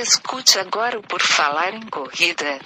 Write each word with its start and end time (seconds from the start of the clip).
Escute 0.00 0.60
agora 0.60 0.96
o 0.96 1.02
Por 1.02 1.20
Falar 1.20 1.74
em 1.74 1.80
Corrida. 1.90 2.60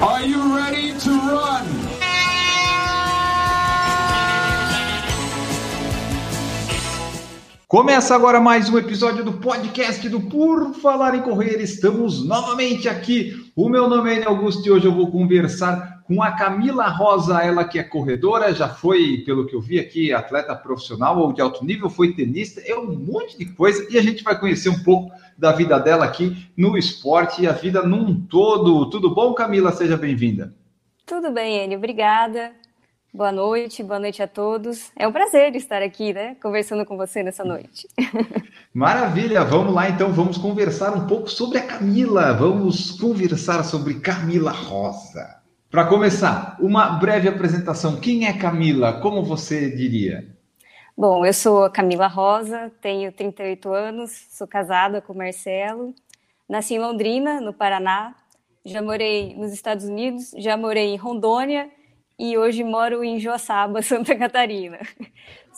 Are 0.00 0.26
you 0.26 0.56
ready 0.56 0.94
to 1.00 1.10
run? 1.10 1.66
Começa 7.68 8.14
agora 8.14 8.40
mais 8.40 8.70
um 8.70 8.78
episódio 8.78 9.22
do 9.22 9.34
podcast 9.34 10.08
do 10.08 10.18
Por 10.18 10.72
Falar 10.76 11.14
em 11.14 11.20
Correr. 11.20 11.60
Estamos 11.60 12.24
novamente 12.24 12.88
aqui. 12.88 13.52
O 13.54 13.68
meu 13.68 13.86
nome 13.86 14.18
é 14.18 14.24
Augusto 14.24 14.66
e 14.66 14.70
hoje 14.70 14.86
eu 14.86 14.94
vou 14.94 15.10
conversar 15.10 15.91
com 16.14 16.22
a 16.22 16.32
Camila 16.32 16.88
Rosa, 16.88 17.42
ela 17.42 17.64
que 17.64 17.78
é 17.78 17.82
corredora, 17.82 18.52
já 18.52 18.68
foi, 18.68 19.22
pelo 19.24 19.46
que 19.46 19.56
eu 19.56 19.60
vi 19.62 19.80
aqui, 19.80 20.12
atleta 20.12 20.54
profissional 20.54 21.18
ou 21.18 21.32
de 21.32 21.40
alto 21.40 21.64
nível, 21.64 21.88
foi 21.88 22.12
tenista, 22.12 22.60
é 22.60 22.76
um 22.76 22.94
monte 22.94 23.38
de 23.38 23.46
coisa 23.46 23.86
e 23.90 23.96
a 23.96 24.02
gente 24.02 24.22
vai 24.22 24.38
conhecer 24.38 24.68
um 24.68 24.82
pouco 24.82 25.10
da 25.38 25.52
vida 25.52 25.78
dela 25.78 26.04
aqui 26.04 26.50
no 26.54 26.76
esporte 26.76 27.42
e 27.42 27.46
a 27.46 27.52
vida 27.52 27.82
num 27.82 28.20
todo. 28.26 28.90
Tudo 28.90 29.14
bom, 29.14 29.32
Camila? 29.32 29.72
Seja 29.72 29.96
bem-vinda. 29.96 30.54
Tudo 31.06 31.30
bem, 31.30 31.64
Enio. 31.64 31.78
Obrigada. 31.78 32.52
Boa 33.14 33.32
noite, 33.32 33.82
boa 33.82 33.98
noite 33.98 34.22
a 34.22 34.28
todos. 34.28 34.90
É 34.96 35.08
um 35.08 35.12
prazer 35.12 35.56
estar 35.56 35.82
aqui, 35.82 36.12
né, 36.12 36.36
conversando 36.42 36.84
com 36.84 36.96
você 36.96 37.22
nessa 37.22 37.44
noite. 37.44 37.88
Maravilha, 38.72 39.44
vamos 39.44 39.74
lá 39.74 39.88
então, 39.88 40.12
vamos 40.12 40.36
conversar 40.36 40.94
um 40.94 41.06
pouco 41.06 41.28
sobre 41.28 41.58
a 41.58 41.66
Camila. 41.66 42.34
Vamos 42.34 42.90
conversar 42.92 43.62
sobre 43.64 44.00
Camila 44.00 44.50
Rosa. 44.50 45.41
Para 45.72 45.86
começar, 45.86 46.58
uma 46.60 46.98
breve 46.98 47.30
apresentação. 47.30 47.98
Quem 47.98 48.26
é 48.26 48.36
Camila? 48.36 49.00
Como 49.00 49.24
você 49.24 49.70
diria? 49.70 50.28
Bom, 50.94 51.24
eu 51.24 51.32
sou 51.32 51.64
a 51.64 51.70
Camila 51.70 52.06
Rosa, 52.08 52.70
tenho 52.82 53.10
38 53.10 53.72
anos, 53.72 54.10
sou 54.32 54.46
casada 54.46 55.00
com 55.00 55.14
Marcelo, 55.14 55.94
nasci 56.46 56.74
em 56.74 56.78
Londrina, 56.78 57.40
no 57.40 57.54
Paraná, 57.54 58.14
já 58.62 58.82
morei 58.82 59.34
nos 59.34 59.50
Estados 59.50 59.86
Unidos, 59.86 60.32
já 60.36 60.58
morei 60.58 60.92
em 60.92 60.98
Rondônia 60.98 61.70
e 62.18 62.36
hoje 62.36 62.62
moro 62.62 63.02
em 63.02 63.18
Joaçaba, 63.18 63.80
Santa 63.80 64.14
Catarina. 64.14 64.78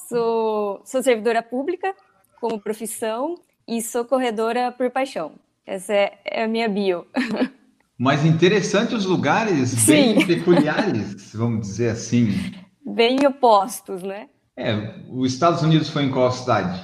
Sou, 0.09 0.81
sou 0.85 1.03
servidora 1.03 1.43
pública 1.43 1.93
como 2.41 2.61
profissão 2.61 3.35
e 3.67 3.83
sou 3.83 4.05
corredora 4.05 4.71
por 4.71 4.89
paixão. 4.93 5.33
Essa 5.67 5.93
é, 5.93 6.19
é 6.25 6.45
a 6.45 6.47
minha 6.47 6.69
bio. 6.69 7.05
Mas 7.99 8.25
interessante 8.25 8.95
os 8.95 9.05
lugares 9.05 9.71
Sim. 9.71 9.93
bem 9.93 10.27
peculiares, 10.27 11.33
vamos 11.35 11.69
dizer 11.69 11.91
assim. 11.91 12.53
Bem 12.85 13.25
opostos, 13.27 14.03
né? 14.03 14.27
É, 14.57 14.95
os 15.09 15.33
Estados 15.33 15.63
Unidos 15.63 15.89
foi 15.89 16.05
em 16.05 16.11
qual 16.11 16.31
cidade? 16.31 16.81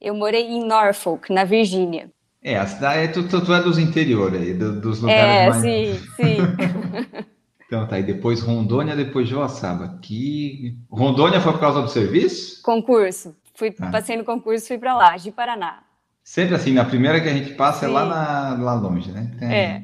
Eu 0.00 0.14
morei 0.14 0.46
em 0.46 0.66
Norfolk, 0.66 1.32
na 1.32 1.44
Virgínia. 1.44 2.10
É, 2.42 2.58
a 2.58 2.66
cidade, 2.66 3.12
tu, 3.12 3.26
tu, 3.26 3.44
tu 3.44 3.54
é 3.54 3.62
dos 3.62 3.78
interiores 3.78 4.40
aí, 4.40 4.52
dos 4.52 5.00
lugares 5.00 5.22
é, 5.22 5.48
mais... 5.48 5.62
sim, 5.62 5.98
sim. 6.16 7.24
Então 7.66 7.88
tá, 7.88 7.98
e 7.98 8.02
depois 8.02 8.40
Rondônia, 8.40 8.94
depois 8.94 9.26
Joaçaba. 9.28 9.98
Que 10.00 10.76
Rondônia 10.88 11.40
foi 11.40 11.52
por 11.52 11.60
causa 11.60 11.82
do 11.82 11.88
serviço? 11.88 12.62
Concurso. 12.62 13.34
Fui, 13.54 13.74
ah. 13.80 13.90
Passei 13.90 14.16
no 14.16 14.24
concurso, 14.24 14.68
fui 14.68 14.78
para 14.78 14.94
lá, 14.94 15.16
de 15.16 15.32
Paraná. 15.32 15.82
Sempre 16.22 16.54
assim, 16.54 16.72
na 16.72 16.84
primeira 16.84 17.20
que 17.20 17.28
a 17.28 17.32
gente 17.32 17.54
passa 17.54 17.80
Sim. 17.80 17.86
é 17.86 17.88
lá, 17.88 18.04
na, 18.04 18.62
lá 18.62 18.74
longe, 18.74 19.10
né? 19.10 19.30
É. 19.40 19.82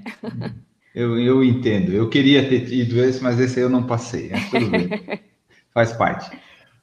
Eu, 0.95 1.19
eu 1.19 1.45
entendo. 1.45 1.93
Eu 1.93 2.09
queria 2.09 2.49
ter 2.49 2.73
ido 2.73 3.03
esse, 3.03 3.23
mas 3.23 3.39
esse 3.39 3.59
aí 3.59 3.65
eu 3.65 3.71
não 3.71 3.85
passei. 3.85 4.31
É 4.33 4.41
tudo 4.51 4.71
bem. 4.71 4.89
Faz 5.73 5.93
parte. 5.93 6.37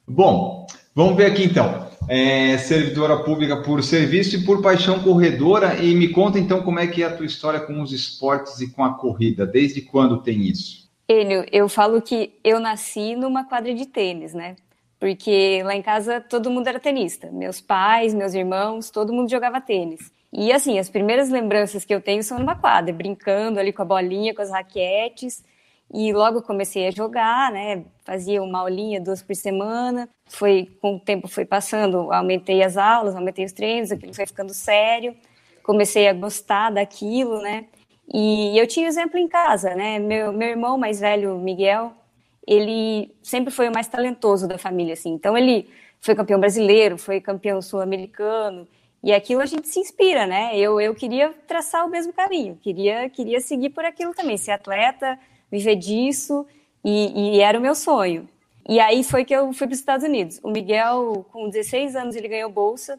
Bom, 0.06 0.66
vamos 0.94 1.16
ver 1.16 1.26
aqui 1.26 1.44
então. 1.44 1.88
É, 2.08 2.56
servidora 2.56 3.18
pública 3.18 3.62
por 3.62 3.82
serviço 3.82 4.36
e 4.36 4.44
por 4.44 4.62
paixão 4.62 5.00
corredora. 5.00 5.76
E 5.76 5.94
me 5.94 6.08
conta 6.08 6.38
então 6.38 6.62
como 6.62 6.78
é 6.78 6.86
que 6.86 7.02
é 7.02 7.06
a 7.06 7.14
tua 7.14 7.26
história 7.26 7.60
com 7.60 7.82
os 7.82 7.92
esportes 7.92 8.60
e 8.60 8.70
com 8.70 8.82
a 8.82 8.94
corrida. 8.94 9.46
Desde 9.46 9.82
quando 9.82 10.22
tem 10.22 10.40
isso? 10.40 10.88
Enio, 11.06 11.44
eu 11.52 11.68
falo 11.68 12.00
que 12.00 12.32
eu 12.42 12.58
nasci 12.60 13.14
numa 13.14 13.44
quadra 13.44 13.74
de 13.74 13.86
tênis, 13.86 14.32
né? 14.32 14.56
Porque 14.98 15.62
lá 15.64 15.74
em 15.74 15.82
casa 15.82 16.20
todo 16.20 16.50
mundo 16.50 16.66
era 16.66 16.80
tenista. 16.80 17.30
Meus 17.30 17.60
pais, 17.60 18.12
meus 18.14 18.34
irmãos, 18.34 18.90
todo 18.90 19.12
mundo 19.12 19.30
jogava 19.30 19.60
tênis. 19.60 20.10
E 20.32 20.52
assim, 20.52 20.78
as 20.78 20.90
primeiras 20.90 21.30
lembranças 21.30 21.84
que 21.84 21.94
eu 21.94 22.00
tenho 22.00 22.22
são 22.22 22.38
numa 22.38 22.54
quadra, 22.54 22.92
brincando 22.92 23.58
ali 23.58 23.72
com 23.72 23.82
a 23.82 23.84
bolinha, 23.84 24.34
com 24.34 24.42
as 24.42 24.50
raquetes. 24.50 25.42
E 25.92 26.12
logo 26.12 26.42
comecei 26.42 26.86
a 26.86 26.90
jogar, 26.90 27.50
né? 27.50 27.84
Fazia 28.04 28.42
uma 28.42 28.60
aulinha, 28.60 29.00
duas 29.00 29.22
por 29.22 29.34
semana. 29.34 30.08
Foi 30.26 30.68
com 30.82 30.96
o 30.96 31.00
tempo 31.00 31.26
foi 31.28 31.46
passando, 31.46 32.12
aumentei 32.12 32.62
as 32.62 32.76
aulas, 32.76 33.16
aumentei 33.16 33.44
os 33.44 33.52
treinos, 33.52 33.90
aquilo 33.90 34.12
foi 34.14 34.26
ficando 34.26 34.52
sério. 34.52 35.16
Comecei 35.62 36.08
a 36.08 36.12
gostar 36.12 36.70
daquilo, 36.70 37.40
né? 37.40 37.66
E 38.12 38.58
eu 38.58 38.66
tinha 38.66 38.88
exemplo 38.88 39.18
em 39.18 39.28
casa, 39.28 39.74
né? 39.74 39.98
Meu, 39.98 40.32
meu 40.32 40.48
irmão 40.48 40.78
mais 40.78 41.00
velho, 41.00 41.38
Miguel, 41.38 41.92
ele 42.46 43.14
sempre 43.22 43.52
foi 43.52 43.68
o 43.68 43.72
mais 43.72 43.88
talentoso 43.88 44.48
da 44.48 44.58
família, 44.58 44.94
assim. 44.94 45.10
Então 45.10 45.36
ele 45.36 45.68
foi 46.00 46.14
campeão 46.14 46.40
brasileiro, 46.40 46.98
foi 46.98 47.20
campeão 47.20 47.60
sul-americano, 47.60 48.66
e 49.02 49.12
aquilo 49.12 49.40
a 49.40 49.46
gente 49.46 49.68
se 49.68 49.78
inspira, 49.78 50.26
né? 50.26 50.56
Eu, 50.56 50.80
eu 50.80 50.94
queria 50.94 51.32
traçar 51.46 51.86
o 51.86 51.90
mesmo 51.90 52.12
caminho, 52.12 52.56
queria, 52.56 53.08
queria 53.08 53.40
seguir 53.40 53.70
por 53.70 53.84
aquilo 53.84 54.14
também, 54.14 54.36
ser 54.36 54.52
atleta, 54.52 55.18
viver 55.50 55.76
disso, 55.76 56.46
e, 56.84 57.36
e 57.36 57.40
era 57.40 57.58
o 57.58 57.62
meu 57.62 57.74
sonho. 57.74 58.28
E 58.68 58.78
aí 58.80 59.02
foi 59.02 59.24
que 59.24 59.34
eu 59.34 59.52
fui 59.52 59.66
para 59.66 59.74
os 59.74 59.80
Estados 59.80 60.04
Unidos. 60.04 60.40
O 60.42 60.50
Miguel, 60.50 61.24
com 61.32 61.48
16 61.48 61.96
anos, 61.96 62.16
ele 62.16 62.28
ganhou 62.28 62.50
bolsa 62.50 62.98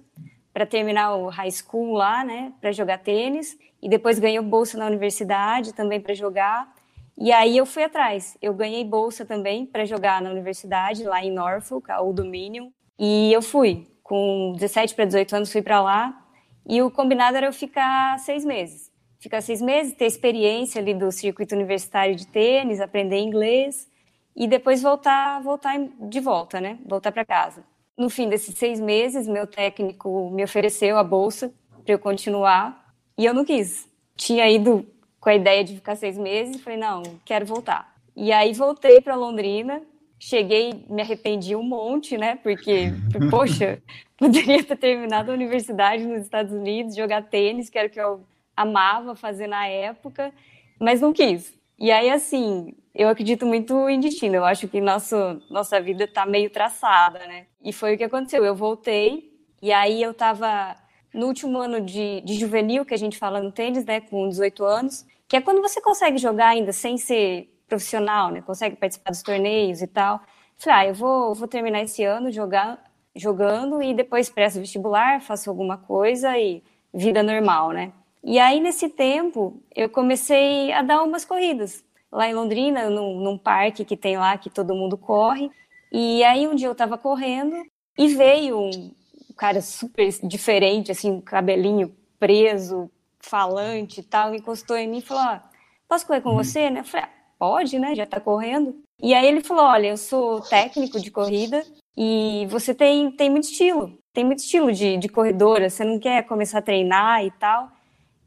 para 0.51 0.65
terminar 0.65 1.15
o 1.15 1.27
high 1.27 1.51
school 1.51 1.93
lá, 1.93 2.23
né, 2.23 2.51
para 2.59 2.71
jogar 2.71 2.97
tênis, 2.99 3.57
e 3.81 3.87
depois 3.87 4.19
ganhou 4.19 4.43
bolsa 4.43 4.77
na 4.77 4.87
universidade 4.87 5.73
também 5.73 6.01
para 6.01 6.13
jogar. 6.13 6.73
E 7.17 7.31
aí 7.31 7.55
eu 7.55 7.65
fui 7.65 7.83
atrás. 7.83 8.37
Eu 8.41 8.53
ganhei 8.53 8.83
bolsa 8.83 9.25
também 9.25 9.65
para 9.65 9.85
jogar 9.85 10.21
na 10.21 10.31
universidade 10.31 11.03
lá 11.03 11.23
em 11.23 11.31
Norfolk, 11.31 11.91
a 11.91 12.01
Old 12.01 12.21
Dominion, 12.21 12.69
e 12.97 13.31
eu 13.31 13.41
fui. 13.41 13.85
Com 14.09 14.53
17 14.53 14.95
para 14.95 15.05
18 15.05 15.35
anos 15.35 15.51
fui 15.51 15.61
para 15.61 15.79
lá, 15.83 16.25
e 16.67 16.81
o 16.81 16.89
combinado 16.89 17.37
era 17.37 17.45
eu 17.45 17.53
ficar 17.53 18.17
seis 18.17 18.43
meses. 18.43 18.91
Ficar 19.19 19.39
seis 19.39 19.61
meses, 19.61 19.93
ter 19.93 20.07
experiência 20.07 20.81
ali 20.81 20.95
do 20.95 21.11
circuito 21.11 21.53
universitário 21.53 22.15
de 22.15 22.25
tênis, 22.25 22.81
aprender 22.81 23.19
inglês 23.19 23.87
e 24.35 24.47
depois 24.47 24.81
voltar, 24.81 25.39
voltar 25.43 25.77
de 25.77 26.19
volta, 26.19 26.59
né? 26.59 26.79
Voltar 26.87 27.11
para 27.11 27.23
casa. 27.23 27.63
No 27.95 28.09
fim 28.09 28.27
desses 28.27 28.57
seis 28.57 28.79
meses, 28.79 29.27
meu 29.27 29.45
técnico 29.45 30.31
me 30.31 30.43
ofereceu 30.43 30.97
a 30.97 31.03
bolsa 31.03 31.53
para 31.85 31.93
eu 31.93 31.99
continuar 31.99 32.95
e 33.15 33.25
eu 33.25 33.33
não 33.35 33.45
quis. 33.45 33.87
Tinha 34.15 34.49
ido 34.49 34.87
com 35.19 35.29
a 35.29 35.35
ideia 35.35 35.63
de 35.63 35.75
ficar 35.75 35.95
seis 35.95 36.17
meses 36.17 36.55
e 36.55 36.59
falei, 36.59 36.79
não, 36.79 37.03
quero 37.23 37.45
voltar. 37.45 37.93
E 38.15 38.31
aí 38.31 38.53
voltei 38.53 39.01
para 39.01 39.13
Londrina, 39.13 39.83
cheguei, 40.19 40.85
me 40.89 41.01
arrependi 41.01 41.55
um 41.55 41.63
monte, 41.63 42.17
né? 42.17 42.35
Porque, 42.43 42.91
poxa, 43.31 43.81
poderia 44.17 44.63
ter 44.63 44.75
terminado 44.75 45.31
a 45.31 45.33
universidade 45.33 46.05
nos 46.05 46.23
Estados 46.23 46.53
Unidos, 46.53 46.95
jogar 46.95 47.23
tênis, 47.23 47.69
que 47.69 47.77
era 47.77 47.87
o 47.87 47.91
que 47.91 47.99
eu 47.99 48.23
amava 48.55 49.15
fazer 49.15 49.47
na 49.47 49.65
época, 49.67 50.33
mas 50.77 50.99
não 50.99 51.13
quis. 51.13 51.57
E 51.79 51.91
aí, 51.91 52.09
assim, 52.09 52.75
eu 52.93 53.07
acredito 53.07 53.45
muito 53.45 53.87
em 53.87 53.99
destino. 53.99 54.35
Eu 54.35 54.45
acho 54.45 54.67
que 54.67 54.81
nosso, 54.81 55.15
nossa 55.49 55.79
vida 55.79 56.03
está 56.03 56.25
meio 56.25 56.49
traçada, 56.49 57.19
né? 57.19 57.45
E 57.63 57.71
foi 57.71 57.95
o 57.95 57.97
que 57.97 58.03
aconteceu. 58.03 58.43
Eu 58.43 58.53
voltei, 58.53 59.31
e 59.61 59.71
aí 59.71 60.01
eu 60.01 60.11
estava 60.11 60.75
no 61.13 61.27
último 61.27 61.57
ano 61.57 61.79
de, 61.79 62.19
de 62.21 62.33
juvenil, 62.33 62.85
que 62.85 62.93
a 62.93 62.97
gente 62.97 63.17
fala 63.17 63.41
no 63.41 63.51
tênis, 63.51 63.85
né? 63.85 64.01
Com 64.01 64.27
18 64.27 64.65
anos, 64.65 65.05
que 65.27 65.37
é 65.37 65.41
quando 65.41 65.61
você 65.61 65.79
consegue 65.79 66.17
jogar 66.17 66.49
ainda 66.49 66.73
sem 66.73 66.97
ser 66.97 67.49
profissional, 67.69 68.31
né? 68.31 68.41
Consegue 68.41 68.75
participar 68.75 69.11
dos 69.11 69.23
torneios 69.23 69.81
e 69.81 69.87
tal. 69.87 70.21
Falei, 70.57 70.79
ah, 70.79 70.87
eu 70.89 70.93
vou, 70.93 71.33
vou 71.33 71.47
terminar 71.47 71.81
esse 71.81 72.03
ano 72.03 72.31
jogar, 72.31 72.83
jogando 73.15 73.81
e 73.81 73.93
depois 73.93 74.29
presto 74.29 74.59
vestibular, 74.59 75.21
faço 75.21 75.49
alguma 75.49 75.77
coisa 75.77 76.37
e 76.37 76.61
vida 76.93 77.23
normal, 77.23 77.71
né? 77.71 77.93
E 78.23 78.37
aí, 78.37 78.59
nesse 78.59 78.89
tempo, 78.89 79.63
eu 79.73 79.89
comecei 79.89 80.73
a 80.73 80.81
dar 80.81 81.03
umas 81.03 81.23
corridas 81.23 81.83
lá 82.11 82.27
em 82.27 82.33
Londrina, 82.33 82.89
num, 82.89 83.19
num, 83.19 83.37
parque 83.37 83.85
que 83.85 83.95
tem 83.95 84.17
lá 84.17 84.37
que 84.37 84.49
todo 84.49 84.75
mundo 84.75 84.97
corre. 84.97 85.49
E 85.91 86.23
aí 86.23 86.47
um 86.47 86.55
dia 86.55 86.67
eu 86.67 86.75
tava 86.75 86.97
correndo 86.97 87.55
e 87.97 88.07
veio 88.09 88.59
um 88.59 88.91
cara 89.37 89.61
super 89.61 90.09
diferente, 90.23 90.91
assim, 90.91 91.21
cabelinho 91.21 91.95
preso, 92.19 92.91
falante 93.19 94.01
e 94.01 94.03
tal, 94.03 94.35
encostou 94.35 94.77
em 94.77 94.87
mim 94.87 94.97
e 94.97 95.01
falou: 95.01 95.23
ah, 95.23 95.49
posso 95.87 96.05
correr 96.05 96.21
com 96.21 96.29
uhum. 96.29 96.37
você, 96.37 96.69
né? 96.69 96.81
Eu 96.81 96.85
falei, 96.85 97.05
ah, 97.05 97.18
pode, 97.39 97.79
né? 97.79 97.95
Já 97.95 98.05
tá 98.05 98.19
correndo. 98.19 98.75
E 99.01 99.13
aí 99.13 99.25
ele 99.25 99.41
falou: 99.41 99.63
olha, 99.63 99.87
eu 99.87 99.97
sou 99.97 100.41
técnico 100.41 100.99
de 100.99 101.09
corrida 101.09 101.63
e 101.97 102.45
você 102.49 102.75
tem, 102.75 103.11
tem 103.11 103.29
muito 103.29 103.45
estilo, 103.45 103.97
tem 104.13 104.25
muito 104.25 104.39
estilo 104.39 104.71
de, 104.71 104.97
de 104.97 105.09
corredora, 105.09 105.69
você 105.69 105.83
não 105.83 105.97
quer 105.97 106.23
começar 106.23 106.59
a 106.59 106.61
treinar 106.61 107.25
e 107.25 107.31
tal. 107.31 107.71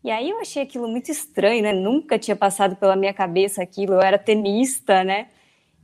E 0.02 0.10
aí 0.10 0.30
eu 0.30 0.40
achei 0.40 0.62
aquilo 0.62 0.88
muito 0.88 1.10
estranho, 1.10 1.62
né? 1.62 1.72
Nunca 1.72 2.18
tinha 2.18 2.34
passado 2.34 2.74
pela 2.74 2.96
minha 2.96 3.14
cabeça 3.14 3.62
aquilo. 3.62 3.94
Eu 3.94 4.00
era 4.00 4.18
tenista, 4.18 5.04
né? 5.04 5.28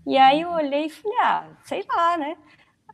E 0.07 0.17
aí 0.17 0.41
eu 0.41 0.51
olhei 0.51 0.87
e 0.87 0.91
falei, 0.91 1.19
ah, 1.21 1.47
sei 1.65 1.85
lá, 1.89 2.17
né? 2.17 2.37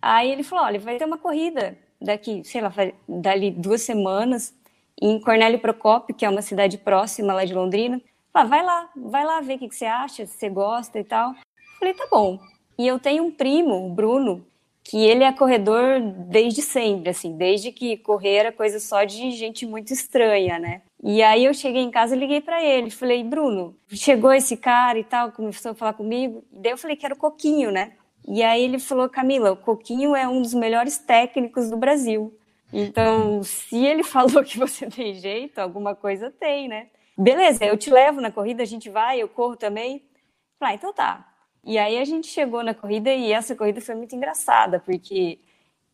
Aí 0.03 0.31
ele 0.31 0.43
falou, 0.43 0.65
olha, 0.67 0.79
vai 0.79 0.99
ter 0.99 1.07
uma 1.07 1.17
corrida 1.17 1.79
daqui, 2.01 2.43
sei 2.45 2.61
lá, 2.61 2.73
dali 3.09 3.51
duas 3.51 3.83
semanas, 3.83 4.53
em 5.01 5.19
Cornélio 5.21 5.59
Procópio, 5.59 6.15
que 6.15 6.25
é 6.27 6.29
uma 6.29 6.43
cidade 6.43 6.77
próxima 6.77 7.33
lá 7.33 7.45
de 7.45 7.55
Londrina. 7.55 8.01
Falei, 8.35 8.49
vai 8.49 8.65
lá, 8.65 8.91
vai 8.97 9.25
lá 9.25 9.41
ver 9.41 9.55
o 9.55 9.59
que, 9.61 9.69
que 9.69 9.77
você 9.77 9.87
acha, 9.87 10.27
se 10.27 10.37
você 10.37 10.51
gosta 10.51 10.99
e 10.99 11.05
tal. 11.05 11.37
Falei, 11.79 11.95
tá 11.95 12.09
bom. 12.11 12.41
E 12.77 12.85
eu 12.85 12.99
tenho 12.99 13.23
um 13.23 13.31
primo, 13.31 13.87
o 13.87 13.95
Bruno, 13.95 14.45
que 14.83 14.99
ele 14.99 15.23
é 15.23 15.33
corredor 15.33 16.01
desde 16.01 16.61
sempre, 16.61 17.11
assim, 17.11 17.37
desde 17.37 17.71
que 17.71 17.97
correr 17.97 18.35
era 18.35 18.53
coisa 18.53 18.81
só 18.81 19.05
de 19.05 19.31
gente 19.31 19.65
muito 19.65 19.93
estranha, 19.93 20.59
né? 20.59 20.83
E 21.01 21.23
aí 21.23 21.45
eu 21.45 21.55
cheguei 21.55 21.83
em 21.83 21.93
casa 21.93 22.17
e 22.17 22.19
liguei 22.19 22.41
para 22.41 22.61
ele, 22.61 22.91
falei, 22.91 23.23
Bruno, 23.23 23.77
chegou 23.89 24.33
esse 24.33 24.57
cara 24.57 24.99
e 24.99 25.05
tal, 25.05 25.31
começou 25.31 25.71
a 25.71 25.75
falar 25.75 25.93
comigo, 25.93 26.45
e 26.53 26.59
daí 26.59 26.73
eu 26.73 26.79
falei 26.79 26.97
que 26.97 27.07
era 27.07 27.15
o 27.15 27.19
Coquinho, 27.19 27.71
né? 27.71 27.93
E 28.27 28.43
aí 28.43 28.65
ele 28.65 28.81
falou, 28.81 29.09
Camila, 29.09 29.53
o 29.53 29.57
Coquinho 29.57 30.17
é 30.17 30.27
um 30.27 30.43
dos 30.43 30.55
melhores 30.55 30.99
técnicos 30.99 31.71
do 31.71 31.77
Brasil. 31.77 32.37
Então, 32.73 33.45
se 33.45 33.85
ele 33.85 34.03
falou 34.05 34.43
que 34.43 34.59
você 34.59 34.87
tem 34.87 35.15
jeito, 35.15 35.61
alguma 35.61 35.95
coisa 35.95 36.33
tem, 36.33 36.67
né? 36.67 36.89
Beleza, 37.17 37.65
eu 37.65 37.77
te 37.77 37.91
levo 37.91 38.21
na 38.21 38.31
corrida, 38.33 38.63
a 38.63 38.67
gente 38.67 38.91
vai, 38.91 39.21
eu 39.21 39.29
corro 39.29 39.57
também. 39.57 40.03
Falei, 40.59 40.75
ah, 40.75 40.77
então 40.77 40.93
tá. 40.93 41.29
E 41.63 41.79
aí 41.79 41.99
a 41.99 42.05
gente 42.05 42.27
chegou 42.27 42.63
na 42.63 42.75
corrida 42.75 43.13
e 43.13 43.33
essa 43.33 43.55
corrida 43.57 43.81
foi 43.81 43.95
muito 43.95 44.15
engraçada, 44.15 44.81
porque 44.81 45.39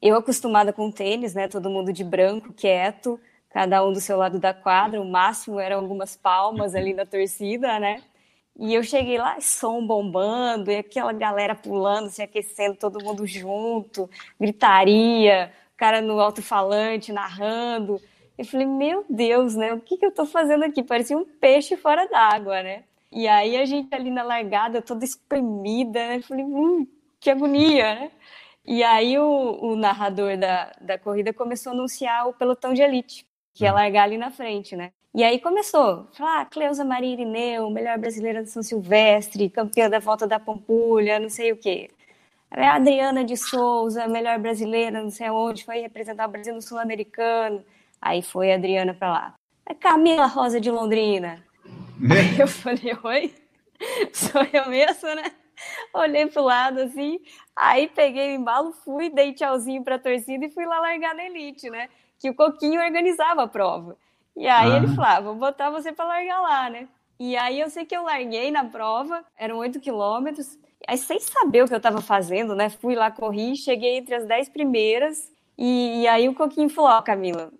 eu 0.02 0.16
acostumada 0.16 0.72
com 0.72 0.90
tênis, 0.90 1.34
né, 1.34 1.46
todo 1.48 1.70
mundo 1.70 1.92
de 1.92 2.02
branco, 2.02 2.52
quieto, 2.54 3.20
cada 3.50 3.84
um 3.86 3.92
do 3.92 4.00
seu 4.00 4.16
lado 4.16 4.38
da 4.38 4.54
quadra, 4.54 5.00
o 5.00 5.04
máximo 5.04 5.60
eram 5.60 5.78
algumas 5.78 6.16
palmas 6.16 6.74
ali 6.74 6.94
na 6.94 7.04
torcida, 7.06 7.78
né? 7.78 8.02
E 8.58 8.74
eu 8.74 8.82
cheguei 8.82 9.18
lá, 9.18 9.40
som 9.40 9.86
bombando, 9.86 10.70
e 10.70 10.76
aquela 10.76 11.12
galera 11.12 11.54
pulando, 11.54 12.10
se 12.10 12.22
aquecendo, 12.22 12.76
todo 12.76 13.02
mundo 13.02 13.26
junto, 13.26 14.08
gritaria, 14.38 15.52
cara 15.76 16.00
no 16.02 16.20
alto-falante 16.20 17.12
narrando. 17.12 18.00
Eu 18.40 18.46
falei, 18.46 18.66
meu 18.66 19.04
Deus, 19.06 19.54
né? 19.54 19.74
O 19.74 19.80
que, 19.82 19.98
que 19.98 20.06
eu 20.06 20.10
tô 20.10 20.24
fazendo 20.24 20.64
aqui? 20.64 20.82
Parecia 20.82 21.14
um 21.14 21.26
peixe 21.26 21.76
fora 21.76 22.08
d'água, 22.08 22.62
né? 22.62 22.84
E 23.12 23.28
aí 23.28 23.54
a 23.54 23.66
gente 23.66 23.94
ali 23.94 24.10
na 24.10 24.22
largada, 24.22 24.80
toda 24.80 25.04
espremida, 25.04 25.98
né? 26.08 26.22
Falei, 26.22 26.42
hum, 26.42 26.86
que 27.20 27.28
agonia, 27.28 27.96
né? 27.96 28.10
E 28.64 28.82
aí 28.82 29.18
o, 29.18 29.58
o, 29.60 29.76
narrador 29.76 30.38
da, 30.38 30.72
da 30.80 30.98
corrida 30.98 31.34
começou 31.34 31.72
a 31.72 31.74
anunciar 31.74 32.28
o 32.28 32.32
pelotão 32.32 32.72
de 32.72 32.80
elite, 32.80 33.26
que 33.52 33.64
ia 33.64 33.72
hum. 33.72 33.74
largar 33.74 34.04
ali 34.04 34.16
na 34.16 34.30
frente, 34.30 34.74
né? 34.74 34.90
E 35.14 35.22
aí 35.22 35.38
começou, 35.38 36.08
falar, 36.14 36.40
ah, 36.40 36.46
Cleusa 36.46 36.82
Maria 36.82 37.12
Irineu, 37.12 37.68
melhor 37.68 37.98
brasileira 37.98 38.42
de 38.42 38.48
São 38.48 38.62
Silvestre, 38.62 39.50
campeã 39.50 39.90
da 39.90 39.98
volta 39.98 40.26
da 40.26 40.40
Pampulha, 40.40 41.18
não 41.20 41.28
sei 41.28 41.52
o 41.52 41.58
quê. 41.58 41.90
A 42.50 42.76
Adriana 42.76 43.22
de 43.22 43.36
Souza, 43.36 44.08
melhor 44.08 44.38
brasileira, 44.38 45.02
não 45.02 45.10
sei 45.10 45.28
onde, 45.28 45.62
foi 45.62 45.80
representar 45.80 46.26
o 46.26 46.30
Brasil 46.32 46.54
no 46.54 46.62
Sul-Americano. 46.62 47.62
Aí 48.00 48.22
foi 48.22 48.52
a 48.52 48.54
Adriana 48.54 48.94
para 48.94 49.10
lá. 49.10 49.34
A 49.66 49.74
Camila 49.74 50.26
Rosa 50.26 50.60
de 50.60 50.70
Londrina, 50.70 51.44
Aí 52.08 52.40
eu 52.40 52.48
falei, 52.48 52.96
oi? 53.02 53.34
Sou 54.12 54.42
eu 54.52 54.68
mesmo, 54.70 55.14
né? 55.14 55.30
Olhei 55.92 56.26
pro 56.26 56.42
lado 56.42 56.80
assim, 56.80 57.20
aí 57.54 57.86
peguei 57.88 58.32
o 58.32 58.40
embalo, 58.40 58.72
fui, 58.72 59.10
dei 59.10 59.34
tchauzinho 59.34 59.84
pra 59.84 59.98
torcida 59.98 60.46
e 60.46 60.50
fui 60.50 60.64
lá 60.64 60.80
largar 60.80 61.14
na 61.14 61.24
elite, 61.24 61.68
né? 61.68 61.88
Que 62.18 62.30
o 62.30 62.34
Coquinho 62.34 62.80
organizava 62.80 63.42
a 63.42 63.48
prova. 63.48 63.96
E 64.34 64.46
aí 64.46 64.72
ah. 64.72 64.76
ele 64.76 64.88
falou: 64.88 65.04
ah, 65.04 65.20
vou 65.20 65.34
botar 65.34 65.70
você 65.70 65.92
pra 65.92 66.06
largar 66.06 66.40
lá, 66.40 66.70
né? 66.70 66.88
E 67.18 67.36
aí 67.36 67.60
eu 67.60 67.68
sei 67.68 67.84
que 67.84 67.94
eu 67.94 68.04
larguei 68.04 68.50
na 68.50 68.64
prova, 68.64 69.22
eram 69.36 69.58
8 69.58 69.78
quilômetros. 69.80 70.58
Aí, 70.88 70.96
sem 70.96 71.20
saber 71.20 71.62
o 71.62 71.68
que 71.68 71.74
eu 71.74 71.80
tava 71.80 72.00
fazendo, 72.00 72.54
né? 72.54 72.70
Fui 72.70 72.94
lá, 72.94 73.10
corri, 73.10 73.54
cheguei 73.54 73.98
entre 73.98 74.14
as 74.14 74.24
10 74.24 74.48
primeiras. 74.48 75.30
E, 75.58 76.00
e 76.02 76.08
aí 76.08 76.26
o 76.26 76.34
Coquinho 76.34 76.70
falou: 76.70 76.90
Ó, 76.90 76.98
oh, 76.98 77.02
Camila, 77.02 77.52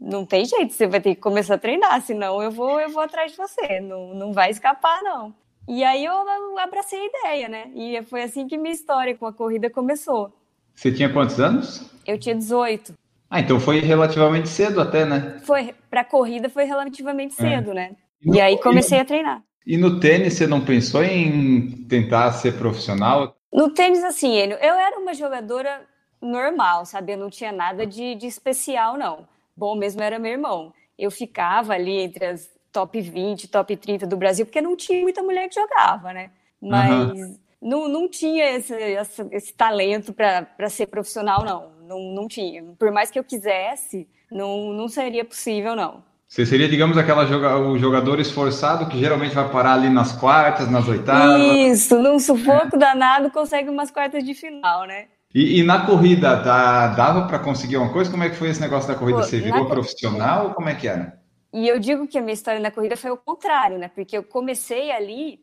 não 0.00 0.24
tem 0.24 0.44
jeito, 0.44 0.72
você 0.72 0.86
vai 0.86 1.00
ter 1.00 1.14
que 1.14 1.20
começar 1.20 1.54
a 1.54 1.58
treinar, 1.58 2.00
senão 2.02 2.42
eu 2.42 2.50
vou, 2.50 2.80
eu 2.80 2.90
vou 2.90 3.02
atrás 3.02 3.32
de 3.32 3.36
você, 3.36 3.80
não, 3.80 4.14
não 4.14 4.32
vai 4.32 4.50
escapar, 4.50 5.02
não. 5.02 5.34
E 5.68 5.82
aí 5.82 6.04
eu 6.04 6.12
abracei 6.58 6.98
a 7.00 7.06
ideia, 7.06 7.48
né? 7.48 7.70
E 7.74 8.00
foi 8.04 8.22
assim 8.22 8.46
que 8.46 8.56
minha 8.56 8.72
história 8.72 9.16
com 9.16 9.26
a 9.26 9.32
corrida 9.32 9.68
começou. 9.68 10.32
Você 10.74 10.92
tinha 10.92 11.12
quantos 11.12 11.40
anos? 11.40 11.90
Eu 12.06 12.18
tinha 12.18 12.34
18. 12.34 12.94
Ah, 13.28 13.40
então 13.40 13.58
foi 13.58 13.80
relativamente 13.80 14.48
cedo 14.48 14.80
até, 14.80 15.04
né? 15.04 15.40
Foi, 15.44 15.74
para 15.90 16.04
corrida 16.04 16.48
foi 16.48 16.64
relativamente 16.64 17.34
é. 17.42 17.48
cedo, 17.50 17.72
é. 17.72 17.74
né? 17.74 17.96
E, 18.24 18.36
e 18.36 18.40
aí 18.40 18.58
comecei 18.60 18.98
e 18.98 19.00
a 19.00 19.04
treinar. 19.04 19.42
E 19.66 19.76
no 19.76 19.98
tênis 19.98 20.34
você 20.34 20.46
não 20.46 20.64
pensou 20.64 21.02
em 21.02 21.84
tentar 21.88 22.30
ser 22.32 22.56
profissional? 22.56 23.34
No 23.52 23.70
tênis, 23.70 24.04
assim, 24.04 24.36
eu 24.36 24.74
era 24.74 25.00
uma 25.00 25.14
jogadora 25.14 25.80
normal, 26.22 26.86
sabe? 26.86 27.14
Eu 27.14 27.18
não 27.18 27.30
tinha 27.30 27.50
nada 27.50 27.84
de, 27.84 28.14
de 28.14 28.26
especial, 28.26 28.96
não 28.96 29.26
bom 29.56 29.74
mesmo 29.74 30.02
era 30.02 30.18
meu 30.18 30.32
irmão. 30.32 30.72
Eu 30.98 31.10
ficava 31.10 31.72
ali 31.72 31.98
entre 31.98 32.26
as 32.26 32.50
top 32.72 33.00
20, 33.00 33.48
top 33.48 33.76
30 33.76 34.06
do 34.06 34.16
Brasil, 34.16 34.44
porque 34.44 34.60
não 34.60 34.76
tinha 34.76 35.00
muita 35.00 35.22
mulher 35.22 35.48
que 35.48 35.54
jogava, 35.54 36.12
né? 36.12 36.30
Mas 36.60 37.12
uhum. 37.12 37.38
não, 37.60 37.88
não 37.88 38.08
tinha 38.08 38.44
esse, 38.56 38.74
esse, 38.74 39.26
esse 39.30 39.54
talento 39.54 40.12
para 40.12 40.68
ser 40.68 40.86
profissional, 40.86 41.44
não. 41.44 41.70
não. 41.86 42.14
Não 42.14 42.28
tinha. 42.28 42.62
Por 42.78 42.90
mais 42.90 43.10
que 43.10 43.18
eu 43.18 43.24
quisesse, 43.24 44.08
não, 44.30 44.72
não 44.72 44.88
seria 44.88 45.24
possível, 45.24 45.74
não. 45.76 46.02
Você 46.28 46.44
seria, 46.44 46.68
digamos, 46.68 46.98
aquela 46.98 47.24
joga, 47.24 47.56
o 47.56 47.78
jogador 47.78 48.18
esforçado 48.18 48.88
que 48.88 48.98
geralmente 48.98 49.34
vai 49.34 49.48
parar 49.48 49.74
ali 49.74 49.88
nas 49.88 50.12
quartas, 50.12 50.68
nas 50.68 50.88
oitavas. 50.88 51.40
Isso, 51.40 51.96
num 52.02 52.18
sufoco 52.18 52.74
é. 52.74 52.78
danado 52.78 53.30
consegue 53.30 53.70
umas 53.70 53.92
quartas 53.92 54.24
de 54.24 54.34
final, 54.34 54.84
né? 54.86 55.06
E, 55.36 55.60
e 55.60 55.62
na 55.62 55.84
corrida, 55.84 56.34
dá, 56.36 56.86
dava 56.94 57.26
para 57.26 57.38
conseguir 57.38 57.76
uma 57.76 57.92
coisa? 57.92 58.10
Como 58.10 58.24
é 58.24 58.30
que 58.30 58.36
foi 58.36 58.48
esse 58.48 58.60
negócio 58.60 58.88
da 58.88 58.98
corrida? 58.98 59.18
Pô, 59.18 59.24
Você 59.24 59.38
virou 59.38 59.66
profissional 59.66 60.46
ou 60.46 60.54
como 60.54 60.70
é 60.70 60.74
que 60.74 60.88
era? 60.88 61.20
E 61.52 61.68
eu 61.68 61.78
digo 61.78 62.08
que 62.08 62.16
a 62.16 62.22
minha 62.22 62.32
história 62.32 62.58
na 62.58 62.70
corrida 62.70 62.96
foi 62.96 63.10
o 63.10 63.18
contrário, 63.18 63.76
né? 63.76 63.88
Porque 63.94 64.16
eu 64.16 64.22
comecei 64.22 64.90
ali 64.90 65.38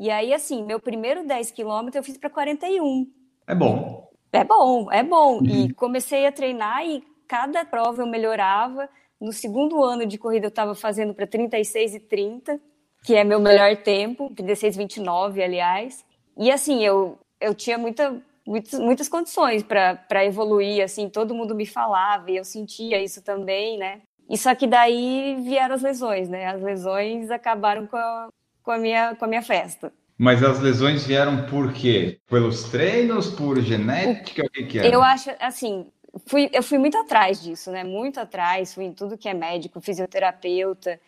e 0.00 0.10
aí, 0.10 0.34
assim, 0.34 0.64
meu 0.64 0.80
primeiro 0.80 1.24
10 1.24 1.52
quilômetros 1.52 1.94
eu 1.94 2.02
fiz 2.02 2.18
para 2.18 2.28
41. 2.28 3.06
É 3.46 3.54
bom. 3.54 4.10
É 4.32 4.42
bom, 4.42 4.90
é 4.90 5.04
bom. 5.04 5.38
Uhum. 5.38 5.46
E 5.46 5.72
comecei 5.74 6.26
a 6.26 6.32
treinar 6.32 6.84
e 6.84 7.04
cada 7.28 7.64
prova 7.64 8.02
eu 8.02 8.06
melhorava. 8.06 8.88
No 9.20 9.32
segundo 9.32 9.80
ano 9.80 10.04
de 10.06 10.18
corrida 10.18 10.46
eu 10.46 10.50
estava 10.50 10.74
fazendo 10.74 11.14
para 11.14 11.24
36 11.24 11.94
e 11.94 12.00
30, 12.00 12.60
que 13.04 13.14
é 13.14 13.22
meu 13.22 13.38
melhor 13.38 13.76
tempo, 13.76 14.28
36 14.34 14.74
e 14.74 14.78
29, 14.78 15.40
aliás. 15.40 16.04
E 16.36 16.50
assim, 16.50 16.84
eu, 16.84 17.16
eu 17.40 17.54
tinha 17.54 17.78
muita 17.78 18.20
muitas, 18.46 18.78
muitas 18.78 19.08
condições 19.08 19.62
para 19.62 20.24
evoluir, 20.24 20.82
assim, 20.82 21.08
todo 21.08 21.34
mundo 21.34 21.54
me 21.54 21.66
falava 21.66 22.30
e 22.30 22.36
eu 22.36 22.44
sentia 22.44 23.02
isso 23.02 23.22
também, 23.22 23.78
né? 23.78 24.02
E 24.28 24.36
só 24.38 24.54
que 24.54 24.66
daí 24.66 25.36
vieram 25.42 25.74
as 25.74 25.82
lesões, 25.82 26.28
né? 26.28 26.46
As 26.46 26.60
lesões 26.60 27.30
acabaram 27.30 27.86
com 27.86 27.96
a, 27.96 28.28
com 28.62 28.70
a, 28.70 28.78
minha, 28.78 29.14
com 29.14 29.24
a 29.24 29.28
minha 29.28 29.42
festa. 29.42 29.92
Mas 30.18 30.42
as 30.42 30.60
lesões 30.60 31.06
vieram 31.06 31.46
por 31.46 31.72
quê? 31.72 32.18
Pelos 32.28 32.64
treinos, 32.64 33.28
por 33.28 33.60
genética, 33.60 34.44
o 34.44 34.50
que, 34.50 34.64
que 34.64 34.78
é? 34.78 34.94
Eu 34.94 35.02
acho, 35.02 35.30
assim, 35.38 35.86
fui, 36.26 36.48
eu 36.52 36.62
fui 36.62 36.78
muito 36.78 36.96
atrás 36.96 37.42
disso, 37.42 37.70
né? 37.70 37.84
Muito 37.84 38.18
atrás, 38.18 38.74
fui 38.74 38.84
em 38.84 38.92
tudo 38.92 39.18
que 39.18 39.28
é 39.28 39.34
médico, 39.34 39.80
fisioterapeuta, 39.80 40.98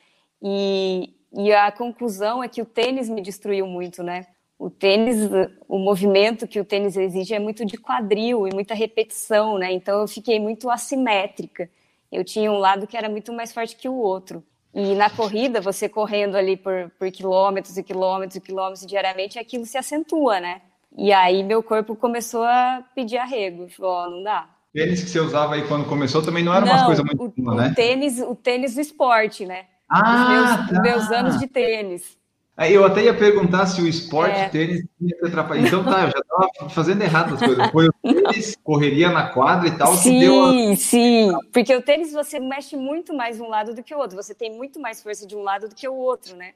e, 0.42 1.14
e 1.33 1.52
a 1.52 1.73
conclusão 1.73 2.45
é 2.45 2.49
que 2.49 2.62
o 2.62 2.66
tênis 2.66 3.09
me 3.09 3.21
destruiu 3.21 3.66
muito, 3.66 4.02
né? 4.02 4.26
O 4.58 4.68
tênis, 4.68 5.30
o 5.68 5.78
movimento 5.78 6.48
que 6.48 6.58
o 6.58 6.64
tênis 6.64 6.96
exige 6.96 7.32
é 7.32 7.38
muito 7.38 7.64
de 7.64 7.78
quadril 7.78 8.46
e 8.48 8.52
muita 8.52 8.74
repetição, 8.74 9.56
né? 9.56 9.72
Então 9.72 10.00
eu 10.00 10.08
fiquei 10.08 10.40
muito 10.40 10.68
assimétrica. 10.68 11.70
Eu 12.10 12.24
tinha 12.24 12.50
um 12.50 12.58
lado 12.58 12.86
que 12.86 12.96
era 12.96 13.08
muito 13.08 13.32
mais 13.32 13.52
forte 13.52 13.76
que 13.76 13.88
o 13.88 13.94
outro. 13.94 14.42
E 14.74 14.94
na 14.94 15.08
corrida, 15.08 15.60
você 15.60 15.88
correndo 15.88 16.36
ali 16.36 16.56
por, 16.56 16.90
por 16.98 17.10
quilômetros 17.10 17.76
e 17.78 17.82
quilômetros 17.82 18.36
e 18.36 18.40
quilômetros 18.40 18.86
diariamente, 18.86 19.38
aquilo 19.38 19.64
se 19.64 19.78
acentua, 19.78 20.40
né? 20.40 20.60
E 20.96 21.12
aí 21.12 21.44
meu 21.44 21.62
corpo 21.62 21.94
começou 21.94 22.42
a 22.42 22.82
pedir 22.94 23.18
arrego. 23.18 23.68
Falou, 23.68 23.92
ó, 23.92 24.06
oh, 24.06 24.10
não 24.10 24.22
dá. 24.24 24.48
O 24.74 24.78
tênis 24.78 25.04
que 25.04 25.10
você 25.10 25.20
usava 25.20 25.54
aí 25.54 25.66
quando 25.68 25.88
começou 25.88 26.20
também 26.20 26.42
não 26.42 26.52
era 26.52 26.66
não, 26.66 26.72
uma 26.72 26.86
coisa 26.86 27.04
muito 27.04 27.24
o, 27.24 27.28
boa, 27.42 27.54
né? 27.54 27.68
O 27.68 27.74
tênis, 27.74 28.18
o 28.20 28.34
tênis 28.34 28.74
do 28.74 28.80
esporte, 28.80 29.46
né? 29.46 29.66
Ah, 29.88 30.02
Os 30.02 30.28
meus, 30.28 30.70
tá. 30.70 30.82
meus 30.82 31.10
anos 31.10 31.38
de 31.38 31.46
tênis. 31.46 32.18
Eu 32.66 32.84
até 32.84 33.04
ia 33.04 33.14
perguntar 33.14 33.66
se 33.66 33.80
o 33.80 33.86
esporte 33.86 34.36
é. 34.36 34.48
tênis 34.48 34.84
ia 35.00 35.16
te 35.16 35.26
atrapalhar. 35.26 35.66
Então 35.66 35.84
tá, 35.84 36.06
eu 36.06 36.10
já 36.10 36.18
estava 36.18 36.70
fazendo 36.70 37.02
errado 37.02 37.34
as 37.34 37.40
coisas. 37.40 37.70
Foi 37.70 37.86
o 37.86 37.92
tênis, 38.02 38.56
correria 38.64 39.10
na 39.10 39.28
quadra 39.28 39.68
e 39.68 39.78
tal. 39.78 39.94
Sim, 39.94 40.18
deu 40.18 40.44
a... 40.44 40.76
sim. 40.76 41.30
Porque 41.52 41.74
o 41.74 41.80
tênis 41.80 42.12
você 42.12 42.40
mexe 42.40 42.76
muito 42.76 43.14
mais 43.14 43.40
um 43.40 43.48
lado 43.48 43.74
do 43.74 43.82
que 43.82 43.94
o 43.94 43.98
outro. 43.98 44.16
Você 44.16 44.34
tem 44.34 44.50
muito 44.50 44.80
mais 44.80 45.00
força 45.00 45.24
de 45.24 45.36
um 45.36 45.42
lado 45.42 45.68
do 45.68 45.74
que 45.74 45.88
o 45.88 45.94
outro, 45.94 46.34
né? 46.34 46.52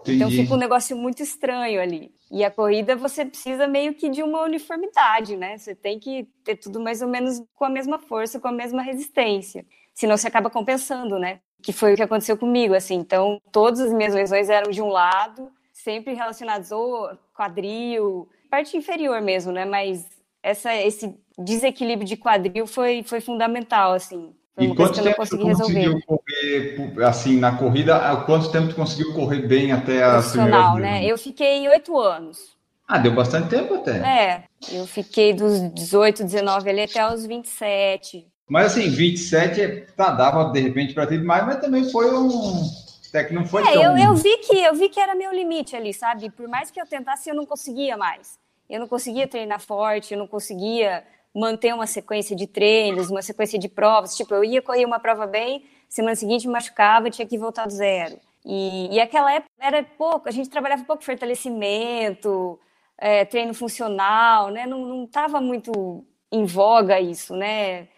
Entendi. 0.00 0.16
Então 0.16 0.30
fica 0.30 0.54
um 0.54 0.58
negócio 0.58 0.96
muito 0.96 1.22
estranho 1.22 1.80
ali. 1.80 2.10
E 2.30 2.44
a 2.44 2.50
corrida 2.50 2.94
você 2.94 3.24
precisa 3.24 3.66
meio 3.66 3.94
que 3.94 4.10
de 4.10 4.22
uma 4.22 4.42
uniformidade, 4.42 5.34
né? 5.34 5.56
Você 5.56 5.74
tem 5.74 5.98
que 5.98 6.28
ter 6.44 6.56
tudo 6.56 6.78
mais 6.78 7.00
ou 7.00 7.08
menos 7.08 7.42
com 7.54 7.64
a 7.64 7.70
mesma 7.70 7.98
força, 7.98 8.38
com 8.38 8.48
a 8.48 8.52
mesma 8.52 8.82
resistência. 8.82 9.64
Senão 9.98 10.16
você 10.16 10.28
acaba 10.28 10.48
compensando, 10.48 11.18
né? 11.18 11.40
que 11.62 11.72
foi 11.72 11.92
o 11.92 11.96
que 11.96 12.02
aconteceu 12.02 12.36
comigo, 12.36 12.74
assim. 12.74 12.94
Então, 12.94 13.40
todas 13.50 13.80
as 13.80 13.92
minhas 13.92 14.14
lesões 14.14 14.48
eram 14.48 14.70
de 14.70 14.80
um 14.80 14.88
lado, 14.88 15.50
sempre 15.72 16.14
relacionados 16.14 16.70
ou 16.70 17.10
quadril, 17.34 18.28
parte 18.50 18.76
inferior 18.76 19.20
mesmo, 19.20 19.52
né? 19.52 19.64
Mas 19.64 20.06
essa, 20.42 20.74
esse 20.74 21.14
desequilíbrio 21.36 22.06
de 22.06 22.16
quadril 22.16 22.66
foi, 22.66 23.02
foi 23.02 23.20
fundamental, 23.20 23.92
assim. 23.92 24.32
Foi 24.54 24.64
e 24.64 24.74
quanto 24.74 25.02
tempo 25.02 25.16
você 25.16 25.36
conseguiu 25.38 26.00
correr, 26.04 27.04
assim, 27.04 27.38
na 27.38 27.56
corrida, 27.56 28.16
quanto 28.26 28.50
tempo 28.50 28.68
tu 28.68 28.74
conseguiu 28.74 29.14
correr 29.14 29.46
bem 29.46 29.72
até 29.72 30.02
a 30.02 30.12
Profissional, 30.14 30.76
né? 30.76 31.04
Eu 31.04 31.16
fiquei 31.16 31.68
oito 31.68 31.98
anos. 31.98 32.56
Ah, 32.86 32.98
deu 32.98 33.12
bastante 33.12 33.48
tempo 33.48 33.74
até. 33.74 33.98
É, 33.98 34.44
eu 34.72 34.86
fiquei 34.86 35.34
dos 35.34 35.60
18, 35.74 36.24
19 36.24 36.70
ali 36.70 36.82
até 36.82 37.06
os 37.12 37.26
27. 37.26 38.26
Mas 38.48 38.72
assim, 38.72 38.88
27, 38.88 39.92
tá, 39.96 40.10
dava 40.10 40.50
de 40.50 40.60
repente 40.60 40.94
para 40.94 41.06
ter 41.06 41.22
mais, 41.22 41.44
mas 41.44 41.60
também 41.60 41.90
foi 41.90 42.10
um 42.12 42.88
até 43.08 43.24
que 43.24 43.34
não 43.34 43.46
foi 43.46 43.62
é, 43.62 43.72
tão... 43.72 43.82
eu, 43.82 43.96
eu 43.96 44.14
vi 44.14 44.36
que 44.38 44.58
eu 44.58 44.74
vi 44.74 44.88
que 44.88 45.00
era 45.00 45.14
meu 45.14 45.32
limite 45.32 45.74
ali, 45.74 45.92
sabe? 45.92 46.30
Por 46.30 46.46
mais 46.46 46.70
que 46.70 46.80
eu 46.80 46.86
tentasse, 46.86 47.28
eu 47.28 47.34
não 47.34 47.46
conseguia 47.46 47.96
mais. 47.96 48.38
Eu 48.68 48.80
não 48.80 48.86
conseguia 48.86 49.26
treinar 49.26 49.60
forte, 49.60 50.12
eu 50.12 50.18
não 50.18 50.26
conseguia 50.26 51.02
manter 51.34 51.74
uma 51.74 51.86
sequência 51.86 52.36
de 52.36 52.46
treinos, 52.46 53.10
uma 53.10 53.22
sequência 53.22 53.58
de 53.58 53.68
provas. 53.68 54.14
Tipo, 54.16 54.34
eu 54.34 54.44
ia 54.44 54.60
correr 54.60 54.84
uma 54.84 54.98
prova 54.98 55.26
bem, 55.26 55.64
semana 55.88 56.14
seguinte 56.14 56.46
me 56.46 56.52
machucava, 56.52 57.10
tinha 57.10 57.26
que 57.26 57.38
voltar 57.38 57.66
do 57.66 57.72
zero. 57.72 58.18
E, 58.44 58.94
e 58.94 59.00
aquela 59.00 59.32
época 59.32 59.50
era 59.58 59.82
pouco, 59.82 60.28
a 60.28 60.32
gente 60.32 60.50
trabalhava 60.50 60.84
pouco 60.84 61.02
fortalecimento, 61.02 62.58
é, 62.98 63.24
treino 63.24 63.54
funcional, 63.54 64.50
né? 64.50 64.66
Não 64.66 65.04
estava 65.04 65.40
muito 65.40 66.04
em 66.30 66.44
voga 66.44 67.00
isso, 67.00 67.34
né? 67.34 67.88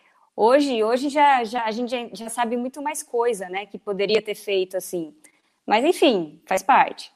Hoje, 0.42 0.82
hoje 0.82 1.10
já, 1.10 1.44
já, 1.44 1.66
a 1.66 1.70
gente 1.70 2.12
já 2.14 2.30
sabe 2.30 2.56
muito 2.56 2.80
mais 2.80 3.02
coisa, 3.02 3.46
né? 3.50 3.66
Que 3.66 3.78
poderia 3.78 4.22
ter 4.22 4.34
feito 4.34 4.74
assim. 4.74 5.14
Mas 5.66 5.84
enfim, 5.84 6.40
faz 6.46 6.62
parte. 6.62 7.12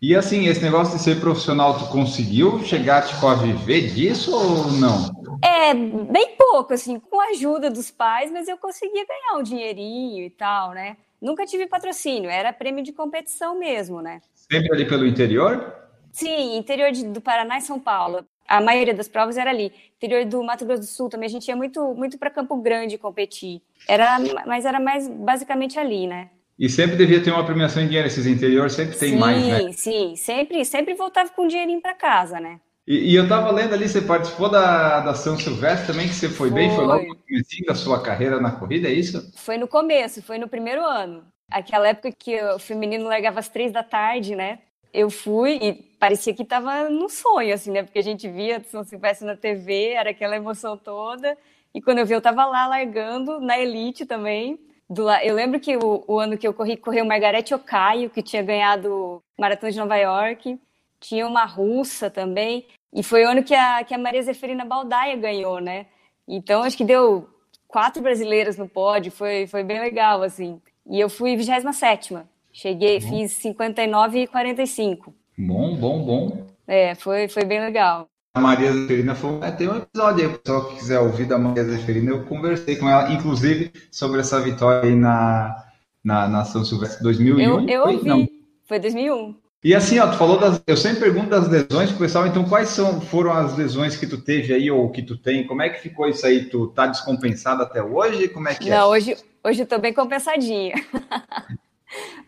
E 0.00 0.16
assim, 0.16 0.46
esse 0.46 0.62
negócio 0.62 0.96
de 0.96 1.02
ser 1.02 1.20
profissional, 1.20 1.78
tu 1.78 1.86
conseguiu 1.90 2.60
chegar 2.60 3.06
tipo, 3.06 3.26
a 3.26 3.34
viver 3.34 3.92
disso 3.92 4.34
ou 4.34 4.72
não? 4.72 5.38
É, 5.44 5.74
bem 5.74 6.34
pouco, 6.34 6.72
assim, 6.72 6.98
com 6.98 7.20
a 7.20 7.26
ajuda 7.32 7.70
dos 7.70 7.90
pais, 7.90 8.32
mas 8.32 8.48
eu 8.48 8.56
conseguia 8.56 9.04
ganhar 9.04 9.38
um 9.38 9.42
dinheirinho 9.42 10.24
e 10.24 10.30
tal, 10.30 10.70
né? 10.70 10.96
Nunca 11.20 11.44
tive 11.44 11.66
patrocínio, 11.66 12.30
era 12.30 12.54
prêmio 12.54 12.82
de 12.82 12.90
competição 12.90 13.58
mesmo, 13.58 14.00
né? 14.00 14.22
Sempre 14.34 14.72
ali 14.72 14.88
pelo 14.88 15.06
interior? 15.06 15.76
Sim, 16.10 16.56
interior 16.56 16.90
de, 16.90 17.04
do 17.04 17.20
Paraná 17.20 17.58
e 17.58 17.60
São 17.60 17.78
Paulo 17.78 18.26
a 18.48 18.60
maioria 18.60 18.94
das 18.94 19.08
provas 19.08 19.36
era 19.36 19.50
ali. 19.50 19.72
Interior 19.96 20.24
do 20.24 20.42
Mato 20.42 20.64
Grosso 20.64 20.80
do 20.80 20.86
Sul 20.86 21.08
também 21.08 21.26
a 21.26 21.30
gente 21.30 21.48
ia 21.48 21.56
muito, 21.56 21.94
muito 21.94 22.18
para 22.18 22.30
Campo 22.30 22.56
Grande 22.56 22.98
competir. 22.98 23.62
Era, 23.88 24.18
mas 24.46 24.64
era 24.64 24.80
mais 24.80 25.08
basicamente 25.08 25.78
ali, 25.78 26.06
né? 26.06 26.30
E 26.58 26.68
sempre 26.68 26.96
devia 26.96 27.22
ter 27.22 27.30
uma 27.30 27.44
premiação 27.44 27.82
em 27.82 27.86
dinheiro, 27.86 28.06
esses 28.06 28.26
interiores 28.26 28.74
sempre 28.74 28.96
tem 28.96 29.10
sim, 29.10 29.18
mais, 29.18 29.46
né? 29.46 29.58
Sim, 29.58 29.72
sim, 29.72 30.16
sempre, 30.16 30.64
sempre 30.64 30.94
voltava 30.94 31.30
com 31.30 31.44
um 31.44 31.48
dinheirinho 31.48 31.80
para 31.80 31.94
casa, 31.94 32.38
né? 32.38 32.60
E, 32.86 33.12
e, 33.12 33.14
eu 33.14 33.28
tava 33.28 33.50
lendo 33.52 33.74
ali, 33.74 33.88
você 33.88 34.00
participou 34.00 34.50
da, 34.50 35.00
da 35.00 35.14
São 35.14 35.38
Silvestre 35.38 35.86
também, 35.86 36.08
que 36.08 36.14
você 36.14 36.28
foi, 36.28 36.50
foi. 36.50 36.60
bem, 36.60 36.74
foi 36.74 36.84
logo 36.84 37.06
no 37.06 37.16
começo 37.16 37.64
da 37.66 37.74
sua 37.74 38.02
carreira 38.02 38.40
na 38.40 38.50
corrida, 38.50 38.88
é 38.88 38.92
isso? 38.92 39.32
Foi 39.36 39.56
no 39.56 39.68
começo, 39.68 40.20
foi 40.20 40.36
no 40.36 40.48
primeiro 40.48 40.84
ano. 40.84 41.24
Aquela 41.48 41.88
época 41.88 42.10
que 42.10 42.42
o 42.42 42.58
feminino 42.58 43.04
largava 43.04 43.38
às 43.38 43.48
três 43.48 43.70
da 43.70 43.84
tarde, 43.84 44.34
né? 44.34 44.58
Eu 44.92 45.10
fui 45.10 45.58
e 45.62 45.72
parecia 45.72 46.34
que 46.34 46.42
estava 46.42 46.88
num 46.88 47.08
sonho, 47.08 47.54
assim, 47.54 47.70
né? 47.70 47.82
Porque 47.82 47.98
a 47.98 48.02
gente 48.02 48.28
via 48.28 48.62
São 48.64 48.84
Silvestre 48.84 49.26
na 49.26 49.36
TV, 49.36 49.90
era 49.90 50.10
aquela 50.10 50.36
emoção 50.36 50.76
toda. 50.76 51.36
E 51.74 51.80
quando 51.80 51.98
eu 51.98 52.06
vi, 52.06 52.12
eu 52.12 52.18
estava 52.18 52.44
lá 52.44 52.66
largando, 52.66 53.40
na 53.40 53.58
elite 53.58 54.04
também. 54.04 54.58
Do. 54.88 55.10
Eu 55.10 55.34
lembro 55.34 55.58
que 55.58 55.76
o, 55.76 56.04
o, 56.06 56.18
ano 56.18 56.36
que 56.36 56.46
eu 56.46 56.52
corri, 56.52 56.76
correu 56.76 57.04
Margarete 57.04 57.54
Ocaio, 57.54 58.10
que 58.10 58.22
tinha 58.22 58.42
ganhado 58.42 59.22
Maratona 59.38 59.72
de 59.72 59.78
Nova 59.78 59.96
York. 59.96 60.60
Tinha 61.00 61.26
uma 61.26 61.44
russa 61.44 62.10
também. 62.10 62.66
E 62.92 63.02
foi 63.02 63.24
o 63.24 63.28
ano 63.28 63.42
que 63.42 63.54
a, 63.54 63.82
que 63.84 63.94
a 63.94 63.98
Maria 63.98 64.22
Zeferina 64.22 64.64
Baldaia 64.64 65.16
ganhou, 65.16 65.60
né? 65.60 65.86
Então, 66.28 66.62
acho 66.62 66.76
que 66.76 66.84
deu 66.84 67.28
quatro 67.66 68.02
brasileiras 68.02 68.58
no 68.58 68.68
pódio, 68.68 69.10
foi, 69.10 69.46
foi 69.46 69.64
bem 69.64 69.80
legal, 69.80 70.22
assim. 70.22 70.60
E 70.86 71.00
eu 71.00 71.08
fui 71.08 71.36
27 71.36 72.12
Cheguei, 72.52 73.00
bom. 73.00 73.08
fiz 73.08 73.32
59 73.32 74.22
e 74.22 74.26
45. 74.26 75.14
Bom, 75.38 75.76
bom, 75.76 76.04
bom. 76.04 76.46
É, 76.66 76.94
foi, 76.94 77.28
foi 77.28 77.44
bem 77.44 77.60
legal. 77.60 78.06
A 78.34 78.40
Maria 78.40 78.72
Zeferina 78.72 79.14
falou, 79.14 79.44
é, 79.44 79.50
tem 79.50 79.68
um 79.68 79.76
episódio 79.76 80.26
aí, 80.26 80.38
pessoal 80.38 80.68
que 80.68 80.76
quiser 80.76 80.98
ouvir 81.00 81.26
da 81.26 81.38
Maria 81.38 81.64
Zeferina, 81.64 82.12
eu 82.12 82.24
conversei 82.24 82.76
com 82.76 82.88
ela, 82.88 83.12
inclusive, 83.12 83.70
sobre 83.90 84.20
essa 84.20 84.40
vitória 84.40 84.88
aí 84.88 84.94
na, 84.96 85.66
na, 86.02 86.28
na 86.28 86.44
São 86.44 86.64
Silvestre 86.64 87.02
2001. 87.02 87.40
Eu, 87.40 87.68
eu 87.68 87.82
foi? 87.82 87.94
ouvi, 87.94 88.08
Não. 88.08 88.28
foi 88.64 88.78
2001. 88.78 89.34
E 89.64 89.74
assim, 89.74 89.98
ó, 90.00 90.08
tu 90.10 90.16
falou 90.16 90.40
das. 90.40 90.60
Eu 90.66 90.76
sempre 90.76 91.00
pergunto 91.00 91.28
das 91.30 91.48
lesões 91.48 91.90
pro 91.90 92.00
pessoal, 92.00 92.26
então 92.26 92.42
quais 92.44 92.70
são, 92.70 93.00
foram 93.00 93.32
as 93.32 93.56
lesões 93.56 93.96
que 93.96 94.08
tu 94.08 94.20
teve 94.20 94.52
aí 94.52 94.68
ou 94.70 94.90
que 94.90 95.02
tu 95.02 95.16
tem? 95.16 95.46
Como 95.46 95.62
é 95.62 95.68
que 95.68 95.80
ficou 95.80 96.08
isso 96.08 96.26
aí? 96.26 96.46
Tu 96.46 96.66
tá 96.68 96.86
descompensado 96.88 97.62
até 97.62 97.80
hoje? 97.80 98.28
Como 98.28 98.48
é 98.48 98.54
que 98.56 98.68
Não, 98.68 98.76
é? 98.76 98.80
Não, 98.80 98.88
hoje, 98.88 99.16
hoje 99.44 99.62
eu 99.62 99.66
tô 99.66 99.78
bem 99.78 99.94
compensadinha. 99.94 100.74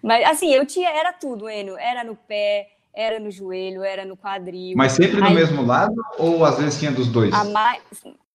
Mas 0.03 0.25
assim, 0.29 0.53
eu 0.53 0.67
tinha, 0.67 0.91
era 0.91 1.13
tudo, 1.13 1.49
Enio. 1.49 1.77
Era 1.79 2.05
no 2.05 2.17
pé, 2.17 2.69
era 2.95 3.19
no 3.19 3.31
joelho, 3.31 3.83
era 3.83 4.05
no 4.05 4.17
quadril. 4.17 4.77
Mas 4.77 4.93
sempre 4.93 5.21
no 5.21 5.27
Aí, 5.27 5.35
mesmo 5.35 5.65
lado 5.65 5.95
ou 6.19 6.45
às 6.45 6.59
vezes 6.59 6.79
tinha 6.79 6.93
dos 6.93 7.09
dois? 7.09 7.33
A 7.33 7.45
mais, 7.45 7.83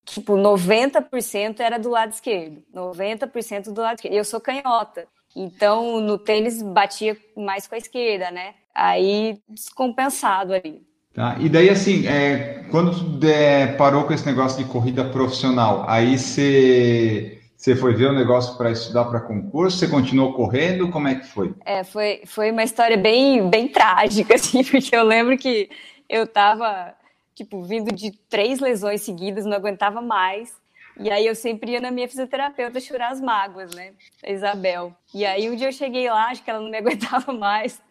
tipo, 0.06 0.34
90% 0.34 1.60
era 1.60 1.78
do 1.80 1.90
lado 1.90 2.12
esquerdo. 2.12 2.62
90% 2.74 3.72
do 3.72 3.82
lado 3.82 3.96
esquerdo. 3.96 4.16
Eu 4.16 4.26
sou 4.26 4.40
canhota. 4.40 5.08
Então, 5.36 6.02
no 6.02 6.18
tênis 6.18 6.62
batia 6.62 7.16
mais 7.38 7.68
com 7.68 7.76
a 7.76 7.78
esquerda, 7.78 8.32
né? 8.32 8.56
Aí 8.74 9.40
descompensado 9.48 10.54
ali. 10.54 10.82
Tá. 11.14 11.38
E 11.40 11.50
daí, 11.50 11.70
assim, 11.70 12.08
é, 12.08 12.66
quando 12.72 13.20
tu 13.20 13.28
é, 13.28 13.68
parou 13.68 14.04
com 14.04 14.14
esse 14.14 14.26
negócio 14.26 14.64
de 14.64 14.70
corrida 14.70 15.04
profissional, 15.04 15.86
aí 15.88 16.18
você 16.18 17.39
você 17.60 17.76
foi 17.76 17.94
ver 17.94 18.06
o 18.06 18.14
negócio 18.14 18.56
para 18.56 18.72
estudar 18.72 19.04
para 19.04 19.20
concurso? 19.20 19.78
Você 19.78 19.88
continuou 19.90 20.32
correndo? 20.32 20.90
Como 20.90 21.10
é 21.10 21.16
que 21.16 21.28
foi? 21.28 21.54
É, 21.66 21.84
foi, 21.84 22.22
foi 22.26 22.52
uma 22.52 22.64
história 22.64 22.96
bem, 22.96 23.50
bem 23.50 23.68
trágica, 23.68 24.36
assim, 24.36 24.64
porque 24.64 24.96
eu 24.96 25.04
lembro 25.04 25.38
que 25.38 25.70
eu 26.08 26.24
estava, 26.24 26.96
tipo, 27.36 27.62
vindo 27.62 27.94
de 27.94 28.12
três 28.30 28.62
lesões 28.62 29.02
seguidas, 29.02 29.44
não 29.44 29.58
aguentava 29.58 30.02
mais. 30.02 30.56
E 30.98 31.12
aí 31.12 31.28
eu 31.28 31.36
sempre 31.36 31.74
ia 31.74 31.82
na 31.82 31.92
minha 31.92 32.08
fisioterapeuta 32.08 32.80
chorar 32.80 33.12
as 33.12 33.20
mágoas, 33.20 33.76
né? 33.76 33.92
A 34.24 34.32
Isabel. 34.32 34.96
E 35.14 35.26
aí 35.26 35.50
um 35.50 35.56
dia 35.58 35.68
eu 35.68 35.74
cheguei 35.74 36.10
lá, 36.10 36.30
acho 36.30 36.42
que 36.42 36.50
ela 36.50 36.62
não 36.62 36.72
me 36.72 36.78
aguentava 36.80 37.34
mais. 37.34 37.82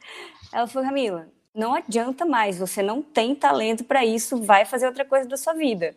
Ela 0.51 0.67
falou, 0.67 0.89
Camila, 0.89 1.29
não 1.55 1.75
adianta 1.75 2.25
mais, 2.25 2.59
você 2.59 2.83
não 2.83 3.03
tem 3.03 3.35
talento 3.35 3.85
para 3.85 4.03
isso, 4.03 4.43
vai 4.43 4.65
fazer 4.65 4.87
outra 4.87 5.05
coisa 5.05 5.29
da 5.29 5.37
sua 5.37 5.53
vida. 5.53 5.95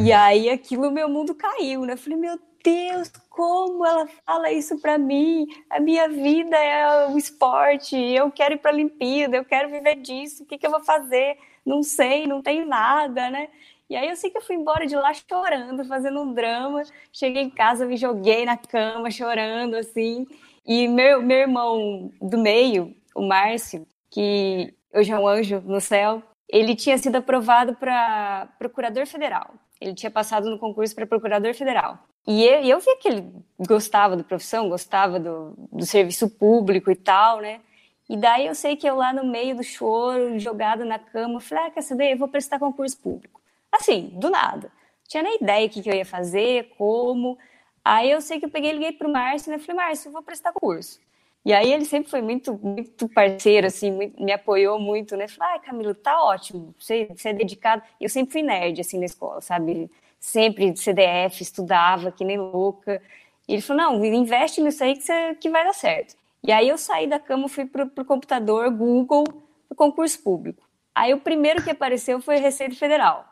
E 0.00 0.12
aí 0.12 0.48
aquilo, 0.48 0.88
meu 0.92 1.08
mundo 1.08 1.34
caiu, 1.34 1.80
né? 1.82 1.94
Eu 1.94 1.98
falei, 1.98 2.16
meu 2.16 2.38
Deus, 2.64 3.10
como 3.28 3.84
ela 3.84 4.06
fala 4.24 4.52
isso 4.52 4.78
para 4.78 4.98
mim? 4.98 5.46
A 5.70 5.80
minha 5.80 6.08
vida 6.08 6.56
é 6.56 7.08
o 7.08 7.18
esporte, 7.18 7.96
eu 7.96 8.30
quero 8.30 8.54
ir 8.54 8.58
para 8.58 8.70
a 8.70 8.74
Olimpíada, 8.74 9.36
eu 9.36 9.44
quero 9.44 9.68
viver 9.68 9.96
disso, 9.96 10.42
o 10.42 10.46
que, 10.46 10.58
que 10.58 10.66
eu 10.66 10.70
vou 10.70 10.80
fazer? 10.80 11.36
Não 11.64 11.82
sei, 11.82 12.26
não 12.26 12.42
tenho 12.42 12.66
nada, 12.66 13.30
né? 13.30 13.48
E 13.88 13.96
aí 13.96 14.08
eu 14.08 14.16
sei 14.16 14.30
que 14.30 14.38
eu 14.38 14.42
fui 14.42 14.56
embora 14.56 14.86
de 14.86 14.96
lá 14.96 15.12
chorando, 15.12 15.84
fazendo 15.84 16.22
um 16.22 16.32
drama. 16.32 16.82
Cheguei 17.12 17.42
em 17.42 17.50
casa, 17.50 17.84
me 17.84 17.96
joguei 17.96 18.46
na 18.46 18.56
cama, 18.56 19.10
chorando, 19.10 19.74
assim. 19.76 20.26
E 20.66 20.88
meu, 20.88 21.20
meu 21.20 21.38
irmão 21.38 22.10
do 22.20 22.38
meio, 22.38 22.96
o 23.14 23.20
Márcio, 23.20 23.86
que 24.10 24.72
hoje 24.94 25.12
é 25.12 25.18
um 25.18 25.28
anjo 25.28 25.60
no 25.60 25.80
céu, 25.80 26.22
ele 26.52 26.76
tinha 26.76 26.98
sido 26.98 27.16
aprovado 27.16 27.74
para 27.74 28.46
procurador 28.58 29.06
federal. 29.06 29.54
Ele 29.80 29.94
tinha 29.94 30.10
passado 30.10 30.50
no 30.50 30.58
concurso 30.58 30.94
para 30.94 31.06
procurador 31.06 31.54
federal. 31.54 31.98
E 32.26 32.44
eu, 32.44 32.60
eu 32.60 32.78
vi 32.78 32.94
que 32.96 33.08
ele 33.08 33.32
gostava 33.58 34.16
da 34.16 34.22
profissão, 34.22 34.68
gostava 34.68 35.18
do, 35.18 35.54
do 35.72 35.86
serviço 35.86 36.28
público 36.28 36.90
e 36.90 36.94
tal, 36.94 37.40
né? 37.40 37.60
E 38.08 38.16
daí 38.18 38.46
eu 38.46 38.54
sei 38.54 38.76
que 38.76 38.86
eu 38.86 38.94
lá 38.94 39.14
no 39.14 39.24
meio 39.24 39.56
do 39.56 39.64
choro, 39.64 40.38
jogada 40.38 40.84
na 40.84 40.98
cama, 40.98 41.40
falei, 41.40 41.64
ah, 41.64 41.70
quer 41.70 41.82
saber? 41.82 42.12
Eu 42.12 42.18
vou 42.18 42.28
prestar 42.28 42.58
concurso 42.58 42.98
público. 42.98 43.40
Assim, 43.72 44.10
do 44.12 44.28
nada. 44.28 44.68
Não 44.68 45.08
tinha 45.08 45.22
nem 45.22 45.38
ideia 45.40 45.66
o 45.66 45.70
que, 45.70 45.82
que 45.82 45.88
eu 45.88 45.94
ia 45.94 46.04
fazer, 46.04 46.70
como. 46.76 47.38
Aí 47.82 48.10
eu 48.10 48.20
sei 48.20 48.38
que 48.38 48.44
eu 48.44 48.50
peguei 48.50 48.72
liguei 48.72 48.92
pro 48.92 49.10
Márcio, 49.10 49.50
né? 49.50 49.58
Falei, 49.58 49.82
Márcio, 49.82 50.08
eu 50.08 50.12
vou 50.12 50.22
prestar 50.22 50.52
concurso. 50.52 51.00
E 51.44 51.52
aí 51.52 51.72
ele 51.72 51.84
sempre 51.84 52.10
foi 52.10 52.22
muito, 52.22 52.54
muito 52.62 53.08
parceiro, 53.08 53.66
assim, 53.66 53.90
muito, 53.90 54.22
me 54.22 54.32
apoiou 54.32 54.78
muito, 54.78 55.16
né? 55.16 55.26
Falei, 55.26 55.54
ai, 55.54 55.60
Camilo, 55.60 55.94
tá 55.94 56.22
ótimo, 56.22 56.74
você, 56.78 57.08
você 57.14 57.30
é 57.30 57.32
dedicado. 57.32 57.82
Eu 58.00 58.08
sempre 58.08 58.32
fui 58.32 58.42
nerd, 58.42 58.80
assim, 58.80 58.98
na 58.98 59.06
escola, 59.06 59.40
sabe? 59.40 59.90
sempre 60.22 60.74
CDF, 60.76 61.42
estudava 61.42 62.12
que 62.12 62.24
nem 62.24 62.38
louca. 62.38 63.02
E 63.46 63.54
ele 63.54 63.62
falou: 63.62 63.82
não, 63.82 64.04
investe 64.04 64.62
nisso 64.62 64.82
aí 64.84 64.94
que, 64.94 65.02
você, 65.02 65.34
que 65.34 65.50
vai 65.50 65.64
dar 65.64 65.74
certo. 65.74 66.14
E 66.42 66.52
aí 66.52 66.68
eu 66.68 66.78
saí 66.78 67.06
da 67.08 67.18
cama, 67.18 67.48
fui 67.48 67.66
pro, 67.66 67.88
pro 67.88 68.04
computador, 68.04 68.70
Google, 68.70 69.24
pro 69.68 69.76
concurso 69.76 70.22
público. 70.22 70.62
Aí 70.94 71.12
o 71.12 71.20
primeiro 71.20 71.62
que 71.62 71.70
apareceu 71.70 72.20
foi 72.20 72.36
Receita 72.38 72.76
Federal. 72.76 73.26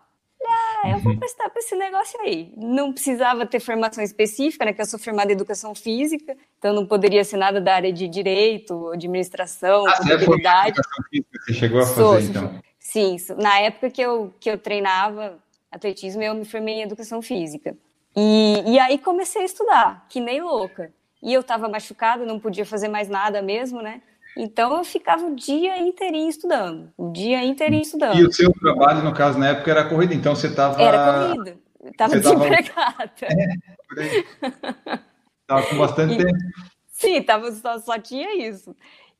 Ah, 0.47 0.91
eu 0.91 0.99
vou 0.99 1.17
prestar 1.17 1.51
para 1.51 1.61
esse 1.61 1.75
negócio 1.77 2.21
aí. 2.21 2.53
Não 2.57 2.93
precisava 2.93 3.47
ter 3.47 3.61
formação 3.61 4.03
específica, 4.03 4.65
né? 4.65 4.73
Que 4.73 4.81
eu 4.81 4.87
sou 4.87 4.99
formada 4.99 5.31
em 5.31 5.35
educação 5.35 5.75
física, 5.75 6.37
então 6.59 6.73
não 6.73 6.87
poderia 6.87 7.23
ser 7.25 7.37
nada 7.37 7.61
da 7.61 7.75
área 7.75 7.93
de 7.93 8.09
direito, 8.09 8.89
administração, 8.89 9.87
ah, 9.87 9.97
contabilidade. 9.99 10.77
Você, 10.77 11.09
física, 11.11 11.39
você 11.45 11.55
chegou 11.55 11.81
a 11.81 11.87
fazer, 11.87 11.95
sou, 11.95 12.21
então? 12.21 12.61
Sim, 12.79 13.17
na 13.37 13.61
época 13.61 13.91
que 13.91 14.01
eu, 14.01 14.35
que 14.41 14.51
eu 14.51 14.59
treinava 14.59 15.39
atletismo, 15.71 16.23
eu 16.23 16.35
me 16.35 16.45
formei 16.45 16.77
em 16.77 16.83
educação 16.83 17.23
física. 17.23 17.77
E, 18.17 18.63
e 18.67 18.79
aí 18.79 18.99
comecei 18.99 19.43
a 19.43 19.45
estudar, 19.45 20.07
que 20.09 20.21
nem 20.21 20.41
louca. 20.43 20.93
E 21.23 21.33
eu 21.33 21.43
estava 21.43 21.69
machucada, 21.69 22.25
não 22.25 22.41
podia 22.41 22.65
fazer 22.65 22.89
mais 22.89 23.09
nada 23.09 23.43
mesmo, 23.43 23.83
né? 23.83 24.03
Então 24.43 24.75
eu 24.75 24.85
ficava 24.85 25.27
o 25.27 25.37
dia 25.37 25.79
inteirinho 25.79 26.31
estudando, 26.31 26.91
o 26.97 27.13
dia 27.13 27.45
inteirinho 27.45 27.83
estudando. 27.83 28.19
E 28.19 28.25
o 28.25 28.33
seu 28.33 28.51
trabalho, 28.53 29.03
no 29.03 29.13
caso, 29.13 29.39
na 29.39 29.49
época 29.49 29.71
era 29.71 29.85
corrida, 29.85 30.15
então 30.15 30.35
você 30.35 30.47
estava. 30.47 30.81
Era 30.81 31.29
corrida, 31.29 31.59
estava 31.85 32.17
desempregada. 32.17 33.13
Tava... 33.21 34.03
É, 34.03 35.11
Estava 35.43 35.67
com 35.67 35.77
bastante 35.77 36.15
e... 36.15 36.17
tempo. 36.19 36.39
Sim, 36.87 37.23
tava, 37.23 37.51
só, 37.53 37.79
só 37.81 37.99
tinha 37.99 38.49
isso. 38.49 38.75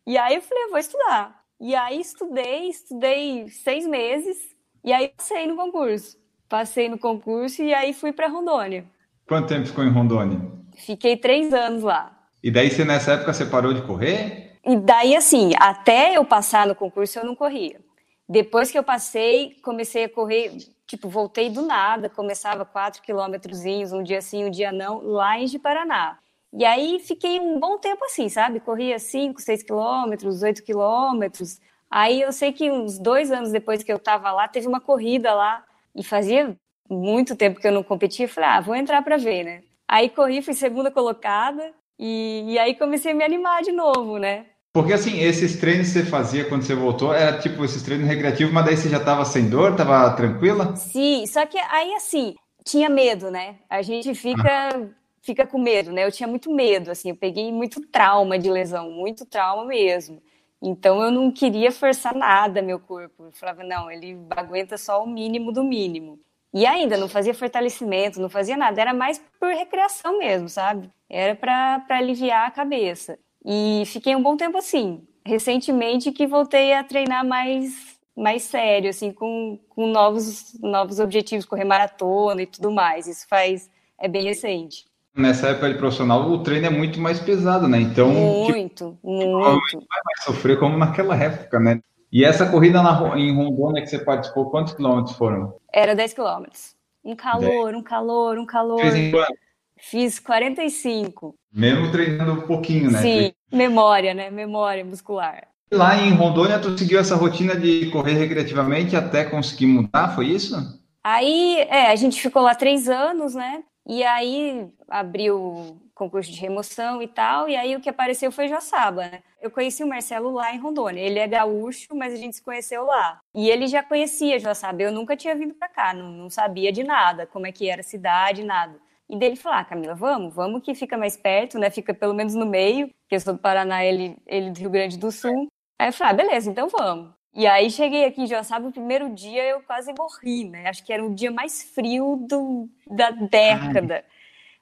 E 0.07 0.17
aí 0.17 0.37
eu 0.37 0.43
falei, 0.43 0.65
eu 0.65 0.71
vou 0.71 0.79
estudar. 0.79 1.43
E 1.61 1.75
aí 1.75 2.01
estudei, 2.01 2.69
estudei 2.69 3.49
seis 3.49 3.87
meses, 3.87 4.39
e 4.85 4.93
aí 4.93 5.09
passei 5.09 5.47
no 5.47 5.57
concurso. 5.57 6.17
Passei 6.49 6.89
no 6.89 6.99
concurso 6.99 7.63
e 7.63 7.75
aí 7.75 7.93
fui 7.93 8.13
para 8.13 8.29
Rondônia. 8.29 8.85
Quanto 9.27 9.49
tempo 9.49 9.67
ficou 9.67 9.85
em 9.85 9.91
Rondônia? 9.91 10.41
Fiquei 10.77 11.17
três 11.17 11.53
anos 11.53 11.83
lá. 11.83 12.17
E 12.43 12.51
daí 12.51 12.71
você 12.71 12.85
nessa 12.85 13.13
época 13.13 13.33
você 13.33 13.45
parou 13.45 13.75
de 13.75 13.83
correr? 13.83 14.50
E 14.71 14.77
daí, 14.77 15.17
assim, 15.17 15.51
até 15.59 16.17
eu 16.17 16.25
passar 16.25 16.65
no 16.65 16.77
concurso, 16.77 17.19
eu 17.19 17.25
não 17.25 17.35
corria. 17.35 17.81
Depois 18.29 18.71
que 18.71 18.79
eu 18.79 18.85
passei, 18.85 19.57
comecei 19.65 20.05
a 20.05 20.09
correr, 20.09 20.57
tipo, 20.87 21.09
voltei 21.09 21.51
do 21.51 21.63
nada, 21.63 22.09
começava 22.09 22.65
quatro 22.65 23.03
quilômetrozinhos, 23.03 23.93
um 23.93 24.01
dia 24.01 24.23
sim, 24.23 24.45
um 24.45 24.51
dia 24.51 24.71
não, 24.71 25.03
lá 25.03 25.41
em 25.41 25.59
Paraná. 25.59 26.21
E 26.53 26.65
aí 26.65 27.01
fiquei 27.01 27.41
um 27.41 27.59
bom 27.59 27.79
tempo 27.79 28.05
assim, 28.05 28.29
sabe? 28.29 28.61
Corria 28.61 29.01
cinco, 29.01 29.41
seis 29.41 29.61
quilômetros, 29.61 30.41
oito 30.45 30.63
quilômetros. 30.63 31.59
Aí 31.91 32.21
eu 32.21 32.31
sei 32.31 32.53
que 32.53 32.71
uns 32.71 32.97
dois 32.97 33.33
anos 33.33 33.51
depois 33.51 33.83
que 33.83 33.93
eu 33.93 33.99
tava 33.99 34.31
lá, 34.31 34.47
teve 34.47 34.69
uma 34.69 34.81
corrida 34.81 35.35
lá, 35.35 35.65
e 35.97 36.05
fazia 36.05 36.57
muito 36.89 37.35
tempo 37.35 37.59
que 37.59 37.67
eu 37.67 37.73
não 37.73 37.83
competia, 37.83 38.29
falei, 38.29 38.51
ah, 38.51 38.61
vou 38.61 38.77
entrar 38.77 39.03
para 39.03 39.17
ver, 39.17 39.43
né? 39.43 39.65
Aí 39.89 40.09
corri, 40.09 40.43
fui 40.43 40.55
segunda 40.55 40.93
colocada, 40.93 41.73
e, 41.99 42.45
e 42.53 42.59
aí 42.61 42.77
comecei 42.77 43.11
a 43.11 43.15
me 43.17 43.25
animar 43.25 43.63
de 43.63 43.73
novo, 43.73 44.17
né? 44.17 44.47
Porque 44.73 44.93
assim, 44.93 45.19
esses 45.21 45.59
treinos 45.59 45.89
que 45.89 45.95
você 45.95 46.05
fazia 46.05 46.45
quando 46.49 46.63
você 46.63 46.75
voltou, 46.75 47.13
era 47.13 47.39
tipo 47.41 47.65
esses 47.65 47.83
treinos 47.83 48.07
recreativos, 48.07 48.53
mas 48.53 48.65
daí 48.65 48.77
você 48.77 48.89
já 48.89 48.99
estava 48.99 49.25
sem 49.25 49.49
dor, 49.51 49.73
estava 49.73 50.15
tranquila? 50.15 50.77
Sim, 50.77 51.27
só 51.27 51.45
que 51.45 51.59
aí 51.59 51.93
assim, 51.95 52.37
tinha 52.65 52.89
medo, 52.89 53.31
né? 53.31 53.57
A 53.69 53.83
gente 53.83 54.15
fica 54.15 54.69
ah. 54.69 54.89
fica 55.21 55.45
com 55.45 55.59
medo, 55.59 55.91
né? 55.91 56.05
Eu 56.05 56.13
tinha 56.13 56.29
muito 56.29 56.53
medo, 56.55 56.91
assim, 56.91 57.11
eu 57.11 57.17
peguei 57.17 57.53
muito 57.53 57.81
trauma 57.81 58.39
de 58.39 58.49
lesão, 58.49 58.91
muito 58.93 59.27
trauma 59.27 59.65
mesmo. 59.65 60.23
Então 60.63 61.03
eu 61.03 61.11
não 61.11 61.33
queria 61.33 61.73
forçar 61.73 62.15
nada 62.15 62.63
meu 62.63 62.79
corpo. 62.79 63.25
Eu 63.25 63.33
falava, 63.33 63.65
não, 63.65 63.91
ele 63.91 64.19
aguenta 64.31 64.77
só 64.77 65.03
o 65.03 65.09
mínimo 65.09 65.53
do 65.53 65.65
mínimo. 65.65 66.21
E 66.53 66.67
ainda 66.67 66.97
não 66.97 67.09
fazia 67.09 67.35
fortalecimento, 67.35 68.21
não 68.21 68.29
fazia 68.29 68.57
nada, 68.57 68.81
era 68.81 68.93
mais 68.93 69.21
por 69.39 69.49
recreação 69.49 70.19
mesmo, 70.19 70.49
sabe? 70.49 70.91
Era 71.09 71.35
para 71.35 71.85
aliviar 71.91 72.47
a 72.47 72.51
cabeça. 72.51 73.19
E 73.45 73.85
fiquei 73.87 74.15
um 74.15 74.23
bom 74.23 74.37
tempo 74.37 74.59
assim. 74.59 75.03
Recentemente 75.25 76.13
que 76.13 76.27
voltei 76.27 76.73
a 76.73 76.85
treinar 76.85 77.27
mais 77.27 77.99
mais 78.17 78.43
sério, 78.43 78.91
assim, 78.91 79.13
com, 79.13 79.59
com 79.69 79.87
novos, 79.87 80.59
novos 80.61 80.99
objetivos, 80.99 81.47
correr 81.47 81.65
maratona 81.65 82.43
e 82.43 82.47
tudo 82.47 82.71
mais. 82.71 83.07
Isso 83.07 83.27
faz, 83.27 83.71
é 83.99 84.07
bem 84.07 84.25
recente. 84.25 84.85
Nessa 85.17 85.49
época 85.49 85.71
de 85.71 85.79
profissional, 85.79 86.31
o 86.31 86.43
treino 86.43 86.67
é 86.67 86.71
muito 86.71 87.01
mais 87.01 87.19
pesado, 87.19 87.67
né? 87.67 87.81
Então, 87.81 88.09
muito, 88.11 88.91
tipo, 88.91 88.99
muito. 89.03 89.39
Vai 89.41 90.01
mais 90.05 90.25
sofrer 90.25 90.59
como 90.59 90.77
naquela 90.77 91.17
época, 91.17 91.59
né? 91.59 91.81
E 92.13 92.25
essa 92.25 92.47
corrida 92.47 92.83
na, 92.83 93.19
em 93.19 93.35
Rondônia 93.35 93.83
que 93.83 93.89
você 93.89 93.99
participou, 93.99 94.51
quantos 94.51 94.75
quilômetros 94.75 95.17
foram? 95.17 95.55
Era 95.73 95.95
10 95.95 96.13
quilômetros. 96.13 96.77
Um 97.05 97.17
calor, 97.17 97.67
10. 97.67 97.77
um 97.77 97.83
calor, 97.83 98.39
um 98.39 98.47
calor. 98.47 98.81
Fiz 98.81 98.95
em 98.95 99.11
quanto? 99.11 99.33
Fiz 99.81 100.19
45. 100.19 101.35
Mesmo 101.53 101.91
treinando 101.91 102.33
um 102.33 102.41
pouquinho, 102.43 102.91
né? 102.91 103.01
Sim, 103.01 103.33
memória, 103.53 104.15
né? 104.15 104.31
Memória 104.31 104.85
muscular. 104.85 105.49
Lá 105.73 105.97
em 105.97 106.13
Rondônia, 106.13 106.59
tu 106.59 106.77
seguiu 106.77 106.99
essa 106.99 107.17
rotina 107.17 107.57
de 107.57 107.91
correr 107.91 108.15
recreativamente 108.15 108.97
até 108.97 109.25
conseguir 109.25 109.67
mudar, 109.67 110.15
foi 110.15 110.27
isso? 110.27 110.57
Aí, 111.03 111.59
é, 111.69 111.87
a 111.91 111.97
gente 111.97 112.21
ficou 112.21 112.43
lá 112.43 112.55
três 112.55 112.89
anos, 112.89 113.35
né? 113.35 113.63
E 113.87 114.05
aí 114.05 114.69
abriu 114.89 115.81
concurso 115.95 116.31
de 116.31 116.41
remoção 116.41 117.03
e 117.03 117.09
tal, 117.09 117.49
e 117.49 117.57
aí 117.57 117.77
o 117.77 117.81
que 117.81 117.89
apareceu 117.89 118.33
foi 118.33 118.49
Joaçaba, 118.49 119.03
né? 119.03 119.21
Eu 119.41 119.51
conheci 119.51 119.83
o 119.83 119.89
Marcelo 119.89 120.33
lá 120.33 120.55
em 120.55 120.59
Rondônia. 120.59 121.01
Ele 121.01 121.19
é 121.19 121.27
gaúcho, 121.27 121.89
mas 121.95 122.13
a 122.13 122.17
gente 122.17 122.37
se 122.37 122.43
conheceu 122.43 122.85
lá. 122.85 123.19
E 123.35 123.49
ele 123.49 123.67
já 123.67 123.83
conhecia 123.83 124.39
Joaçaba. 124.39 124.83
Eu 124.83 124.93
nunca 124.93 125.17
tinha 125.17 125.35
vindo 125.35 125.55
para 125.55 125.69
cá, 125.69 125.95
não, 125.95 126.11
não 126.11 126.31
sabia 126.31 126.73
de 126.73 126.83
nada, 126.83 127.27
como 127.27 127.47
é 127.47 127.53
que 127.53 127.69
era 127.69 127.81
a 127.81 127.85
cidade, 127.85 128.43
nada. 128.45 128.75
E 129.11 129.17
dele 129.17 129.35
falar, 129.35 129.59
ah, 129.59 129.65
Camila, 129.65 129.93
vamos, 129.93 130.33
vamos 130.33 130.63
que 130.63 130.73
fica 130.73 130.97
mais 130.97 131.17
perto, 131.17 131.59
né? 131.59 131.69
Fica 131.69 131.93
pelo 131.93 132.15
menos 132.15 132.33
no 132.37 132.47
meio, 132.47 132.87
porque 132.87 133.17
eu 133.17 133.21
sou 133.21 133.33
do 133.33 133.41
Paraná, 133.41 133.85
ele, 133.85 134.17
ele 134.25 134.53
do 134.53 134.61
Rio 134.61 134.71
Grande 134.71 134.97
do 134.97 135.11
Sul. 135.11 135.49
Aí 135.77 135.89
eu 135.89 135.93
falei, 135.93 136.13
ah, 136.13 136.17
beleza, 136.17 136.49
então 136.49 136.69
vamos. 136.69 137.11
E 137.35 137.45
aí 137.45 137.69
cheguei 137.73 138.05
aqui 138.05 138.23
em 138.23 138.27
Joaçaba, 138.29 138.69
o 138.69 138.73
primeiro 138.73 139.13
dia 139.13 139.43
eu 139.43 139.63
quase 139.63 139.93
morri, 139.99 140.49
né? 140.49 140.69
Acho 140.69 140.85
que 140.85 140.93
era 140.93 141.05
o 141.05 141.13
dia 141.13 141.33
mais 141.33 141.61
frio 141.75 142.25
do, 142.29 142.69
da 142.87 143.11
década. 143.11 144.05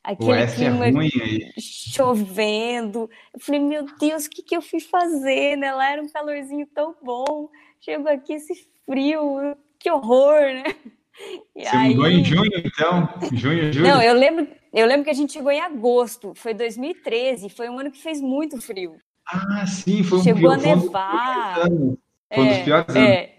Aquele 0.02 0.32
é 0.32 0.46
clima 0.46 0.86
é 0.86 0.90
ruim 0.92 1.10
chovendo. 1.60 3.10
Eu 3.34 3.40
falei, 3.40 3.60
meu 3.60 3.84
Deus, 3.98 4.24
o 4.24 4.30
que, 4.30 4.42
que 4.42 4.56
eu 4.56 4.62
fui 4.62 4.80
fazer, 4.80 5.56
né? 5.56 5.74
Lá 5.74 5.92
era 5.92 6.02
um 6.02 6.08
calorzinho 6.08 6.66
tão 6.74 6.96
bom. 7.02 7.50
Chego 7.80 8.08
aqui 8.08 8.32
esse 8.32 8.66
frio, 8.86 9.54
que 9.78 9.90
horror, 9.90 10.40
né? 10.40 10.74
E 11.54 11.64
Você 11.64 11.76
aí... 11.76 11.88
mudou 11.90 12.08
em 12.08 12.24
junho, 12.24 12.50
então? 12.56 13.08
Junho, 13.32 13.72
julho? 13.72 13.88
Não, 13.88 14.02
eu 14.02 14.14
lembro, 14.14 14.46
eu 14.72 14.86
lembro 14.86 15.04
que 15.04 15.10
a 15.10 15.14
gente 15.14 15.32
chegou 15.32 15.50
em 15.50 15.60
agosto, 15.60 16.32
foi 16.36 16.54
2013, 16.54 17.48
foi 17.48 17.68
um 17.68 17.78
ano 17.78 17.90
que 17.90 18.00
fez 18.00 18.20
muito 18.20 18.60
frio. 18.60 18.96
Ah, 19.26 19.66
sim, 19.66 20.02
foi 20.02 20.18
um 20.18 20.22
Chegou 20.22 20.50
a 20.50 20.56
nevar. 20.56 21.56
Foi 22.32 22.44
um 22.44 22.48
dos 22.48 22.58
piores 22.58 22.96
anos. 22.96 23.08
É. 23.08 23.34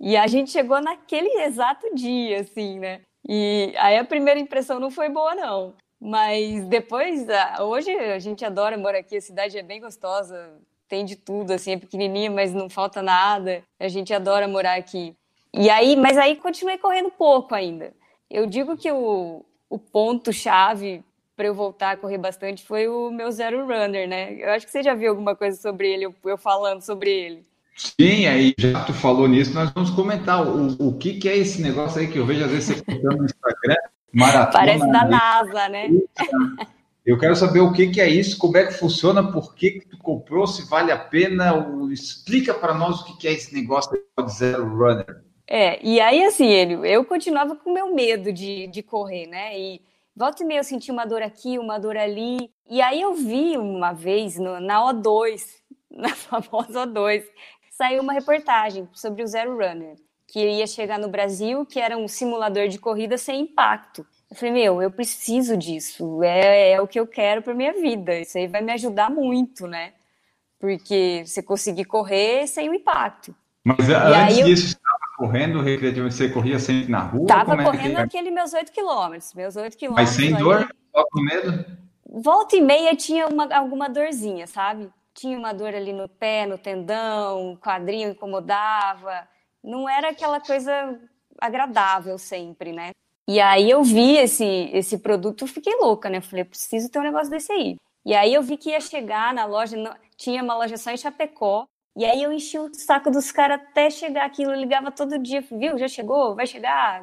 E 0.00 0.16
a 0.16 0.26
gente 0.26 0.50
chegou 0.50 0.80
naquele 0.80 1.42
exato 1.42 1.94
dia, 1.94 2.40
assim, 2.40 2.78
né? 2.78 3.00
E 3.26 3.72
aí 3.78 3.96
a 3.96 4.04
primeira 4.04 4.38
impressão 4.38 4.78
não 4.78 4.90
foi 4.90 5.08
boa, 5.08 5.34
não. 5.34 5.74
Mas 6.00 6.66
depois, 6.66 7.26
hoje 7.60 7.90
a 7.90 8.18
gente 8.18 8.44
adora 8.44 8.76
morar 8.76 8.98
aqui, 8.98 9.16
a 9.16 9.20
cidade 9.20 9.56
é 9.56 9.62
bem 9.62 9.80
gostosa, 9.80 10.52
tem 10.86 11.04
de 11.04 11.16
tudo, 11.16 11.52
assim, 11.52 11.72
é 11.72 11.78
pequenininha, 11.78 12.30
mas 12.30 12.52
não 12.52 12.68
falta 12.68 13.02
nada. 13.02 13.62
A 13.80 13.88
gente 13.88 14.12
adora 14.12 14.46
morar 14.46 14.74
aqui. 14.74 15.16
E 15.56 15.70
aí, 15.70 15.94
mas 15.94 16.18
aí 16.18 16.36
continuei 16.36 16.78
correndo 16.78 17.10
pouco 17.10 17.54
ainda. 17.54 17.92
Eu 18.30 18.46
digo 18.46 18.76
que 18.76 18.90
o, 18.90 19.44
o 19.70 19.78
ponto 19.78 20.32
chave 20.32 21.04
para 21.36 21.46
eu 21.46 21.54
voltar 21.54 21.92
a 21.92 21.96
correr 21.96 22.18
bastante 22.18 22.64
foi 22.64 22.88
o 22.88 23.10
meu 23.10 23.30
zero 23.30 23.66
runner, 23.66 24.08
né? 24.08 24.34
Eu 24.34 24.50
acho 24.50 24.66
que 24.66 24.72
você 24.72 24.82
já 24.82 24.94
viu 24.94 25.10
alguma 25.10 25.34
coisa 25.36 25.60
sobre 25.60 25.92
ele, 25.92 26.06
eu, 26.06 26.14
eu 26.24 26.36
falando 26.36 26.82
sobre 26.82 27.10
ele. 27.10 27.44
Sim, 27.76 28.26
aí 28.26 28.54
já 28.58 28.84
tu 28.84 28.92
falou 28.92 29.26
nisso, 29.26 29.52
nós 29.52 29.70
vamos 29.70 29.90
comentar 29.90 30.46
o, 30.46 30.88
o 30.88 30.96
que, 30.96 31.14
que 31.14 31.28
é 31.28 31.36
esse 31.36 31.60
negócio 31.60 32.00
aí 32.00 32.06
que 32.06 32.18
eu 32.18 32.26
vejo 32.26 32.44
às 32.44 32.50
vezes 32.50 32.76
você 32.76 32.84
contando 32.84 33.18
no 33.18 33.24
Instagram, 33.24 33.76
maratona. 34.12 34.52
Parece 34.52 34.90
da 34.90 35.04
NASA, 35.04 35.68
né? 35.68 35.88
Eu 37.04 37.18
quero 37.18 37.36
saber 37.36 37.60
o 37.60 37.70
que, 37.70 37.88
que 37.88 38.00
é 38.00 38.08
isso, 38.08 38.38
como 38.38 38.56
é 38.56 38.64
que 38.64 38.72
funciona, 38.72 39.30
por 39.30 39.54
que, 39.54 39.72
que 39.72 39.86
tu 39.86 39.98
comprou, 39.98 40.46
se 40.46 40.66
vale 40.66 40.90
a 40.90 40.96
pena. 40.96 41.52
Explica 41.92 42.54
para 42.54 42.72
nós 42.72 43.00
o 43.00 43.04
que, 43.04 43.18
que 43.18 43.28
é 43.28 43.32
esse 43.32 43.54
negócio 43.54 43.92
de 43.92 44.32
zero 44.32 44.66
runner. 44.66 45.22
É, 45.46 45.84
e 45.84 46.00
aí 46.00 46.24
assim, 46.24 46.46
ele, 46.46 46.74
eu 46.90 47.04
continuava 47.04 47.54
com 47.54 47.72
meu 47.72 47.94
medo 47.94 48.32
de, 48.32 48.66
de 48.66 48.82
correr, 48.82 49.26
né? 49.26 49.58
E 49.58 49.80
volta 50.16 50.42
e 50.42 50.46
meia 50.46 50.60
eu 50.60 50.64
senti 50.64 50.90
uma 50.90 51.04
dor 51.04 51.22
aqui, 51.22 51.58
uma 51.58 51.78
dor 51.78 51.96
ali. 51.96 52.50
E 52.68 52.80
aí 52.80 53.00
eu 53.00 53.14
vi 53.14 53.56
uma 53.58 53.92
vez 53.92 54.38
no, 54.38 54.58
na 54.60 54.80
O2, 54.92 55.42
na 55.90 56.10
famosa 56.10 56.86
O2, 56.86 57.24
saiu 57.70 58.02
uma 58.02 58.12
reportagem 58.12 58.88
sobre 58.92 59.22
o 59.22 59.26
Zero 59.26 59.52
Runner, 59.56 59.96
que 60.26 60.40
ia 60.40 60.66
chegar 60.66 60.98
no 60.98 61.08
Brasil, 61.08 61.66
que 61.66 61.80
era 61.80 61.96
um 61.96 62.08
simulador 62.08 62.68
de 62.68 62.78
corrida 62.78 63.18
sem 63.18 63.42
impacto. 63.42 64.06
Eu 64.30 64.36
falei, 64.36 64.52
meu, 64.52 64.82
eu 64.82 64.90
preciso 64.90 65.56
disso, 65.56 66.22
é, 66.22 66.72
é 66.72 66.80
o 66.80 66.88
que 66.88 66.98
eu 66.98 67.06
quero 67.06 67.42
para 67.42 67.54
minha 67.54 67.72
vida, 67.72 68.18
isso 68.18 68.38
aí 68.38 68.48
vai 68.48 68.62
me 68.62 68.72
ajudar 68.72 69.10
muito, 69.10 69.66
né? 69.66 69.92
Porque 70.58 71.22
você 71.26 71.42
conseguir 71.42 71.84
correr 71.84 72.46
sem 72.46 72.68
o 72.68 72.74
impacto. 72.74 73.34
Mas 73.64 73.88
e 73.88 73.94
antes 73.94 74.44
disso, 74.44 74.78
correndo 75.16 75.60
recreativo, 75.60 76.10
você 76.10 76.28
corria 76.28 76.58
sempre 76.58 76.90
na 76.90 77.00
rua? 77.00 77.26
Tava 77.26 77.54
é 77.54 77.64
correndo 77.64 77.98
é 77.98 78.02
aquele 78.02 78.30
meus 78.30 78.52
8 78.52 78.72
quilômetros, 78.72 79.34
meus 79.34 79.56
8 79.56 79.76
quilômetros. 79.76 80.16
Mas 80.16 80.16
sem 80.16 80.34
dor? 80.34 80.68
Só 80.94 81.04
com 81.10 81.20
medo? 81.20 81.64
Volta 82.06 82.56
e 82.56 82.60
meia 82.60 82.94
tinha 82.94 83.26
uma, 83.26 83.52
alguma 83.54 83.88
dorzinha, 83.88 84.46
sabe? 84.46 84.90
Tinha 85.12 85.38
uma 85.38 85.52
dor 85.52 85.74
ali 85.74 85.92
no 85.92 86.08
pé, 86.08 86.46
no 86.46 86.58
tendão, 86.58 87.52
o 87.52 87.56
quadrinho 87.56 88.10
incomodava. 88.10 89.26
Não 89.62 89.88
era 89.88 90.10
aquela 90.10 90.40
coisa 90.40 90.98
agradável 91.40 92.18
sempre, 92.18 92.72
né? 92.72 92.90
E 93.26 93.40
aí 93.40 93.70
eu 93.70 93.82
vi 93.82 94.16
esse, 94.16 94.44
esse 94.44 94.98
produto, 94.98 95.46
fiquei 95.46 95.74
louca, 95.76 96.10
né? 96.10 96.20
Falei, 96.20 96.44
preciso 96.44 96.90
ter 96.90 96.98
um 96.98 97.04
negócio 97.04 97.30
desse 97.30 97.50
aí. 97.52 97.76
E 98.04 98.14
aí 98.14 98.34
eu 98.34 98.42
vi 98.42 98.56
que 98.56 98.70
ia 98.70 98.80
chegar 98.80 99.32
na 99.32 99.46
loja, 99.46 99.76
tinha 100.16 100.42
uma 100.42 100.54
loja 100.54 100.76
só 100.76 100.90
em 100.90 100.96
Chapecó, 100.96 101.66
e 101.96 102.04
aí 102.04 102.22
eu 102.22 102.32
enchi 102.32 102.58
o 102.58 102.72
saco 102.74 103.10
dos 103.10 103.30
caras 103.30 103.60
até 103.60 103.88
chegar 103.88 104.24
aquilo, 104.24 104.52
eu 104.52 104.58
ligava 104.58 104.90
todo 104.90 105.18
dia, 105.18 105.40
viu, 105.40 105.78
já 105.78 105.86
chegou, 105.86 106.34
vai 106.34 106.46
chegar. 106.46 107.02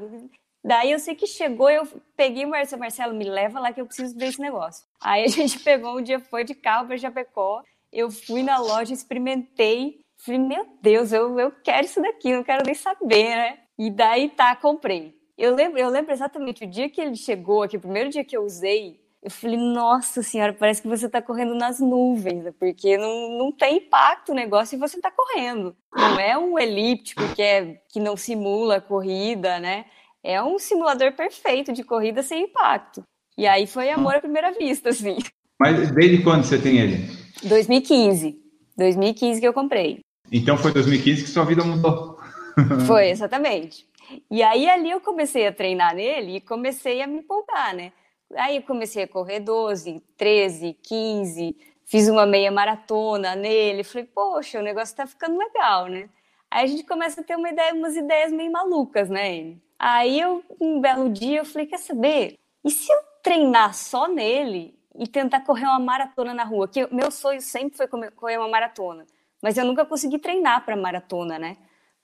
Daí 0.64 0.92
eu 0.92 1.00
sei 1.00 1.16
que 1.16 1.26
chegou, 1.26 1.70
eu 1.70 1.88
peguei 2.16 2.46
o 2.46 2.50
Marcelo, 2.50 2.82
Marcelo, 2.82 3.16
me 3.16 3.24
leva 3.24 3.60
lá 3.60 3.72
que 3.72 3.82
eu 3.82 3.86
preciso 3.86 4.18
ver 4.18 4.28
esse 4.28 4.42
negócio. 4.42 4.86
Aí 5.02 5.24
a 5.24 5.28
gente 5.30 5.60
pegou 5.60 5.98
um 5.98 6.02
dia, 6.02 6.20
foi 6.20 6.44
de 6.44 6.54
carro 6.54 6.88
para 6.88 6.98
Chapecó, 6.98 7.64
eu 7.92 8.12
fui 8.12 8.44
na 8.44 8.60
loja, 8.60 8.94
experimentei, 8.94 10.02
falei, 10.18 10.40
meu 10.40 10.66
Deus, 10.82 11.12
eu, 11.12 11.40
eu 11.40 11.52
quero 11.64 11.86
isso 11.86 12.02
daqui, 12.02 12.34
não 12.34 12.44
quero 12.44 12.66
nem 12.66 12.76
saber, 12.76 13.36
né? 13.36 13.60
E 13.78 13.90
daí 13.90 14.30
tá, 14.30 14.56
comprei. 14.56 15.20
Eu 15.38 15.56
lembro, 15.56 15.80
eu 15.80 15.90
lembro 15.90 16.12
exatamente 16.12 16.64
o 16.66 16.68
dia 16.68 16.90
que 16.90 17.02
ele 17.02 17.16
chegou 17.16 17.64
aqui, 17.64 17.78
o 17.78 17.82
primeiro 17.82 18.10
dia 18.10 18.24
que 18.24 18.38
eu 18.38 18.44
usei, 18.44 19.02
eu 19.24 19.30
falei, 19.30 19.58
nossa 19.58 20.24
senhora, 20.24 20.52
parece 20.52 20.82
que 20.82 20.88
você 20.88 21.06
está 21.06 21.22
correndo 21.22 21.54
nas 21.54 21.80
nuvens, 21.80 22.44
né? 22.44 22.54
porque 22.60 22.98
não, 22.98 23.38
não 23.38 23.52
tem 23.52 23.78
impacto 23.78 24.32
o 24.32 24.36
negócio 24.36 24.76
e 24.76 24.80
você 24.80 24.98
está 24.98 25.12
correndo. 25.12 25.76
Não 25.96 26.20
é 26.20 26.36
um 26.38 26.58
elíptico 26.58 27.22
que, 27.36 27.42
é, 27.42 27.82
que 27.90 28.00
não 28.00 28.18
simula 28.18 28.78
a 28.78 28.82
corrida, 28.82 29.60
né? 29.60 29.86
É 30.24 30.42
um 30.42 30.58
simulador 30.58 31.14
perfeito 31.14 31.72
de 31.72 31.84
corrida 31.84 32.24
sem 32.24 32.46
impacto. 32.46 33.04
E 33.38 33.46
aí 33.46 33.68
foi 33.68 33.90
amor 33.92 34.16
à 34.16 34.20
primeira 34.20 34.52
vista, 34.52 34.90
assim. 34.90 35.18
Mas 35.60 35.92
desde 35.92 36.24
quando 36.24 36.44
você 36.44 36.60
tem 36.60 36.80
ele? 36.80 37.08
2015. 37.44 38.40
2015 38.76 39.40
que 39.40 39.48
eu 39.48 39.54
comprei. 39.54 40.00
Então 40.32 40.58
foi 40.58 40.74
2015 40.74 41.24
que 41.24 41.30
sua 41.30 41.46
vida 41.46 41.64
mudou. 41.64 42.18
Foi, 42.88 43.10
exatamente. 43.10 43.86
E 44.30 44.44
aí 44.44 44.70
ali 44.70 44.90
eu 44.90 45.00
comecei 45.00 45.48
a 45.48 45.54
treinar 45.54 45.96
nele 45.96 46.38
e 46.38 46.42
comecei 46.42 47.02
a 47.02 47.08
me 47.08 47.20
empolgar, 47.20 47.76
né? 47.76 47.92
Aí 48.36 48.62
comecei 48.62 49.04
a 49.04 49.08
correr 49.08 49.40
12, 49.40 50.02
13, 50.18 50.74
15, 50.82 51.56
fiz 51.86 52.08
uma 52.08 52.26
meia 52.26 52.52
maratona 52.52 53.36
nele, 53.36 53.84
falei, 53.84 54.06
poxa, 54.06 54.60
o 54.60 54.64
negócio 54.64 54.96
tá 54.96 55.06
ficando 55.06 55.38
legal, 55.38 55.88
né? 55.88 56.10
Aí 56.50 56.66
a 56.66 56.68
gente 56.68 56.84
começa 56.84 57.22
a 57.22 57.24
ter 57.24 57.36
uma 57.36 57.50
ideia, 57.50 57.74
umas 57.74 57.96
ideias 57.96 58.32
meio 58.32 58.52
malucas, 58.52 59.10
né? 59.10 59.56
Aí 59.80 60.20
eu, 60.20 60.44
um 60.60 60.80
belo 60.80 61.10
dia, 61.10 61.40
eu 61.40 61.46
falei, 61.46 61.68
quer 61.68 61.80
saber? 61.80 62.38
E 62.64 62.70
se 62.70 62.92
eu 62.92 63.00
treinar 63.24 63.74
só 63.74 64.08
nele 64.08 64.78
e 64.96 65.08
tentar 65.08 65.42
correr 65.42 65.66
uma 65.66 65.80
maratona 65.80 66.34
na 66.34 66.44
rua? 66.44 66.68
Que 66.68 66.88
meu 66.94 67.10
sonho 67.12 67.42
sempre 67.42 67.78
foi 67.78 67.88
correr 67.88 68.38
uma 68.38 68.48
maratona, 68.48 69.06
mas 69.42 69.58
eu 69.58 69.66
nunca 69.66 69.86
consegui 69.86 70.20
treinar 70.20 70.64
para 70.66 70.76
maratona, 70.76 71.40
né? 71.40 71.58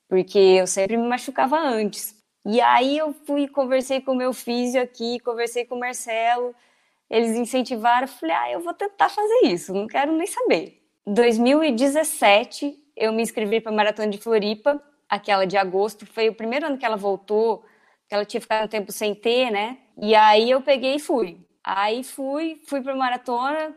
porque 0.07 0.37
eu 0.37 0.67
sempre 0.67 0.97
me 0.97 1.07
machucava 1.07 1.59
antes. 1.59 2.15
E 2.45 2.61
aí 2.61 2.97
eu 2.97 3.13
fui, 3.25 3.47
conversei 3.47 4.01
com 4.01 4.13
o 4.13 4.15
meu 4.15 4.33
físio 4.33 4.81
aqui, 4.81 5.19
conversei 5.19 5.65
com 5.65 5.75
o 5.75 5.79
Marcelo, 5.79 6.55
eles 7.09 7.35
incentivaram, 7.35 8.07
falei, 8.07 8.35
ah, 8.35 8.51
eu 8.51 8.59
vou 8.59 8.73
tentar 8.73 9.09
fazer 9.09 9.45
isso, 9.45 9.73
não 9.73 9.87
quero 9.87 10.11
nem 10.11 10.27
saber. 10.27 10.81
Em 11.05 11.13
2017, 11.13 12.75
eu 12.95 13.13
me 13.13 13.21
inscrevi 13.21 13.61
para 13.61 13.71
a 13.71 13.75
Maratona 13.75 14.09
de 14.09 14.17
Floripa, 14.17 14.81
aquela 15.09 15.45
de 15.45 15.57
agosto, 15.57 16.05
foi 16.05 16.29
o 16.29 16.35
primeiro 16.35 16.65
ano 16.65 16.77
que 16.77 16.85
ela 16.85 16.97
voltou, 16.97 17.63
que 18.07 18.15
ela 18.15 18.25
tinha 18.25 18.41
ficado 18.41 18.65
um 18.65 18.69
tempo 18.69 18.91
sem 18.91 19.15
ter, 19.15 19.51
né? 19.51 19.77
E 19.97 20.15
aí 20.15 20.49
eu 20.49 20.61
peguei 20.61 20.95
e 20.95 20.99
fui. 20.99 21.39
Aí 21.63 22.03
fui, 22.03 22.61
fui 22.67 22.81
para 22.81 22.95
maratona, 22.95 23.75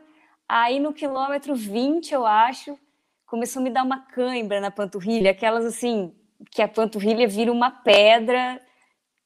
aí 0.49 0.79
no 0.79 0.93
quilômetro 0.93 1.55
20, 1.55 2.13
eu 2.13 2.27
acho, 2.27 2.79
começou 3.27 3.61
a 3.61 3.65
me 3.65 3.71
dar 3.71 3.85
uma 3.85 4.01
cãibra 4.01 4.61
na 4.61 4.71
panturrilha, 4.71 5.31
aquelas 5.31 5.65
assim, 5.65 6.15
que 6.51 6.63
a 6.63 6.69
panturrilha 6.69 7.27
vira 7.27 7.53
uma 7.53 7.71
pedra 7.71 8.61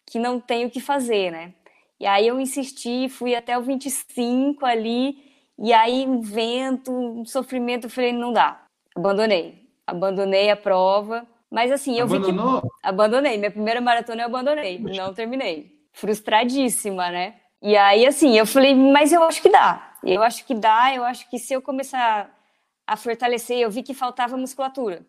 que 0.07 0.19
não 0.19 0.41
tem 0.41 0.65
o 0.67 0.71
que 0.71 0.81
fazer, 0.81 1.31
né? 1.31 1.55
E 1.99 2.07
aí 2.07 2.27
eu 2.27 2.41
insisti, 2.41 3.09
fui 3.09 3.35
até 3.35 3.57
o 3.57 3.63
25 3.63 4.65
ali, 4.67 5.17
e 5.59 5.73
aí 5.73 6.07
um 6.07 6.21
vento, 6.21 6.93
um 6.93 7.25
sofrimento, 7.25 7.85
eu 7.87 7.91
falei, 7.91 8.13
não 8.13 8.33
dá. 8.33 8.61
Abandonei. 8.95 9.63
Abandonei 9.87 10.51
a 10.51 10.57
prova. 10.57 11.27
Mas 11.51 11.71
assim, 11.71 11.97
eu 11.97 12.07
Abandonou? 12.07 12.57
vi 12.57 12.61
que. 12.63 12.69
Abandonei. 12.83 13.39
Minha 13.39 13.51
primeira 13.51 13.81
maratona 13.81 14.23
eu 14.23 14.27
abandonei. 14.27 14.79
Não 14.79 15.15
terminei. 15.15 15.73
Frustradíssima, 15.93 17.11
né? 17.11 17.37
E 17.63 17.77
aí, 17.77 18.05
assim, 18.07 18.37
eu 18.37 18.45
falei, 18.45 18.75
mas 18.75 19.13
eu 19.13 19.23
acho 19.23 19.41
que 19.41 19.49
dá. 19.49 19.95
Eu 20.03 20.23
acho 20.23 20.45
que 20.45 20.55
dá, 20.55 20.95
eu 20.95 21.05
acho 21.05 21.31
que 21.31 21.39
se 21.39 21.55
eu 21.55 21.63
começar 21.63 22.31
a 22.87 22.97
fortalecer, 22.97 23.59
eu 23.59 23.71
vi 23.71 23.83
que 23.83 23.95
faltava 23.95 24.37
musculatura 24.37 25.07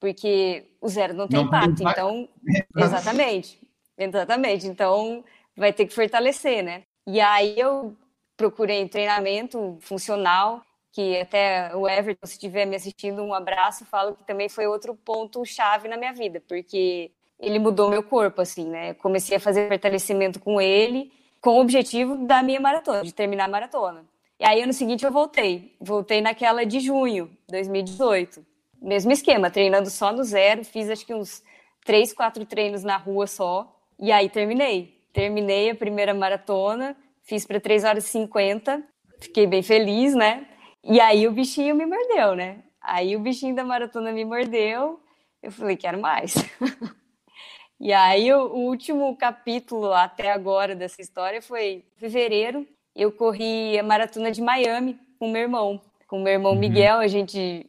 porque 0.00 0.64
o 0.80 0.88
zero 0.88 1.14
não 1.14 1.28
tem 1.28 1.38
não 1.38 1.46
impacto. 1.46 1.76
Tem 1.76 1.88
então, 1.88 2.28
exatamente, 2.76 3.60
exatamente. 3.96 4.66
Então, 4.66 5.24
vai 5.56 5.72
ter 5.72 5.86
que 5.86 5.94
fortalecer, 5.94 6.62
né? 6.62 6.82
E 7.06 7.20
aí 7.20 7.58
eu 7.58 7.96
procurei 8.36 8.88
treinamento 8.88 9.76
funcional, 9.80 10.62
que 10.92 11.20
até 11.20 11.74
o 11.74 11.88
Everton, 11.88 12.26
se 12.26 12.34
estiver 12.34 12.64
me 12.64 12.76
assistindo, 12.76 13.22
um 13.22 13.34
abraço, 13.34 13.84
falo 13.84 14.14
que 14.14 14.24
também 14.24 14.48
foi 14.48 14.66
outro 14.66 14.94
ponto 14.94 15.44
chave 15.44 15.88
na 15.88 15.96
minha 15.96 16.12
vida, 16.12 16.42
porque 16.46 17.10
ele 17.38 17.58
mudou 17.58 17.90
meu 17.90 18.02
corpo, 18.02 18.40
assim, 18.40 18.68
né? 18.68 18.94
Comecei 18.94 19.36
a 19.36 19.40
fazer 19.40 19.68
fortalecimento 19.68 20.40
com 20.40 20.60
ele, 20.60 21.12
com 21.40 21.50
o 21.50 21.60
objetivo 21.60 22.16
da 22.26 22.42
minha 22.42 22.60
maratona, 22.60 23.02
de 23.02 23.12
terminar 23.12 23.44
a 23.44 23.48
maratona. 23.48 24.04
E 24.40 24.44
aí, 24.44 24.62
ano 24.62 24.72
seguinte, 24.72 25.04
eu 25.04 25.10
voltei. 25.10 25.74
Voltei 25.80 26.20
naquela 26.20 26.64
de 26.64 26.78
junho, 26.78 27.30
2018 27.48 28.47
mesmo 28.80 29.12
esquema, 29.12 29.50
treinando 29.50 29.90
só 29.90 30.12
no 30.12 30.22
zero, 30.24 30.64
fiz 30.64 30.88
acho 30.90 31.04
que 31.06 31.14
uns 31.14 31.42
três, 31.84 32.12
quatro 32.12 32.44
treinos 32.44 32.84
na 32.84 32.96
rua 32.96 33.26
só, 33.26 33.74
e 33.98 34.12
aí 34.12 34.28
terminei. 34.28 34.98
Terminei 35.12 35.70
a 35.70 35.74
primeira 35.74 36.14
maratona, 36.14 36.96
fiz 37.22 37.44
para 37.44 37.60
3 37.60 37.84
horas 37.84 38.06
e 38.06 38.08
50, 38.10 38.82
fiquei 39.20 39.46
bem 39.46 39.62
feliz, 39.62 40.14
né? 40.14 40.46
E 40.84 41.00
aí 41.00 41.26
o 41.26 41.32
bichinho 41.32 41.74
me 41.74 41.84
mordeu, 41.84 42.34
né? 42.34 42.62
Aí 42.80 43.16
o 43.16 43.20
bichinho 43.20 43.54
da 43.54 43.64
maratona 43.64 44.12
me 44.12 44.24
mordeu, 44.24 45.00
eu 45.42 45.50
falei, 45.50 45.76
quero 45.76 46.00
mais. 46.00 46.34
e 47.80 47.92
aí 47.92 48.32
o, 48.32 48.46
o 48.46 48.66
último 48.66 49.16
capítulo 49.16 49.92
até 49.92 50.30
agora 50.30 50.74
dessa 50.74 51.02
história 51.02 51.42
foi 51.42 51.84
fevereiro, 51.96 52.66
eu 52.94 53.12
corri 53.12 53.78
a 53.78 53.82
maratona 53.82 54.30
de 54.30 54.40
Miami 54.40 54.98
com 55.18 55.30
meu 55.30 55.42
irmão. 55.42 55.80
Com 56.06 56.20
meu 56.22 56.32
irmão 56.32 56.52
uhum. 56.52 56.58
Miguel, 56.58 56.98
a 56.98 57.06
gente 57.06 57.68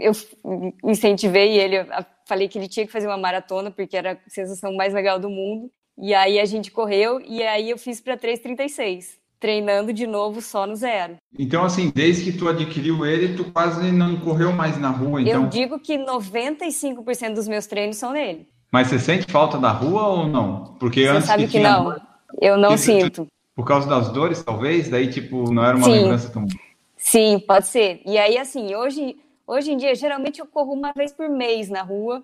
eu 0.00 0.12
incentivei 0.84 1.58
ele, 1.58 1.76
falei 2.26 2.48
que 2.48 2.58
ele 2.58 2.68
tinha 2.68 2.86
que 2.86 2.92
fazer 2.92 3.06
uma 3.06 3.18
maratona 3.18 3.70
porque 3.70 3.96
era 3.96 4.12
a 4.12 4.30
sensação 4.30 4.74
mais 4.74 4.94
legal 4.94 5.18
do 5.18 5.28
mundo. 5.28 5.70
E 5.98 6.14
aí 6.14 6.40
a 6.40 6.44
gente 6.44 6.70
correu 6.70 7.20
e 7.20 7.42
aí 7.42 7.70
eu 7.70 7.78
fiz 7.78 8.00
para 8.00 8.16
3:36, 8.16 9.18
treinando 9.38 9.92
de 9.92 10.06
novo 10.06 10.40
só 10.40 10.66
no 10.66 10.74
zero. 10.74 11.16
Então 11.38 11.62
assim, 11.62 11.92
desde 11.94 12.32
que 12.32 12.38
tu 12.38 12.48
adquiriu 12.48 13.04
ele, 13.04 13.36
tu 13.36 13.44
quase 13.52 13.92
não 13.92 14.16
correu 14.18 14.52
mais 14.52 14.78
na 14.78 14.88
rua, 14.88 15.20
então. 15.20 15.44
Eu 15.44 15.48
digo 15.48 15.78
que 15.78 15.98
95% 15.98 17.34
dos 17.34 17.46
meus 17.46 17.66
treinos 17.66 17.98
são 17.98 18.12
nele. 18.12 18.48
Mas 18.72 18.88
você 18.88 18.98
sente 18.98 19.30
falta 19.30 19.58
da 19.58 19.72
rua 19.72 20.06
ou 20.06 20.26
não? 20.28 20.76
Porque 20.78 21.02
você 21.02 21.08
antes 21.08 21.26
sabe 21.26 21.44
que, 21.46 21.52
que 21.52 21.60
não. 21.60 21.84
Dor, 21.84 22.00
eu 22.40 22.56
não 22.56 22.76
sinto. 22.76 23.26
Por 23.54 23.66
causa 23.66 23.88
das 23.88 24.10
dores, 24.10 24.42
talvez, 24.42 24.88
daí 24.88 25.08
tipo 25.08 25.52
não 25.52 25.64
era 25.64 25.76
uma 25.76 25.84
Sim. 25.84 25.92
lembrança 25.92 26.30
tão 26.30 26.46
Sim, 26.96 27.42
pode 27.46 27.66
ser. 27.66 28.00
E 28.06 28.16
aí 28.16 28.38
assim, 28.38 28.74
hoje 28.74 29.16
Hoje 29.50 29.72
em 29.72 29.76
dia, 29.76 29.92
geralmente 29.96 30.38
eu 30.38 30.46
corro 30.46 30.72
uma 30.72 30.92
vez 30.92 31.12
por 31.12 31.28
mês 31.28 31.68
na 31.68 31.82
rua, 31.82 32.22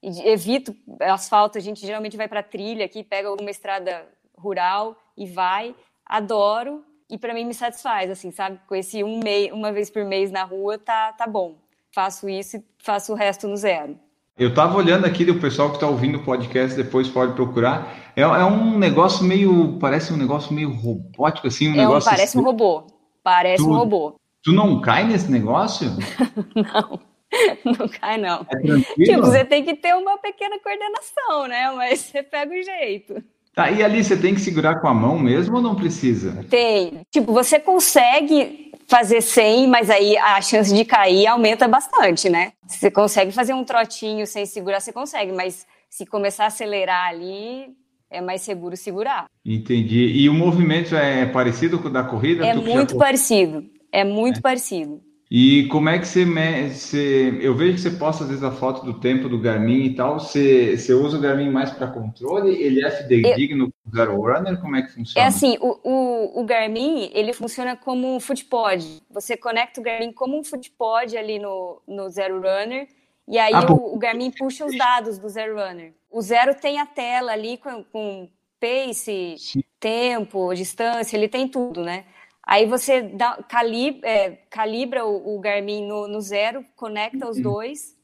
evito 0.00 0.72
asfalto, 1.00 1.58
a 1.58 1.60
gente 1.60 1.84
geralmente 1.84 2.16
vai 2.16 2.28
para 2.28 2.40
trilha 2.40 2.84
aqui, 2.84 3.02
pega 3.02 3.26
alguma 3.26 3.50
estrada 3.50 4.06
rural 4.36 4.96
e 5.16 5.26
vai. 5.26 5.74
Adoro 6.06 6.84
e 7.10 7.18
para 7.18 7.34
mim 7.34 7.44
me 7.44 7.52
satisfaz, 7.52 8.08
assim, 8.08 8.30
sabe? 8.30 8.60
Com 8.68 8.76
esse 8.76 9.02
um 9.02 9.18
mês, 9.18 9.50
uma 9.50 9.72
vez 9.72 9.90
por 9.90 10.04
mês 10.04 10.30
na 10.30 10.44
rua, 10.44 10.78
tá, 10.78 11.12
tá 11.14 11.26
bom. 11.26 11.56
Faço 11.92 12.28
isso 12.28 12.58
e 12.58 12.64
faço 12.78 13.12
o 13.12 13.16
resto 13.16 13.48
no 13.48 13.56
zero. 13.56 13.98
Eu 14.38 14.50
estava 14.50 14.76
olhando 14.76 15.04
aqui 15.04 15.24
do 15.24 15.40
pessoal 15.40 15.70
que 15.70 15.78
está 15.78 15.88
ouvindo 15.88 16.18
o 16.18 16.24
podcast, 16.24 16.80
depois 16.80 17.08
pode 17.08 17.32
procurar. 17.32 18.12
É, 18.14 18.20
é, 18.20 18.44
um 18.44 18.78
negócio 18.78 19.24
meio, 19.24 19.80
parece 19.80 20.12
um 20.12 20.16
negócio 20.16 20.54
meio 20.54 20.72
robótico, 20.72 21.48
assim, 21.48 21.70
um 21.70 21.74
é 21.74 21.78
negócio. 21.78 22.08
parece 22.08 22.28
assim. 22.28 22.38
um 22.38 22.44
robô. 22.44 22.86
Parece 23.20 23.64
um 23.64 23.74
robô. 23.74 24.14
Tu 24.42 24.52
não 24.52 24.80
cai 24.80 25.04
nesse 25.04 25.30
negócio? 25.30 25.88
não. 26.54 27.00
Não 27.62 27.86
cai, 27.88 28.16
não. 28.16 28.46
É 28.48 29.04
tipo, 29.04 29.20
você 29.20 29.44
tem 29.44 29.62
que 29.62 29.74
ter 29.74 29.94
uma 29.94 30.16
pequena 30.16 30.58
coordenação, 30.60 31.46
né? 31.46 31.70
Mas 31.76 32.00
você 32.00 32.22
pega 32.22 32.50
o 32.54 32.62
jeito. 32.62 33.22
Tá, 33.54 33.70
e 33.70 33.82
ali 33.82 34.02
você 34.02 34.16
tem 34.16 34.34
que 34.34 34.40
segurar 34.40 34.80
com 34.80 34.88
a 34.88 34.94
mão 34.94 35.18
mesmo 35.18 35.56
ou 35.56 35.62
não 35.62 35.74
precisa? 35.74 36.44
Tem. 36.48 37.00
Tipo, 37.10 37.32
você 37.32 37.58
consegue 37.58 38.72
fazer 38.86 39.20
100, 39.20 39.66
mas 39.66 39.90
aí 39.90 40.16
a 40.16 40.40
chance 40.40 40.74
de 40.74 40.84
cair 40.84 41.26
aumenta 41.26 41.68
bastante, 41.68 42.30
né? 42.30 42.52
Você 42.66 42.90
consegue 42.90 43.32
fazer 43.32 43.52
um 43.52 43.64
trotinho 43.64 44.26
sem 44.26 44.46
segurar, 44.46 44.80
você 44.80 44.92
consegue, 44.92 45.32
mas 45.32 45.66
se 45.90 46.06
começar 46.06 46.44
a 46.44 46.46
acelerar 46.46 47.08
ali, 47.08 47.66
é 48.10 48.20
mais 48.20 48.42
seguro 48.42 48.76
segurar. 48.76 49.26
Entendi. 49.44 50.06
E 50.06 50.28
o 50.28 50.34
movimento 50.34 50.94
é 50.94 51.26
parecido 51.26 51.78
com 51.78 51.88
o 51.88 51.92
da 51.92 52.04
corrida? 52.04 52.46
É 52.46 52.54
muito 52.54 52.96
parecido. 52.96 53.64
É 53.92 54.04
muito 54.04 54.38
é. 54.38 54.42
parecido. 54.42 55.02
E 55.30 55.66
como 55.66 55.90
é 55.90 55.98
que 55.98 56.08
você, 56.08 56.24
você, 56.24 57.38
Eu 57.42 57.54
vejo 57.54 57.74
que 57.74 57.80
você 57.82 57.90
posta 57.90 58.24
às 58.24 58.30
vezes 58.30 58.42
a 58.42 58.50
foto 58.50 58.82
do 58.84 58.98
tempo 58.98 59.28
do 59.28 59.38
Garmin 59.38 59.84
e 59.84 59.94
tal. 59.94 60.18
Você, 60.18 60.76
você 60.76 60.94
usa 60.94 61.18
o 61.18 61.20
Garmin 61.20 61.50
mais 61.50 61.70
para 61.70 61.86
controle? 61.88 62.56
Ele 62.56 62.82
é 62.82 62.90
fidedigno 62.90 63.66
eu... 63.66 63.94
Zero 63.94 64.20
Runner? 64.22 64.58
Como 64.58 64.74
é 64.76 64.82
que 64.82 64.92
funciona? 64.92 65.26
É 65.26 65.28
assim, 65.28 65.58
o, 65.60 65.78
o, 65.84 66.40
o, 66.40 66.44
Garmin 66.44 67.10
ele 67.12 67.34
funciona 67.34 67.76
como 67.76 68.14
um 68.14 68.18
footpod. 68.18 69.02
Você 69.10 69.36
conecta 69.36 69.80
o 69.80 69.84
Garmin 69.84 70.12
como 70.12 70.38
um 70.38 70.42
footpod 70.42 71.14
ali 71.14 71.38
no, 71.38 71.82
no 71.86 72.08
Zero 72.08 72.36
Runner. 72.40 72.88
E 73.26 73.38
aí 73.38 73.52
ah, 73.52 73.70
o, 73.70 73.96
o, 73.96 73.98
Garmin 73.98 74.30
puxa 74.30 74.64
os 74.64 74.76
dados 74.78 75.18
do 75.18 75.28
Zero 75.28 75.56
Runner. 75.56 75.92
O 76.10 76.22
Zero 76.22 76.54
tem 76.54 76.80
a 76.80 76.86
tela 76.86 77.32
ali 77.32 77.58
com, 77.58 77.84
com 77.84 78.30
pace, 78.58 79.34
tempo, 79.78 80.54
distância, 80.54 81.18
ele 81.18 81.28
tem 81.28 81.46
tudo, 81.46 81.84
né? 81.84 82.06
Aí 82.48 82.64
você 82.64 83.02
dá, 83.02 83.38
calibra, 83.46 84.08
é, 84.08 84.38
calibra 84.48 85.04
o, 85.04 85.36
o, 85.36 85.38
Garmin 85.38 85.86
no, 85.86 86.08
no, 86.08 86.18
zero, 86.18 86.64
conecta 86.74 87.28
os 87.28 87.36
uhum. 87.36 87.42
dois, 87.42 87.94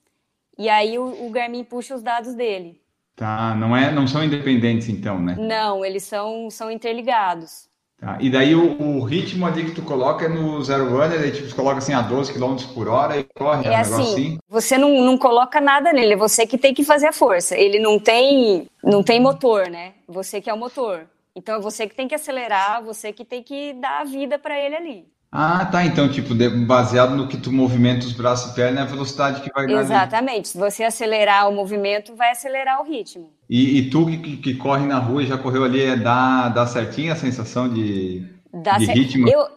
e 0.59 0.69
aí 0.69 0.99
o, 0.99 1.27
o, 1.27 1.31
Garmin 1.31 1.65
puxa 1.65 1.95
os 1.95 2.03
dados 2.03 2.35
dele. 2.35 2.79
Tá, 3.17 3.55
não, 3.55 3.75
é, 3.75 3.91
não 3.91 4.07
são 4.07 4.23
independentes 4.23 4.91
então, 4.91 5.19
né? 5.19 5.35
Não, 5.39 5.83
eles 5.83 6.03
são, 6.03 6.51
são 6.51 6.71
interligados. 6.71 7.71
Tá, 7.99 8.19
e 8.21 8.29
daí 8.29 8.55
o, 8.55 8.83
o 8.83 9.03
ritmo 9.05 9.47
ali 9.47 9.65
que 9.65 9.71
tu 9.71 9.81
coloca 9.81 10.27
é 10.27 10.29
no 10.29 10.63
zero 10.63 10.91
runner, 10.91 11.23
aí 11.23 11.33
tipo, 11.33 11.55
coloca 11.55 11.79
assim 11.79 11.95
a 11.95 12.03
12 12.03 12.35
km 12.35 12.55
por 12.75 12.87
hora 12.87 13.17
e 13.17 13.25
corre, 13.25 13.67
é, 13.67 13.73
é 13.73 13.77
um 13.79 13.81
assim, 13.81 14.03
assim, 14.03 14.39
você 14.47 14.77
não, 14.77 15.07
não 15.07 15.17
coloca 15.17 15.59
nada 15.59 15.91
nele, 15.91 16.13
é 16.13 16.17
você 16.19 16.47
que 16.47 16.59
tem 16.59 16.75
que 16.75 16.85
fazer 16.85 17.07
a 17.07 17.15
força. 17.15 17.57
Ele 17.57 17.79
não 17.79 17.99
tem, 17.99 18.69
não 18.83 19.03
tem 19.03 19.19
motor, 19.19 19.71
né? 19.71 19.95
Você 20.07 20.39
que 20.39 20.51
é 20.51 20.53
o 20.53 20.59
motor. 20.59 21.07
Então 21.35 21.57
é 21.57 21.61
você 21.61 21.87
que 21.87 21.95
tem 21.95 22.07
que 22.07 22.15
acelerar, 22.15 22.83
você 22.83 23.13
que 23.13 23.25
tem 23.25 23.43
que 23.43 23.73
dar 23.75 24.03
a 24.03 24.05
vida 24.05 24.39
para 24.39 24.59
ele 24.59 24.77
ali. 24.77 25.15
Ah, 25.37 25.67
tá. 25.67 25.85
Então, 25.85 26.09
tipo, 26.09 26.33
baseado 26.65 27.17
no 27.17 27.27
que 27.27 27.37
tu 27.37 27.51
movimenta 27.51 28.07
os 28.07 28.13
braços 28.13 28.53
e 28.53 28.55
pernas, 28.55 28.79
é 28.79 28.83
a 28.83 28.85
velocidade 28.85 29.41
que 29.41 29.53
vai 29.53 29.67
dar. 29.67 29.81
Exatamente. 29.81 30.47
Se 30.47 30.57
você 30.57 30.85
acelerar 30.85 31.49
o 31.49 31.53
movimento, 31.53 32.15
vai 32.15 32.31
acelerar 32.31 32.81
o 32.81 32.85
ritmo. 32.85 33.33
E, 33.51 33.79
e 33.79 33.91
tu 33.91 34.07
que, 34.07 34.37
que, 34.37 34.55
corre 34.55 34.87
na 34.87 35.01
rua 35.01 35.25
e 35.25 35.27
já 35.27 35.37
correu 35.37 35.65
ali, 35.65 35.83
é, 35.83 35.97
dá, 35.97 36.49
dá 36.51 36.65
certinho 36.69 37.13
a 37.13 37.17
sensação 37.17 37.69
de, 37.69 38.25
dá 38.53 38.79
de 38.79 38.87
ritmo? 38.87 39.29
Eu, 39.29 39.49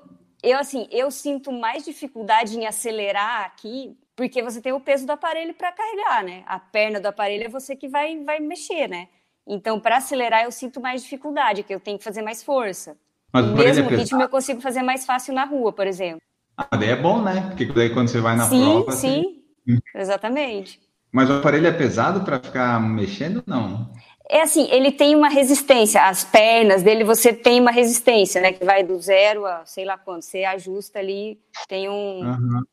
eu, 0.42 0.58
assim, 0.58 0.88
eu 0.90 1.12
sinto 1.12 1.52
mais 1.52 1.86
dificuldade 1.86 2.58
em 2.58 2.66
acelerar 2.66 3.46
aqui, 3.46 3.96
porque 4.16 4.42
você 4.42 4.60
tem 4.60 4.74
o 4.74 4.80
peso 4.80 5.06
do 5.06 5.12
aparelho 5.12 5.54
para 5.54 5.72
carregar, 5.72 6.24
né? 6.24 6.42
A 6.48 6.58
perna 6.58 7.00
do 7.00 7.06
aparelho 7.06 7.46
é 7.46 7.50
você 7.50 7.76
que 7.76 7.88
vai, 7.88 8.18
vai 8.24 8.40
mexer, 8.40 8.88
né? 8.90 9.10
Então, 9.48 9.80
para 9.80 9.98
acelerar, 9.98 10.44
eu 10.44 10.52
sinto 10.52 10.82
mais 10.82 11.02
dificuldade, 11.02 11.64
que 11.64 11.74
eu 11.74 11.80
tenho 11.80 11.98
que 11.98 12.04
fazer 12.04 12.22
mais 12.22 12.44
força. 12.44 12.98
Mas 13.32 13.46
o 13.46 13.56
mesmo 13.56 13.90
é 13.90 13.96
ritmo 13.96 14.22
eu 14.22 14.30
consigo 14.30 14.60
fazer 14.60 14.82
mais 14.82 15.06
fácil 15.06 15.34
na 15.34 15.46
rua, 15.46 15.72
por 15.72 15.88
exemplo. 15.88 16.22
Ah, 16.58 16.76
daí 16.76 16.90
é 16.90 16.96
bom, 16.96 17.22
né? 17.22 17.46
Porque 17.48 17.66
daí 17.66 17.90
quando 17.90 18.10
você 18.10 18.20
vai 18.20 18.36
na 18.36 18.50
sim, 18.50 18.62
prova... 18.62 18.92
Sim, 18.92 19.44
sim, 19.66 19.80
exatamente. 19.96 20.82
Mas 21.12 21.30
o 21.30 21.34
aparelho 21.34 21.68
é 21.68 21.72
pesado 21.72 22.26
para 22.26 22.40
ficar 22.40 22.80
mexendo? 22.82 23.44
Não. 23.46 23.90
É 24.30 24.42
assim, 24.42 24.68
ele 24.70 24.92
tem 24.92 25.16
uma 25.16 25.30
resistência. 25.30 26.04
As 26.04 26.26
pernas 26.26 26.84
dele, 26.84 27.04
você 27.04 27.32
tem 27.32 27.62
uma 27.62 27.72
resistência, 27.72 28.42
né? 28.42 28.52
Que 28.52 28.66
vai 28.66 28.84
do 28.84 29.00
zero 29.00 29.46
a 29.46 29.66
sei 29.66 29.86
lá 29.86 29.98
quanto. 29.98 30.26
Você 30.26 30.44
ajusta 30.44 31.00
ali, 31.00 31.40
tem 31.68 31.88
um, 31.88 32.22
uhum. 32.22 32.64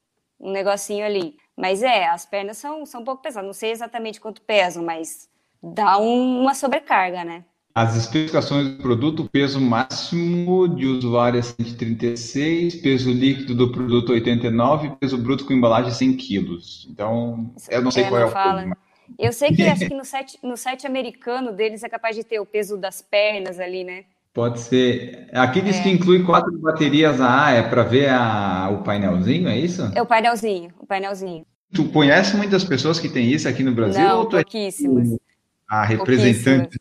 um 0.40 0.50
negocinho 0.50 1.04
ali. 1.04 1.36
Mas 1.56 1.82
é, 1.82 2.08
as 2.08 2.26
pernas 2.26 2.56
são, 2.56 2.84
são 2.84 3.02
um 3.02 3.04
pouco 3.04 3.22
pesadas. 3.22 3.46
Não 3.46 3.54
sei 3.54 3.70
exatamente 3.70 4.20
quanto 4.20 4.42
pesam, 4.42 4.82
mas 4.82 5.28
dá 5.72 5.98
um, 5.98 6.42
uma 6.42 6.54
sobrecarga, 6.54 7.24
né? 7.24 7.44
As 7.74 7.96
especificações 7.96 8.68
do 8.68 8.82
produto, 8.82 9.28
peso 9.28 9.60
máximo 9.60 10.68
de 10.68 10.86
usuário 10.86 11.40
é 11.40 11.42
136, 11.42 12.76
peso 12.76 13.10
líquido 13.10 13.52
do 13.52 13.72
produto 13.72 14.12
89, 14.12 14.92
peso 15.00 15.18
bruto 15.18 15.44
com 15.44 15.52
embalagem 15.52 15.90
100 15.90 16.16
quilos. 16.16 16.86
Então, 16.88 17.52
eu 17.68 17.82
não 17.82 17.90
sei 17.90 18.04
é, 18.04 18.08
qual 18.08 18.20
não 18.20 18.26
é 18.28 18.30
o 18.30 18.32
fala. 18.32 18.62
peso. 18.62 18.74
Eu 19.18 19.32
sei 19.32 19.50
que 19.50 19.62
acho 19.66 19.88
que 19.88 19.94
no 19.94 20.04
site, 20.04 20.38
no 20.40 20.56
site 20.56 20.86
americano 20.86 21.50
deles 21.50 21.82
é 21.82 21.88
capaz 21.88 22.14
de 22.14 22.22
ter 22.22 22.38
o 22.38 22.46
peso 22.46 22.76
das 22.76 23.02
pernas 23.02 23.58
ali, 23.58 23.82
né? 23.82 24.04
Pode 24.32 24.60
ser. 24.60 25.28
Aqui 25.32 25.60
diz 25.60 25.78
é. 25.78 25.82
que 25.82 25.90
inclui 25.90 26.22
quatro 26.22 26.56
baterias 26.58 27.20
AA, 27.20 27.54
é 27.54 27.62
para 27.62 27.82
ver 27.82 28.08
a, 28.08 28.68
o 28.70 28.84
painelzinho, 28.84 29.48
é 29.48 29.58
isso? 29.58 29.90
É 29.96 30.02
o 30.02 30.06
painelzinho, 30.06 30.70
o 30.78 30.86
painelzinho. 30.86 31.44
Tu 31.72 31.84
conhece 31.88 32.36
muitas 32.36 32.62
pessoas 32.62 33.00
que 33.00 33.08
têm 33.08 33.32
isso 33.32 33.48
aqui 33.48 33.64
no 33.64 33.72
Brasil? 33.72 34.00
Não, 34.00 34.26
tu 34.26 34.36
é 34.36 34.42
pouquíssimas. 34.42 35.10
É 35.12 35.16
a 35.80 35.84
representante. 35.84 36.78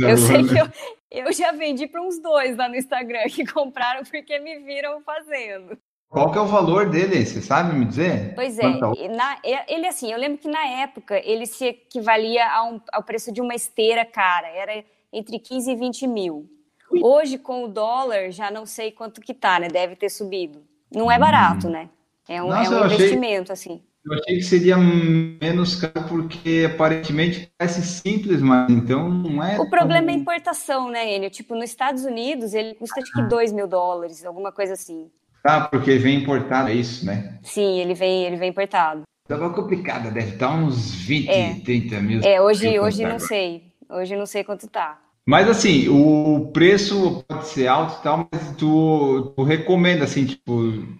Eu 0.00 0.16
sei 0.16 0.44
que 0.46 0.56
eu, 0.56 0.68
eu 1.10 1.32
já 1.32 1.52
vendi 1.52 1.86
para 1.86 2.02
uns 2.02 2.20
dois 2.20 2.56
lá 2.56 2.68
no 2.68 2.76
Instagram 2.76 3.24
que 3.28 3.46
compraram 3.46 4.02
porque 4.04 4.38
me 4.38 4.58
viram 4.60 5.00
fazendo. 5.02 5.78
Qual 6.08 6.32
que 6.32 6.38
é 6.38 6.40
o 6.40 6.46
valor 6.46 6.88
dele? 6.88 7.24
Você 7.24 7.42
sabe 7.42 7.74
me 7.74 7.84
dizer? 7.84 8.34
Pois 8.34 8.58
é, 8.58 8.62
na, 8.62 9.38
ele 9.68 9.86
assim, 9.86 10.10
eu 10.10 10.18
lembro 10.18 10.38
que 10.38 10.48
na 10.48 10.64
época 10.66 11.20
ele 11.22 11.44
se 11.44 11.66
equivalia 11.66 12.48
a 12.48 12.64
um, 12.64 12.80
ao 12.92 13.02
preço 13.02 13.30
de 13.30 13.42
uma 13.42 13.54
esteira 13.54 14.06
cara, 14.06 14.48
era 14.48 14.82
entre 15.12 15.38
15 15.38 15.70
e 15.70 15.76
20 15.76 16.06
mil. 16.06 16.48
Hoje, 17.02 17.36
com 17.36 17.64
o 17.64 17.68
dólar, 17.68 18.30
já 18.30 18.50
não 18.50 18.64
sei 18.64 18.90
quanto 18.90 19.20
que 19.20 19.34
tá, 19.34 19.60
né? 19.60 19.68
Deve 19.68 19.94
ter 19.94 20.08
subido. 20.08 20.64
Não 20.90 21.12
é 21.12 21.18
barato, 21.18 21.68
hum. 21.68 21.70
né? 21.70 21.90
É 22.26 22.42
um, 22.42 22.48
Nossa, 22.48 22.74
é 22.74 22.80
um 22.80 22.86
investimento, 22.86 23.52
achei... 23.52 23.72
assim. 23.72 23.82
Eu 24.04 24.14
achei 24.14 24.36
que 24.36 24.42
seria 24.42 24.76
menos 24.76 25.76
caro 25.76 26.08
porque 26.08 26.68
aparentemente 26.72 27.52
parece 27.58 27.82
simples, 27.82 28.40
mas 28.40 28.70
então 28.70 29.08
não 29.08 29.42
é. 29.42 29.58
O 29.58 29.68
problema 29.68 30.10
é 30.10 30.14
a 30.14 30.16
importação, 30.16 30.90
né, 30.90 31.14
Enio? 31.14 31.30
Tipo, 31.30 31.54
nos 31.54 31.64
Estados 31.64 32.04
Unidos 32.04 32.54
ele 32.54 32.74
custa 32.74 33.00
acho 33.00 33.12
que 33.12 33.22
2 33.22 33.52
mil 33.52 33.66
dólares, 33.66 34.24
alguma 34.24 34.52
coisa 34.52 34.74
assim. 34.74 35.10
Ah, 35.44 35.62
porque 35.62 35.96
vem 35.98 36.20
importado, 36.20 36.68
é 36.68 36.74
isso, 36.74 37.04
né? 37.04 37.38
Sim, 37.42 37.78
ele 37.80 37.94
vem, 37.94 38.24
ele 38.24 38.36
vem 38.36 38.50
importado. 38.50 39.02
Tava 39.26 39.52
complicado, 39.52 40.10
deve 40.10 40.32
estar 40.34 40.54
uns 40.54 40.94
20, 40.94 41.28
é. 41.28 41.54
30 41.60 42.00
mil. 42.00 42.20
É, 42.22 42.40
hoje, 42.40 42.78
hoje 42.78 43.04
não 43.04 43.18
sei. 43.18 43.64
Hoje 43.90 44.16
não 44.16 44.26
sei 44.26 44.42
quanto 44.42 44.66
tá. 44.68 44.98
Mas 45.28 45.46
assim, 45.46 45.90
o 45.90 46.50
preço 46.54 47.22
pode 47.28 47.48
ser 47.48 47.66
alto 47.66 48.00
e 48.00 48.02
tal, 48.02 48.26
mas 48.32 48.56
tu, 48.56 49.34
tu 49.36 49.42
recomenda, 49.42 50.04
assim, 50.04 50.24
tipo, 50.24 50.52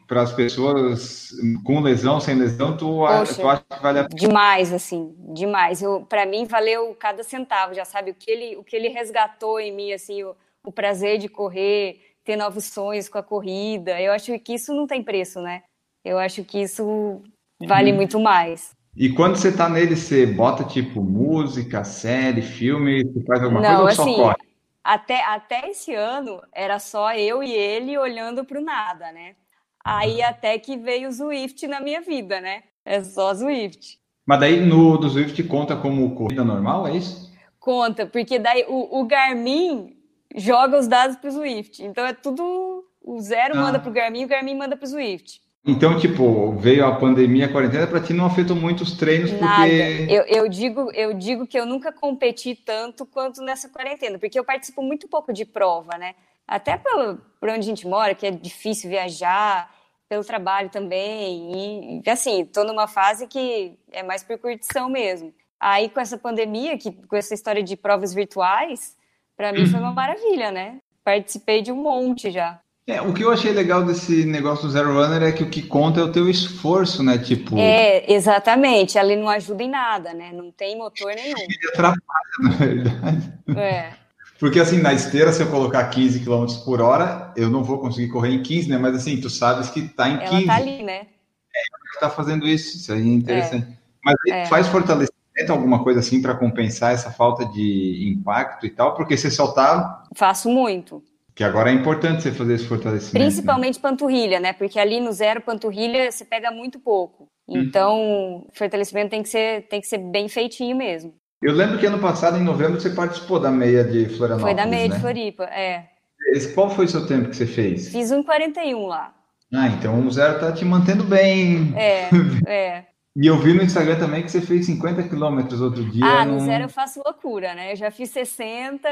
para 0.07 0.21
as 0.21 0.35
pessoas 0.35 1.31
com 1.65 1.81
lesão, 1.81 2.21
sem 2.21 2.35
lesão, 2.35 2.77
tu, 2.77 3.07
Poxa, 3.07 3.41
tu 3.41 3.49
acha 3.49 3.65
que 3.65 3.83
vale 3.83 4.01
a 4.01 4.05
pena? 4.05 4.21
Demais, 4.21 4.71
assim, 4.71 5.15
demais. 5.33 5.81
Para 6.11 6.27
mim, 6.27 6.45
valeu 6.45 6.95
cada 6.95 7.25
centavo, 7.25 7.73
já 7.73 7.87
sabe, 7.87 8.11
o 8.11 8.15
que 8.15 8.31
ele, 8.31 8.55
o 8.59 8.63
que 8.63 8.77
ele 8.77 8.89
resgatou 8.89 9.59
em 9.59 9.75
mim, 9.75 9.93
assim, 9.93 10.23
o, 10.23 10.37
o 10.63 10.71
prazer 10.71 11.17
de 11.17 11.31
correr, 11.31 11.99
ter 12.23 12.37
novos 12.37 12.67
sonhos 12.67 13.09
com 13.09 13.17
a 13.17 13.23
corrida. 13.23 13.99
Eu 13.99 14.13
acho 14.13 14.39
que 14.41 14.53
isso 14.53 14.75
não 14.75 14.87
tem 14.87 15.03
preço, 15.03 15.41
né? 15.41 15.63
Eu 16.05 16.19
acho 16.19 16.45
que 16.45 16.61
isso 16.61 17.23
vale 17.67 17.95
hum. 17.95 17.97
muito 17.97 18.21
mais. 18.21 18.77
E 18.99 19.13
quando 19.13 19.37
você 19.37 19.53
tá 19.53 19.69
nele, 19.69 19.95
você 19.95 20.27
bota 20.27 20.65
tipo 20.65 21.01
música, 21.01 21.85
série, 21.85 22.43
filme, 22.43 23.05
você 23.05 23.25
faz 23.25 23.45
alguma 23.45 23.61
Não, 23.61 23.83
coisa 23.83 24.03
ou 24.03 24.09
assim, 24.09 24.17
só 24.17 24.23
corre? 24.25 24.49
Até, 24.83 25.25
até 25.25 25.71
esse 25.71 25.95
ano 25.95 26.43
era 26.53 26.81
só 26.81 27.15
eu 27.15 27.41
e 27.41 27.53
ele 27.53 27.97
olhando 27.97 28.45
para 28.45 28.59
o 28.59 28.65
nada, 28.65 29.13
né? 29.13 29.37
Aí 29.85 30.21
até 30.21 30.59
que 30.59 30.77
veio 30.77 31.09
o 31.09 31.13
Zwift 31.13 31.65
na 31.69 31.79
minha 31.79 32.01
vida, 32.01 32.41
né? 32.41 32.65
É 32.85 33.05
só 33.05 33.33
Zwift. 33.33 34.01
Mas 34.27 34.41
daí 34.41 34.67
no 34.67 34.99
do 34.99 35.09
Zwift 35.09 35.41
conta 35.45 35.77
como 35.77 36.17
corrida 36.17 36.43
normal, 36.43 36.89
é 36.89 36.97
isso? 36.97 37.33
Conta, 37.61 38.05
porque 38.05 38.37
daí 38.37 38.65
o, 38.67 39.01
o 39.01 39.07
Garmin 39.07 39.97
joga 40.35 40.77
os 40.77 40.89
dados 40.89 41.17
para 41.17 41.29
o 41.29 41.33
Zwift. 41.33 41.85
Então 41.85 42.05
é 42.05 42.13
tudo. 42.13 42.85
O 43.01 43.21
zero 43.21 43.55
ah. 43.57 43.61
manda 43.61 43.79
para 43.79 43.89
o 43.89 43.93
Garmin, 43.93 44.25
o 44.25 44.29
Garmin 44.29 44.57
manda 44.57 44.77
para 44.77 44.85
o 44.85 44.89
Zwift. 44.89 45.41
Então, 45.69 45.99
tipo, 45.99 46.53
veio 46.53 46.87
a 46.87 46.97
pandemia, 46.97 47.45
a 47.45 47.53
quarentena, 47.53 47.87
para 47.87 48.01
ti 48.01 48.15
não 48.15 48.25
afetou 48.25 48.57
muito 48.57 48.81
os 48.81 48.97
treinos, 48.97 49.31
porque... 49.31 49.45
Nada. 49.45 49.69
Eu, 49.69 50.23
eu, 50.23 50.49
digo, 50.49 50.91
eu 50.95 51.13
digo 51.13 51.47
que 51.47 51.59
eu 51.59 51.67
nunca 51.67 51.93
competi 51.93 52.55
tanto 52.55 53.05
quanto 53.05 53.43
nessa 53.43 53.69
quarentena, 53.69 54.19
porque 54.19 54.39
eu 54.39 54.45
participo 54.45 54.83
muito 54.83 55.07
pouco 55.07 55.31
de 55.31 55.45
prova, 55.45 55.99
né? 55.99 56.15
Até 56.47 56.79
pelo, 56.79 57.19
por 57.39 57.51
onde 57.51 57.59
a 57.59 57.63
gente 57.63 57.87
mora, 57.87 58.15
que 58.15 58.27
é 58.27 58.31
difícil 58.31 58.89
viajar, 58.89 59.71
pelo 60.09 60.25
trabalho 60.25 60.71
também, 60.71 62.01
e 62.03 62.11
assim, 62.11 62.47
tô 62.47 62.65
numa 62.65 62.89
fase 62.89 63.27
que 63.27 63.75
é 63.93 64.03
mais 64.03 64.23
por 64.23 64.39
curtição 64.39 64.89
mesmo. 64.89 65.35
Aí, 65.61 65.91
com 65.91 66.01
essa 66.01 66.17
pandemia, 66.17 66.79
que, 66.79 66.93
com 66.93 67.15
essa 67.15 67.35
história 67.35 67.63
de 67.63 67.77
provas 67.77 68.15
virtuais, 68.15 68.97
para 69.37 69.53
mim 69.53 69.67
foi 69.67 69.79
uma 69.79 69.93
maravilha, 69.95 70.51
né? 70.51 70.81
Participei 71.05 71.61
de 71.61 71.71
um 71.71 71.83
monte 71.83 72.31
já. 72.31 72.59
É, 72.89 73.03
o 73.03 73.13
que 73.13 73.23
eu 73.23 73.31
achei 73.31 73.53
legal 73.53 73.85
desse 73.85 74.25
negócio 74.25 74.67
do 74.67 74.71
Zero 74.71 74.95
Runner 74.95 75.23
é 75.23 75.31
que 75.31 75.43
o 75.43 75.51
que 75.51 75.61
conta 75.61 76.01
é 76.01 76.03
o 76.03 76.11
teu 76.11 76.27
esforço, 76.27 77.03
né? 77.03 77.19
Tipo. 77.19 77.59
É, 77.59 78.11
exatamente. 78.11 78.99
Ali 78.99 79.15
não 79.15 79.29
ajuda 79.29 79.63
em 79.63 79.69
nada, 79.69 80.15
né? 80.15 80.33
Não 80.33 80.51
tem 80.51 80.79
motor 80.79 81.15
nenhum. 81.15 81.37
Ele 81.37 81.69
atrapalha, 81.71 82.01
na 82.41 82.51
verdade. 82.51 83.33
É. 83.55 83.93
Porque 84.41 84.59
assim, 84.59 84.81
na 84.81 84.95
esteira, 84.95 85.31
se 85.35 85.43
eu 85.43 85.51
colocar 85.51 85.85
15 85.91 86.21
km 86.21 86.47
por 86.65 86.81
hora, 86.81 87.31
eu 87.37 87.51
não 87.51 87.63
vou 87.63 87.79
conseguir 87.79 88.09
correr 88.09 88.31
em 88.31 88.43
15, 88.43 88.71
né? 88.71 88.79
Mas 88.79 88.95
assim, 88.95 89.21
tu 89.21 89.29
sabes 89.29 89.69
que 89.69 89.83
tá 89.83 90.09
em 90.09 90.15
Ela 90.15 90.29
15. 90.31 90.35
Ela 90.37 90.47
tá 90.47 90.55
ali, 90.55 90.83
né? 90.83 90.95
É, 90.95 91.93
que 91.93 92.01
tá 92.01 92.09
fazendo 92.09 92.49
isso. 92.49 92.79
Isso 92.79 92.91
aí 92.91 93.03
é 93.03 93.13
interessante. 93.13 93.71
É. 93.71 93.77
Mas 94.03 94.17
é. 94.31 94.47
faz 94.47 94.67
fortalecimento, 94.67 95.13
alguma 95.51 95.85
coisa 95.85 96.01
assim, 96.01 96.23
para 96.23 96.35
compensar 96.35 96.95
essa 96.95 97.11
falta 97.11 97.45
de 97.45 98.15
impacto 98.17 98.65
e 98.65 98.71
tal, 98.71 98.95
porque 98.95 99.15
você 99.15 99.31
só 99.31 99.49
tá. 99.49 100.05
Faço 100.15 100.49
muito 100.49 101.03
Que 101.39 101.45
agora 101.45 101.71
é 101.71 101.73
importante 101.73 102.21
você 102.21 102.33
fazer 102.33 102.55
esse 102.55 102.67
fortalecimento. 102.67 103.15
Né? 103.15 103.21
Principalmente 103.21 103.77
né? 103.77 103.81
panturrilha, 103.81 104.41
né? 104.41 104.53
Porque 104.53 104.77
ali 104.77 104.99
no 104.99 105.13
zero 105.13 105.41
panturrilha 105.41 106.11
você 106.11 106.25
pega 106.25 106.51
muito 106.51 106.81
pouco. 106.81 107.29
Uhum. 107.47 107.63
Então, 107.63 107.97
uhum. 107.97 108.47
fortalecimento 108.53 109.11
tem 109.11 109.23
que 109.23 109.29
ser 109.29 109.69
tem 109.69 109.81
que 109.81 109.87
ser 109.87 109.99
bem 109.99 110.29
feitinho 110.29 110.77
mesmo. 110.77 111.15
Eu 111.41 111.53
lembro 111.53 111.79
que 111.79 111.87
ano 111.87 112.01
passado, 112.01 112.37
em 112.39 112.43
novembro, 112.43 112.81
você 112.81 112.91
participou 112.91 113.39
da 113.39 113.53
meia 113.53 113.85
de 113.85 114.07
Florianópolis. 114.07 114.43
Foi 114.43 114.55
da 114.55 114.67
meia 114.67 114.89
né? 114.89 114.97
de 114.97 115.01
Floripa, 115.01 115.45
é. 115.45 115.87
Esse, 116.33 116.53
qual 116.53 116.71
foi 116.71 116.87
o 116.87 116.89
seu 116.89 117.07
tempo 117.07 117.29
que 117.29 117.37
você 117.37 117.47
fez? 117.47 117.89
Fiz 117.89 118.11
1,41 118.11 118.89
lá. 118.89 119.15
Ah, 119.55 119.69
então 119.69 120.05
o 120.05 120.11
zero 120.11 120.41
tá 120.41 120.51
te 120.51 120.65
mantendo 120.65 121.05
bem. 121.05 121.73
É, 121.77 122.11
é. 122.51 122.85
E 123.17 123.29
eu 123.29 123.39
vi 123.39 123.55
no 123.55 123.63
Instagram 123.63 123.97
também 123.97 124.25
que 124.25 124.31
você 124.31 124.41
fez 124.41 124.67
50 124.67 125.05
quilômetros 125.05 125.61
outro 125.61 125.85
dia. 125.85 126.05
Ah, 126.05 126.25
no 126.25 126.41
zero 126.41 126.65
eu 126.65 126.69
faço 126.69 127.01
loucura, 127.05 127.55
né? 127.55 127.73
Eu 127.73 127.77
já 127.77 127.93
fiz 127.93 128.11
60, 128.11 128.89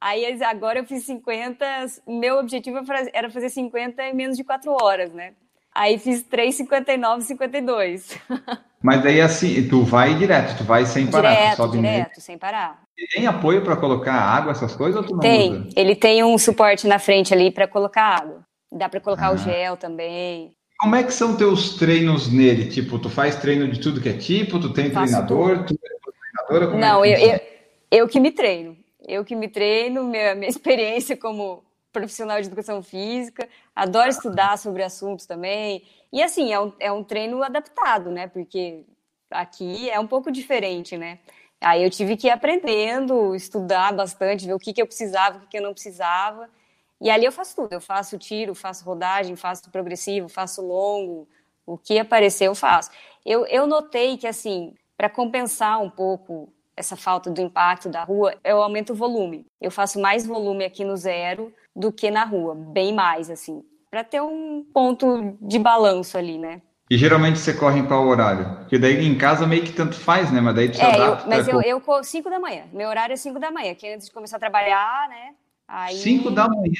aí 0.00 0.42
agora 0.42 0.80
eu 0.80 0.84
fiz 0.84 1.04
50. 1.04 1.64
Meu 2.06 2.38
objetivo 2.38 2.80
era 3.12 3.30
fazer 3.30 3.48
50 3.48 4.02
em 4.02 4.14
menos 4.14 4.36
de 4.36 4.44
4 4.44 4.70
horas, 4.70 5.12
né? 5.12 5.32
Aí 5.74 5.98
fiz 5.98 6.24
3,59, 6.24 7.20
52. 7.22 8.18
Mas 8.82 9.02
daí 9.02 9.20
assim, 9.20 9.68
tu 9.68 9.82
vai 9.82 10.14
direto, 10.14 10.58
tu 10.58 10.64
vai 10.64 10.86
sem 10.86 11.06
parar. 11.06 11.34
Direto, 11.34 11.56
sobe 11.56 11.76
direto, 11.78 12.08
meio. 12.08 12.20
sem 12.20 12.38
parar. 12.38 12.82
Tem 13.12 13.26
apoio 13.26 13.62
para 13.62 13.76
colocar 13.76 14.12
água, 14.12 14.52
essas 14.52 14.74
coisas, 14.74 15.00
ou 15.00 15.06
tu 15.06 15.12
não 15.12 15.20
tem. 15.20 15.52
usa? 15.52 15.68
Ele 15.76 15.94
tem 15.94 16.22
um 16.24 16.38
suporte 16.38 16.86
na 16.86 16.98
frente 16.98 17.34
ali 17.34 17.50
para 17.50 17.66
colocar 17.66 18.20
água. 18.20 18.40
Dá 18.72 18.88
para 18.88 19.00
colocar 19.00 19.28
ah. 19.28 19.32
o 19.32 19.36
gel 19.36 19.76
também. 19.76 20.52
Como 20.78 20.94
é 20.94 21.02
que 21.02 21.12
são 21.12 21.36
teus 21.36 21.74
treinos 21.74 22.32
nele? 22.32 22.68
Tipo, 22.68 22.98
tu 22.98 23.10
faz 23.10 23.34
treino 23.36 23.68
de 23.68 23.80
tudo 23.80 24.00
que 24.00 24.08
é 24.08 24.16
tipo? 24.16 24.60
Tu 24.60 24.72
tem 24.72 24.90
Faço 24.90 25.12
treinador? 25.12 25.64
Tu 25.64 25.74
é 25.74 26.48
treinadora? 26.48 26.66
Como 26.68 26.80
Não, 26.80 27.04
é 27.04 27.14
eu, 27.14 27.30
eu, 27.30 27.40
eu, 27.90 28.08
que 28.08 28.20
me 28.20 28.30
treino. 28.30 28.76
Eu 29.08 29.24
que 29.24 29.34
me 29.34 29.48
treino, 29.48 30.04
minha, 30.04 30.34
minha 30.34 30.48
experiência 30.50 31.16
como 31.16 31.64
profissional 31.90 32.38
de 32.40 32.46
educação 32.46 32.82
física, 32.82 33.48
adoro 33.74 34.10
estudar 34.10 34.58
sobre 34.58 34.82
assuntos 34.82 35.24
também. 35.24 35.82
E 36.12 36.22
assim, 36.22 36.52
é 36.52 36.60
um, 36.60 36.72
é 36.78 36.92
um 36.92 37.02
treino 37.02 37.42
adaptado, 37.42 38.10
né? 38.10 38.26
Porque 38.28 38.84
aqui 39.30 39.88
é 39.88 39.98
um 39.98 40.06
pouco 40.06 40.30
diferente, 40.30 40.98
né? 40.98 41.18
Aí 41.60 41.82
eu 41.82 41.90
tive 41.90 42.16
que 42.16 42.28
ir 42.28 42.30
aprendendo, 42.30 43.34
estudar 43.34 43.92
bastante, 43.92 44.46
ver 44.46 44.54
o 44.54 44.58
que, 44.58 44.72
que 44.72 44.82
eu 44.82 44.86
precisava, 44.86 45.38
o 45.38 45.40
que, 45.40 45.46
que 45.48 45.58
eu 45.58 45.62
não 45.62 45.72
precisava. 45.72 46.48
E 47.00 47.10
ali 47.10 47.24
eu 47.24 47.32
faço 47.32 47.56
tudo. 47.56 47.72
Eu 47.72 47.80
faço 47.80 48.18
tiro, 48.18 48.54
faço 48.54 48.84
rodagem, 48.84 49.34
faço 49.34 49.70
progressivo, 49.70 50.28
faço 50.28 50.62
longo. 50.62 51.26
O 51.66 51.78
que 51.78 51.98
aparecer 51.98 52.46
eu 52.46 52.54
faço. 52.54 52.90
Eu, 53.24 53.46
eu 53.46 53.66
notei 53.66 54.16
que, 54.16 54.26
assim, 54.26 54.74
para 54.96 55.08
compensar 55.08 55.80
um 55.80 55.90
pouco 55.90 56.52
essa 56.78 56.96
falta 56.96 57.30
do 57.30 57.40
impacto 57.40 57.88
da 57.88 58.04
rua, 58.04 58.34
eu 58.44 58.62
aumento 58.62 58.92
o 58.92 58.96
volume. 58.96 59.44
Eu 59.60 59.70
faço 59.70 60.00
mais 60.00 60.24
volume 60.24 60.64
aqui 60.64 60.84
no 60.84 60.96
zero 60.96 61.52
do 61.74 61.92
que 61.92 62.10
na 62.10 62.24
rua, 62.24 62.54
bem 62.54 62.94
mais, 62.94 63.30
assim, 63.30 63.62
para 63.90 64.04
ter 64.04 64.22
um 64.22 64.64
ponto 64.72 65.36
de 65.40 65.58
balanço 65.58 66.16
ali, 66.16 66.38
né? 66.38 66.62
E 66.90 66.96
geralmente 66.96 67.38
você 67.38 67.52
corre 67.52 67.80
em 67.80 67.86
qual 67.86 68.06
horário? 68.06 68.56
Porque 68.60 68.78
daí 68.78 69.06
em 69.06 69.18
casa 69.18 69.46
meio 69.46 69.62
que 69.62 69.72
tanto 69.72 69.94
faz, 69.94 70.32
né? 70.32 70.40
Mas 70.40 70.54
daí 70.54 70.70
tu 70.70 70.80
é, 70.80 70.84
adapta. 70.84 71.24
Eu, 71.24 71.28
mas 71.28 71.48
eu, 71.48 71.60
eu 71.60 71.80
corro 71.80 72.02
5 72.02 72.30
da 72.30 72.40
manhã. 72.40 72.62
Meu 72.72 72.88
horário 72.88 73.12
é 73.12 73.16
5 73.16 73.38
da 73.38 73.50
manhã, 73.50 73.74
que 73.74 73.86
é 73.86 73.94
antes 73.94 74.06
de 74.06 74.12
começar 74.12 74.36
a 74.36 74.40
trabalhar, 74.40 75.08
né? 75.08 75.34
5 75.92 76.30
da 76.30 76.48
manhã? 76.48 76.72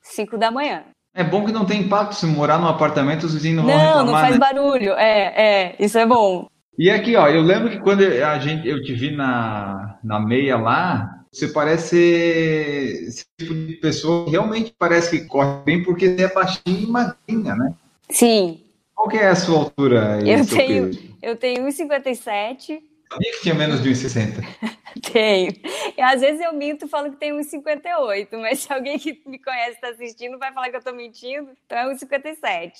5 0.00 0.38
da 0.38 0.50
manhã. 0.50 0.84
É 1.14 1.22
bom 1.22 1.44
que 1.44 1.52
não 1.52 1.66
tem 1.66 1.82
impacto 1.82 2.14
se 2.14 2.24
morar 2.24 2.58
num 2.58 2.66
apartamento, 2.66 3.24
os 3.24 3.34
vizinhos 3.34 3.58
não, 3.58 3.64
não 3.64 3.72
vão 3.72 3.78
reclamar, 3.78 4.04
Não, 4.06 4.12
não 4.12 4.20
faz 4.20 4.32
né? 4.32 4.38
barulho. 4.38 4.92
É, 4.94 5.20
é, 5.36 5.76
isso 5.78 5.98
é 5.98 6.06
bom. 6.06 6.48
E 6.78 6.90
aqui, 6.90 7.16
ó, 7.16 7.28
eu 7.28 7.42
lembro 7.42 7.70
que 7.70 7.78
quando 7.80 8.02
a 8.02 8.38
gente, 8.38 8.66
eu 8.66 8.82
te 8.82 8.94
vi 8.94 9.14
na, 9.14 9.98
na 10.02 10.18
meia 10.18 10.56
lá, 10.56 11.24
você 11.30 11.48
parece 11.48 11.96
esse 11.96 13.24
tipo 13.38 13.54
de 13.54 13.74
pessoa 13.74 14.24
que 14.24 14.30
realmente 14.30 14.74
parece 14.78 15.10
que 15.10 15.26
corre 15.26 15.62
bem 15.64 15.82
porque 15.82 16.16
você 16.16 16.24
é 16.24 16.32
baixinho 16.32 16.82
e 16.82 16.86
magrinha, 16.86 17.54
né? 17.54 17.74
Sim. 18.08 18.60
Qual 18.94 19.08
que 19.08 19.18
é 19.18 19.28
a 19.28 19.34
sua 19.34 19.58
altura? 19.58 20.18
Eu 20.26 20.46
tenho, 20.46 20.90
eu 21.22 21.36
tenho 21.36 21.66
1,57 21.66 22.80
Sabia 23.12 23.32
que 23.32 23.42
tinha 23.42 23.54
menos 23.54 23.82
de 23.82 23.90
1,60. 23.90 24.42
Tenho. 25.12 25.52
E 25.96 26.00
às 26.00 26.22
vezes 26.22 26.40
eu 26.40 26.52
minto 26.54 26.86
e 26.86 26.88
falo 26.88 27.10
que 27.10 27.18
tenho 27.18 27.36
1,58, 27.36 28.28
mas 28.38 28.60
se 28.60 28.72
alguém 28.72 28.98
que 28.98 29.20
me 29.26 29.38
conhece 29.38 29.72
está 29.72 29.88
assistindo 29.88 30.38
vai 30.38 30.50
falar 30.52 30.70
que 30.70 30.76
eu 30.76 30.78
estou 30.78 30.94
mentindo, 30.94 31.50
então 31.66 31.76
é 31.76 31.94
1,57. 31.94 32.72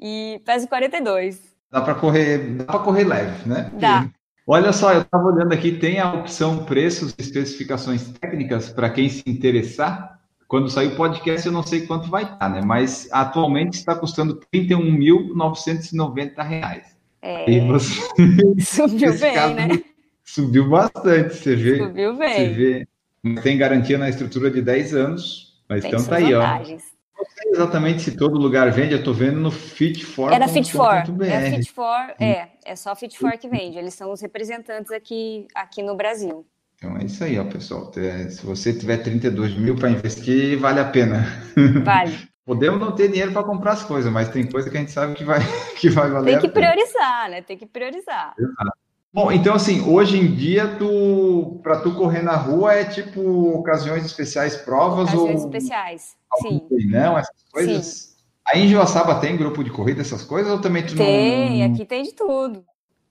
E 0.00 0.40
peso 0.44 0.66
42. 0.66 1.55
Dá 1.70 1.80
para 1.80 1.94
correr, 1.94 2.38
dá 2.56 2.64
para 2.64 2.78
correr 2.78 3.04
leve, 3.04 3.48
né? 3.48 3.70
Dá. 3.78 4.08
Olha 4.46 4.72
só, 4.72 4.92
eu 4.92 5.02
estava 5.02 5.24
olhando 5.24 5.52
aqui, 5.52 5.72
tem 5.72 5.98
a 5.98 6.14
opção 6.14 6.64
preços 6.64 7.12
e 7.18 7.20
especificações 7.20 8.08
técnicas 8.20 8.68
para 8.68 8.88
quem 8.90 9.08
se 9.08 9.24
interessar. 9.26 10.20
Quando 10.46 10.70
sair 10.70 10.92
o 10.92 10.96
podcast, 10.96 11.44
eu 11.44 11.52
não 11.52 11.64
sei 11.64 11.84
quanto 11.86 12.08
vai 12.08 12.22
estar, 12.22 12.48
né? 12.48 12.60
Mas 12.64 13.08
atualmente 13.10 13.74
está 13.74 13.96
custando 13.96 14.40
R$ 14.54 14.60
31.990. 14.60 16.82
É, 17.20 17.50
e 17.50 17.58
você... 17.66 18.00
Subiu 18.62 19.18
bem, 19.18 19.34
caso, 19.34 19.54
né? 19.54 19.82
Subiu 20.24 20.68
bastante, 20.68 21.34
você 21.34 21.56
vê. 21.56 21.78
Subiu 21.78 22.16
bem. 22.16 22.34
Você 22.34 22.48
vê. 22.50 22.86
Tem 23.42 23.58
garantia 23.58 23.98
na 23.98 24.08
estrutura 24.08 24.48
de 24.48 24.62
10 24.62 24.94
anos, 24.94 25.60
mas 25.68 25.82
tem 25.82 25.90
então 25.90 26.04
tá 26.04 26.14
aí, 26.16 26.32
vantagens. 26.32 26.84
ó. 26.92 26.95
Sei 27.34 27.52
exatamente 27.52 28.02
se 28.02 28.16
todo 28.16 28.38
lugar 28.38 28.70
vende, 28.70 28.94
eu 28.94 29.02
tô 29.02 29.12
vendo 29.12 29.38
no 29.38 29.50
Fit 29.50 30.04
for. 30.04 30.32
É 30.32 30.38
da 30.38 30.48
Fit 30.48 30.72
for. 30.72 30.94
É 31.22 31.50
Fit 31.50 31.72
for, 31.72 32.14
é. 32.20 32.48
É 32.64 32.76
só 32.76 32.94
Fit 32.94 33.18
for 33.18 33.32
que 33.32 33.48
vende. 33.48 33.78
Eles 33.78 33.94
são 33.94 34.12
os 34.12 34.20
representantes 34.20 34.90
aqui, 34.90 35.46
aqui 35.54 35.82
no 35.82 35.96
Brasil. 35.96 36.46
Então 36.76 36.96
é 36.96 37.04
isso 37.04 37.24
aí, 37.24 37.38
ó, 37.38 37.44
pessoal. 37.44 37.90
Se 37.92 38.44
você 38.44 38.72
tiver 38.72 38.98
32 38.98 39.56
mil 39.56 39.76
para 39.76 39.90
investir, 39.90 40.58
vale 40.58 40.80
a 40.80 40.84
pena. 40.84 41.26
Vale. 41.84 42.16
Podemos 42.46 42.78
não 42.78 42.92
ter 42.92 43.08
dinheiro 43.08 43.32
para 43.32 43.42
comprar 43.42 43.72
as 43.72 43.82
coisas, 43.82 44.12
mas 44.12 44.28
tem 44.28 44.46
coisa 44.46 44.70
que 44.70 44.76
a 44.76 44.80
gente 44.80 44.92
sabe 44.92 45.14
que 45.14 45.24
vai, 45.24 45.40
que 45.80 45.88
vai 45.88 46.08
valer. 46.08 46.38
Tem 46.38 46.40
que 46.42 46.48
priorizar, 46.48 47.28
né? 47.28 47.42
Tem 47.42 47.58
que 47.58 47.66
priorizar. 47.66 48.34
Exato. 48.38 48.78
Bom, 49.12 49.32
então 49.32 49.54
assim, 49.54 49.80
hoje 49.80 50.18
em 50.18 50.32
dia, 50.32 50.68
tu, 50.78 50.86
para 51.62 51.80
tu 51.80 51.94
correr 51.94 52.22
na 52.22 52.36
rua 52.36 52.74
é 52.74 52.84
tipo 52.84 53.20
ocasiões 53.58 54.04
especiais, 54.04 54.56
provas 54.56 55.08
ocasiões 55.08 55.42
ou 55.42 55.46
especiais, 55.46 56.16
sim. 56.40 56.62
Não, 56.90 57.18
essas 57.18 57.42
coisas. 57.52 57.86
Sim. 57.86 58.16
Aí 58.48 58.62
em 58.62 58.68
Joaçaba 58.68 59.20
tem 59.20 59.36
grupo 59.36 59.64
de 59.64 59.70
corrida, 59.70 60.00
essas 60.00 60.22
coisas 60.22 60.52
ou 60.52 60.60
também 60.60 60.86
tu 60.86 60.94
tem, 60.94 61.60
não? 61.66 61.74
aqui 61.74 61.84
tem 61.84 62.02
de 62.04 62.12
tudo. 62.12 62.64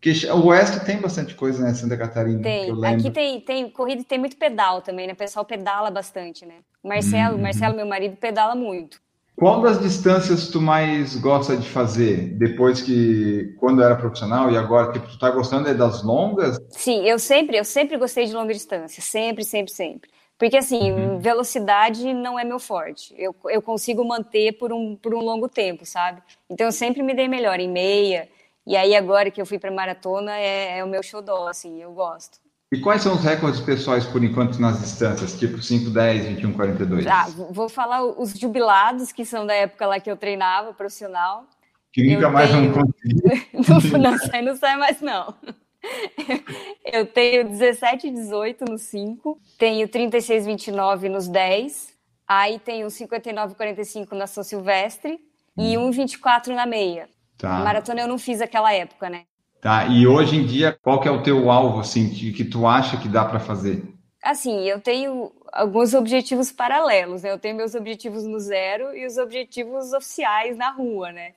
Porque 0.05 0.27
o 0.27 0.45
Oeste 0.45 0.85
tem 0.85 1.01
bastante 1.01 1.33
coisa, 1.33 1.63
né? 1.63 1.73
Santa 1.73 1.97
Catarina. 1.97 2.41
Tem. 2.41 2.85
Aqui 2.85 3.09
tem, 3.09 3.41
tem 3.41 3.69
corrida 3.69 4.01
e 4.01 4.05
tem 4.05 4.19
muito 4.19 4.37
pedal 4.37 4.81
também, 4.81 5.07
né? 5.07 5.13
O 5.13 5.15
pessoal 5.15 5.43
pedala 5.43 5.89
bastante, 5.89 6.45
né? 6.45 6.55
Marcelo, 6.83 7.35
uhum. 7.35 7.41
Marcelo, 7.41 7.75
meu 7.75 7.87
marido, 7.87 8.15
pedala 8.15 8.53
muito. 8.53 9.01
Qual 9.35 9.61
das 9.61 9.79
distâncias 9.81 10.47
tu 10.47 10.61
mais 10.61 11.15
gosta 11.17 11.57
de 11.57 11.67
fazer 11.67 12.29
depois 12.37 12.81
que 12.81 13.53
quando 13.59 13.83
era 13.83 13.95
profissional 13.95 14.49
e 14.49 14.57
agora 14.57 14.93
que 14.93 14.99
tipo, 14.99 15.11
tu 15.11 15.19
tá 15.19 15.29
gostando 15.29 15.67
é 15.67 15.73
das 15.73 16.03
longas? 16.03 16.57
Sim, 16.69 17.05
eu 17.05 17.19
sempre, 17.19 17.57
eu 17.57 17.65
sempre 17.65 17.97
gostei 17.97 18.25
de 18.25 18.33
longa 18.33 18.53
distância, 18.53 19.01
sempre, 19.01 19.43
sempre, 19.43 19.73
sempre. 19.73 20.09
Porque 20.37 20.57
assim, 20.57 20.91
uhum. 20.91 21.19
velocidade 21.19 22.13
não 22.13 22.39
é 22.39 22.45
meu 22.45 22.59
forte. 22.59 23.13
Eu, 23.17 23.35
eu 23.49 23.61
consigo 23.61 24.05
manter 24.05 24.53
por 24.57 24.71
um, 24.71 24.95
por 24.95 25.13
um 25.13 25.19
longo 25.19 25.49
tempo, 25.49 25.85
sabe? 25.85 26.21
Então 26.49 26.67
eu 26.67 26.71
sempre 26.71 27.03
me 27.03 27.13
dei 27.13 27.27
melhor 27.27 27.59
em 27.59 27.69
meia. 27.69 28.29
E 28.65 28.75
aí 28.75 28.95
agora 28.95 29.29
que 29.29 29.41
eu 29.41 29.45
fui 29.45 29.59
para 29.59 29.71
maratona 29.71 30.37
é, 30.37 30.79
é 30.79 30.83
o 30.83 30.87
meu 30.87 31.03
xodó, 31.03 31.47
assim, 31.47 31.81
eu 31.81 31.91
gosto. 31.91 32.44
E 32.75 32.81
quais 32.81 33.01
são 33.01 33.15
os 33.15 33.23
recordes 33.23 33.61
pessoais 33.61 34.05
por 34.05 34.21
enquanto 34.21 34.59
nas 34.59 34.81
distâncias, 34.81 35.39
tipo 35.39 35.61
5, 35.61 35.89
10, 35.91 36.25
21, 36.25 36.51
42? 36.51 37.07
Ah, 37.07 37.27
vou 37.49 37.69
falar 37.69 38.03
os 38.03 38.37
jubilados, 38.37 39.13
que 39.13 39.23
são 39.23 39.45
da 39.45 39.53
época 39.53 39.87
lá 39.87 39.97
que 39.97 40.11
eu 40.11 40.17
treinava, 40.17 40.73
profissional. 40.73 41.45
Que 41.93 42.03
nunca 42.03 42.29
mais 42.29 42.51
tenho... 42.51 42.73
vão 42.73 42.83
conseguir. 42.83 43.97
não, 43.97 44.17
sai, 44.17 44.41
não 44.41 44.55
sai 44.57 44.75
mais, 44.75 44.99
não. 44.99 45.33
Eu 46.83 47.05
tenho 47.05 47.47
17 47.47 48.09
18 48.09 48.65
no 48.65 48.77
5, 48.77 49.39
tenho 49.57 49.87
36 49.87 50.45
29 50.45 51.09
nos 51.09 51.27
10, 51.27 51.93
aí 52.27 52.59
tenho 52.59 52.89
59 52.89 53.55
45 53.55 54.15
na 54.15 54.27
São 54.27 54.43
Silvestre 54.43 55.19
hum. 55.55 55.63
e 55.63 55.77
1 55.77 55.91
24 55.91 56.53
na 56.53 56.65
meia. 56.65 57.07
Tá. 57.37 57.59
Maratona 57.59 58.01
eu 58.01 58.07
não 58.07 58.17
fiz 58.17 58.41
aquela 58.41 58.73
época, 58.73 59.09
né? 59.09 59.23
Tá? 59.65 59.87
E 59.87 60.05
hoje 60.05 60.35
em 60.35 60.45
dia, 60.45 60.77
qual 60.79 61.01
que 61.01 61.07
é 61.07 61.11
o 61.11 61.23
teu 61.23 61.49
alvo, 61.49 61.79
assim, 61.79 62.11
que 62.11 62.45
tu 62.45 62.67
acha 62.67 62.97
que 62.97 63.07
dá 63.07 63.25
para 63.25 63.39
fazer? 63.39 63.83
Assim, 64.21 64.61
eu 64.69 64.79
tenho 64.79 65.31
alguns 65.51 65.95
objetivos 65.95 66.51
paralelos, 66.51 67.23
né? 67.23 67.31
Eu 67.31 67.39
tenho 67.39 67.57
meus 67.57 67.73
objetivos 67.73 68.23
no 68.25 68.39
zero 68.39 68.95
e 68.95 69.07
os 69.07 69.17
objetivos 69.17 69.91
oficiais 69.91 70.55
na 70.55 70.69
rua, 70.69 71.11
né? 71.11 71.33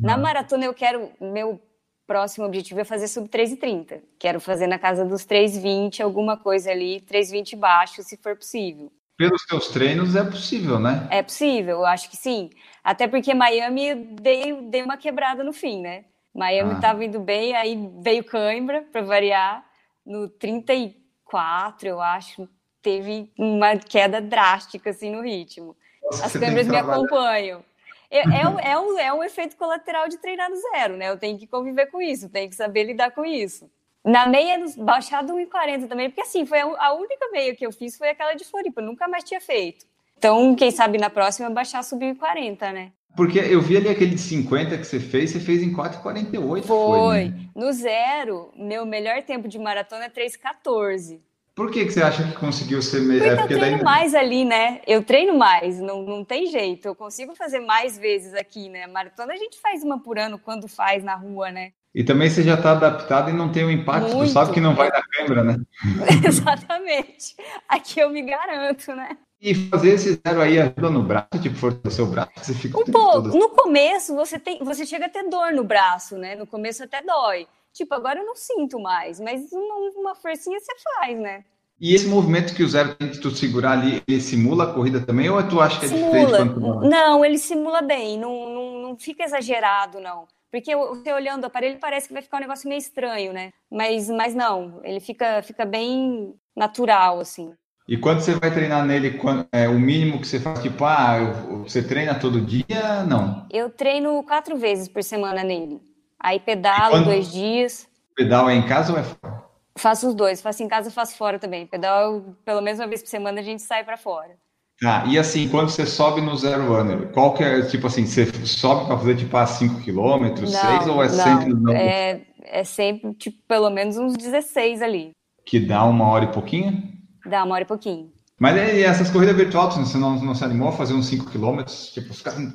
Na 0.00 0.18
maratona 0.18 0.64
eu 0.64 0.74
quero, 0.74 1.12
meu 1.20 1.60
próximo 2.08 2.44
objetivo 2.44 2.80
é 2.80 2.84
fazer 2.84 3.06
sub 3.06 3.28
3,30. 3.28 4.02
Quero 4.18 4.40
fazer 4.40 4.66
na 4.66 4.76
casa 4.76 5.04
dos 5.04 5.24
3,20, 5.24 6.00
alguma 6.00 6.36
coisa 6.36 6.72
ali, 6.72 7.00
3,20 7.02 7.54
baixo, 7.54 8.02
se 8.02 8.16
for 8.16 8.34
possível. 8.34 8.90
Pelos 9.16 9.46
teus 9.46 9.68
treinos 9.68 10.16
é 10.16 10.24
possível, 10.24 10.80
né? 10.80 11.06
É 11.08 11.22
possível, 11.22 11.76
eu 11.76 11.86
acho 11.86 12.10
que 12.10 12.16
sim. 12.16 12.50
Até 12.82 13.06
porque 13.06 13.32
Miami 13.32 13.94
dei, 13.94 14.60
dei 14.62 14.82
uma 14.82 14.96
quebrada 14.96 15.44
no 15.44 15.52
fim, 15.52 15.80
né? 15.80 16.06
Miami 16.34 16.74
estava 16.74 17.00
ah. 17.00 17.04
indo 17.04 17.20
bem, 17.20 17.54
aí 17.54 17.90
veio 18.00 18.24
cãibra, 18.24 18.82
para 18.90 19.02
variar, 19.02 19.64
no 20.06 20.28
34, 20.28 21.88
eu 21.88 22.00
acho, 22.00 22.48
teve 22.82 23.30
uma 23.38 23.76
queda 23.76 24.20
drástica 24.20 24.90
assim 24.90 25.10
no 25.10 25.22
ritmo. 25.22 25.76
As 26.22 26.32
câmeras 26.32 26.66
me 26.66 26.76
acompanham. 26.76 27.64
É, 28.10 28.20
é, 28.20 28.48
um, 28.48 28.58
é, 28.60 28.78
um, 28.78 28.98
é 28.98 29.12
um 29.12 29.22
efeito 29.22 29.56
colateral 29.56 30.08
de 30.08 30.18
treinar 30.18 30.50
no 30.50 30.56
zero, 30.56 30.96
né? 30.96 31.08
Eu 31.08 31.18
tenho 31.18 31.38
que 31.38 31.46
conviver 31.46 31.86
com 31.86 32.02
isso, 32.02 32.28
tenho 32.28 32.48
que 32.48 32.56
saber 32.56 32.84
lidar 32.84 33.12
com 33.12 33.24
isso. 33.24 33.70
Na 34.04 34.26
meia, 34.26 34.58
baixado 34.78 35.34
1,40 35.34 35.86
também, 35.86 36.08
porque 36.08 36.22
assim, 36.22 36.46
foi 36.46 36.58
a, 36.58 36.92
única 36.94 37.28
meia 37.30 37.54
que 37.54 37.66
eu 37.66 37.70
fiz 37.70 37.98
foi 37.98 38.08
aquela 38.08 38.32
de 38.32 38.44
Floripa, 38.44 38.80
nunca 38.80 39.06
mais 39.06 39.24
tinha 39.24 39.40
feito. 39.40 39.84
Então, 40.16 40.54
quem 40.54 40.70
sabe 40.70 40.98
na 40.98 41.10
próxima 41.10 41.50
baixar 41.50 41.82
subir 41.82 42.16
40, 42.16 42.72
né? 42.72 42.92
Porque 43.16 43.38
eu 43.38 43.60
vi 43.60 43.76
ali 43.76 43.88
aquele 43.88 44.14
de 44.14 44.20
50 44.20 44.78
que 44.78 44.84
você 44.84 45.00
fez, 45.00 45.30
você 45.30 45.40
fez 45.40 45.62
em 45.62 45.74
4,48. 45.74 46.62
Foi. 46.62 46.62
foi 46.64 47.24
né? 47.24 47.34
No 47.54 47.72
zero, 47.72 48.52
meu 48.56 48.86
melhor 48.86 49.22
tempo 49.22 49.48
de 49.48 49.58
maratona 49.58 50.04
é 50.04 50.08
3,14. 50.08 51.20
Por 51.54 51.70
que, 51.70 51.84
que 51.84 51.92
você 51.92 52.02
acha 52.02 52.22
que 52.24 52.32
conseguiu 52.32 52.80
ser 52.80 53.00
melhor? 53.00 53.36
Porque, 53.36 53.52
é 53.52 53.56
eu 53.56 53.60
treino 53.60 53.76
daí... 53.76 53.84
mais 53.84 54.14
ali, 54.14 54.44
né? 54.44 54.80
Eu 54.86 55.02
treino 55.02 55.36
mais, 55.36 55.78
não, 55.78 56.02
não 56.02 56.24
tem 56.24 56.46
jeito. 56.46 56.86
Eu 56.86 56.94
consigo 56.94 57.34
fazer 57.34 57.60
mais 57.60 57.98
vezes 57.98 58.32
aqui, 58.34 58.68
né? 58.68 58.86
Maratona 58.86 59.34
a 59.34 59.36
gente 59.36 59.60
faz 59.60 59.82
uma 59.82 60.00
por 60.00 60.18
ano 60.18 60.38
quando 60.38 60.66
faz 60.68 61.04
na 61.04 61.14
rua, 61.14 61.50
né? 61.50 61.72
E 61.94 62.04
também 62.04 62.30
você 62.30 62.42
já 62.42 62.54
está 62.54 62.72
adaptado 62.72 63.30
e 63.30 63.32
não 63.32 63.50
tem 63.50 63.64
o 63.64 63.70
impacto, 63.70 64.14
Muito. 64.14 64.30
tu 64.30 64.32
sabe 64.32 64.52
que 64.52 64.60
não 64.60 64.76
vai 64.76 64.88
na 64.88 65.02
câmera, 65.02 65.42
né? 65.42 65.56
Exatamente. 66.24 67.34
Aqui 67.68 67.98
eu 67.98 68.10
me 68.10 68.22
garanto, 68.22 68.94
né? 68.94 69.18
E 69.40 69.54
fazer 69.54 69.94
esse 69.94 70.20
zero 70.26 70.42
aí 70.42 70.60
ajuda 70.60 70.90
no 70.90 71.02
braço, 71.02 71.28
tipo, 71.40 71.56
fortalecer 71.56 72.04
o 72.04 72.08
braço, 72.08 72.30
você 72.36 72.52
fica 72.52 72.78
um 72.78 72.84
pouco. 72.84 73.22
Todo... 73.22 73.38
No 73.38 73.48
começo, 73.50 74.14
você 74.14 74.38
tem, 74.38 74.62
você 74.62 74.84
chega 74.84 75.06
a 75.06 75.08
ter 75.08 75.28
dor 75.28 75.52
no 75.52 75.64
braço, 75.64 76.18
né? 76.18 76.36
No 76.36 76.46
começo 76.46 76.84
até 76.84 77.02
dói. 77.02 77.46
Tipo, 77.72 77.94
agora 77.94 78.20
eu 78.20 78.26
não 78.26 78.36
sinto 78.36 78.78
mais, 78.78 79.18
mas 79.18 79.50
uma, 79.52 79.74
uma 79.96 80.14
forcinha 80.14 80.58
você 80.60 80.72
faz, 80.98 81.18
né? 81.18 81.44
E 81.80 81.94
esse 81.94 82.06
movimento 82.06 82.54
que 82.54 82.62
o 82.62 82.68
zero 82.68 82.94
tem 82.94 83.08
que 83.08 83.18
tu 83.18 83.30
segurar 83.30 83.72
ali, 83.72 84.02
ele 84.06 84.20
simula 84.20 84.64
a 84.64 84.74
corrida 84.74 85.00
também, 85.00 85.30
ou 85.30 85.42
tu 85.48 85.58
acha 85.60 85.80
que 85.80 85.86
é 85.86 85.88
simula. 85.88 86.10
diferente 86.10 86.52
quando 86.54 86.80
tu 86.80 86.88
Não, 86.88 87.24
ele 87.24 87.38
simula 87.38 87.80
bem, 87.80 88.18
não, 88.18 88.50
não, 88.50 88.82
não 88.82 88.98
fica 88.98 89.24
exagerado, 89.24 89.98
não. 89.98 90.26
Porque 90.50 90.76
você 90.76 91.10
olhando 91.12 91.44
o 91.44 91.46
aparelho 91.46 91.78
parece 91.80 92.08
que 92.08 92.12
vai 92.12 92.22
ficar 92.22 92.36
um 92.36 92.40
negócio 92.40 92.68
meio 92.68 92.78
estranho, 92.78 93.32
né? 93.32 93.52
Mas, 93.70 94.10
mas 94.10 94.34
não, 94.34 94.80
ele 94.84 95.00
fica, 95.00 95.42
fica 95.42 95.64
bem 95.64 96.34
natural, 96.54 97.20
assim. 97.20 97.54
E 97.90 97.96
quando 97.96 98.20
você 98.20 98.34
vai 98.36 98.52
treinar 98.52 98.86
nele, 98.86 99.20
é, 99.50 99.68
o 99.68 99.76
mínimo 99.76 100.20
que 100.20 100.28
você 100.28 100.38
faz, 100.38 100.62
tipo, 100.62 100.84
ah, 100.84 101.18
você 101.64 101.82
treina 101.82 102.14
todo 102.14 102.40
dia? 102.40 103.02
Não. 103.02 103.44
Eu 103.50 103.68
treino 103.68 104.22
quatro 104.22 104.56
vezes 104.56 104.86
por 104.86 105.02
semana 105.02 105.42
nele. 105.42 105.80
Aí 106.16 106.38
pedalo 106.38 106.92
quando... 106.92 107.06
dois 107.06 107.32
dias. 107.32 107.88
Pedal 108.14 108.48
é 108.48 108.54
em 108.54 108.64
casa 108.64 108.92
ou 108.92 108.98
é 109.00 109.02
fora? 109.02 109.42
Faço 109.76 110.06
os 110.06 110.14
dois, 110.14 110.40
faço 110.40 110.62
em 110.62 110.68
casa 110.68 110.88
e 110.88 110.92
faço 110.92 111.16
fora 111.16 111.36
também. 111.36 111.66
Pedal, 111.66 112.22
pelo 112.44 112.60
menos 112.60 112.78
uma 112.78 112.86
vez 112.86 113.02
por 113.02 113.08
semana, 113.08 113.40
a 113.40 113.42
gente 113.42 113.62
sai 113.62 113.82
para 113.82 113.96
fora. 113.96 114.36
Ah, 114.84 115.02
e 115.08 115.18
assim, 115.18 115.48
quando 115.48 115.70
você 115.70 115.84
sobe 115.84 116.20
no 116.20 116.36
zero 116.36 116.72
runner, 116.72 117.08
qual 117.08 117.34
que 117.34 117.42
é, 117.42 117.60
tipo 117.62 117.88
assim, 117.88 118.06
você 118.06 118.24
sobe 118.46 118.86
para 118.86 118.98
fazer 118.98 119.16
tipo 119.16 119.36
a 119.36 119.44
5 119.44 119.82
km, 119.82 120.46
6 120.46 120.86
ou 120.86 121.02
é 121.02 121.08
não, 121.08 121.14
sempre 121.24 121.54
no... 121.54 121.72
é, 121.72 122.20
é 122.44 122.62
sempre, 122.62 123.12
tipo, 123.14 123.36
pelo 123.48 123.68
menos 123.68 123.98
uns 123.98 124.16
16 124.16 124.80
ali. 124.80 125.10
Que 125.44 125.58
dá 125.58 125.84
uma 125.84 126.06
hora 126.06 126.26
e 126.26 126.32
pouquinho? 126.32 126.99
Dá 127.30 127.44
uma 127.44 127.54
hora 127.54 127.62
e 127.62 127.66
pouquinho. 127.66 128.12
Mas 128.40 128.56
e 128.56 128.82
essas 128.82 129.10
corridas 129.10 129.36
virtuais, 129.36 129.74
você 129.74 129.98
não, 129.98 130.16
não 130.16 130.34
se 130.34 130.42
animou 130.42 130.70
a 130.70 130.72
fazer 130.72 130.94
uns 130.94 131.06
5 131.08 131.30
km? 131.30 131.62
Tipo, 131.92 132.14
ficar 132.14 132.30
assim... 132.30 132.50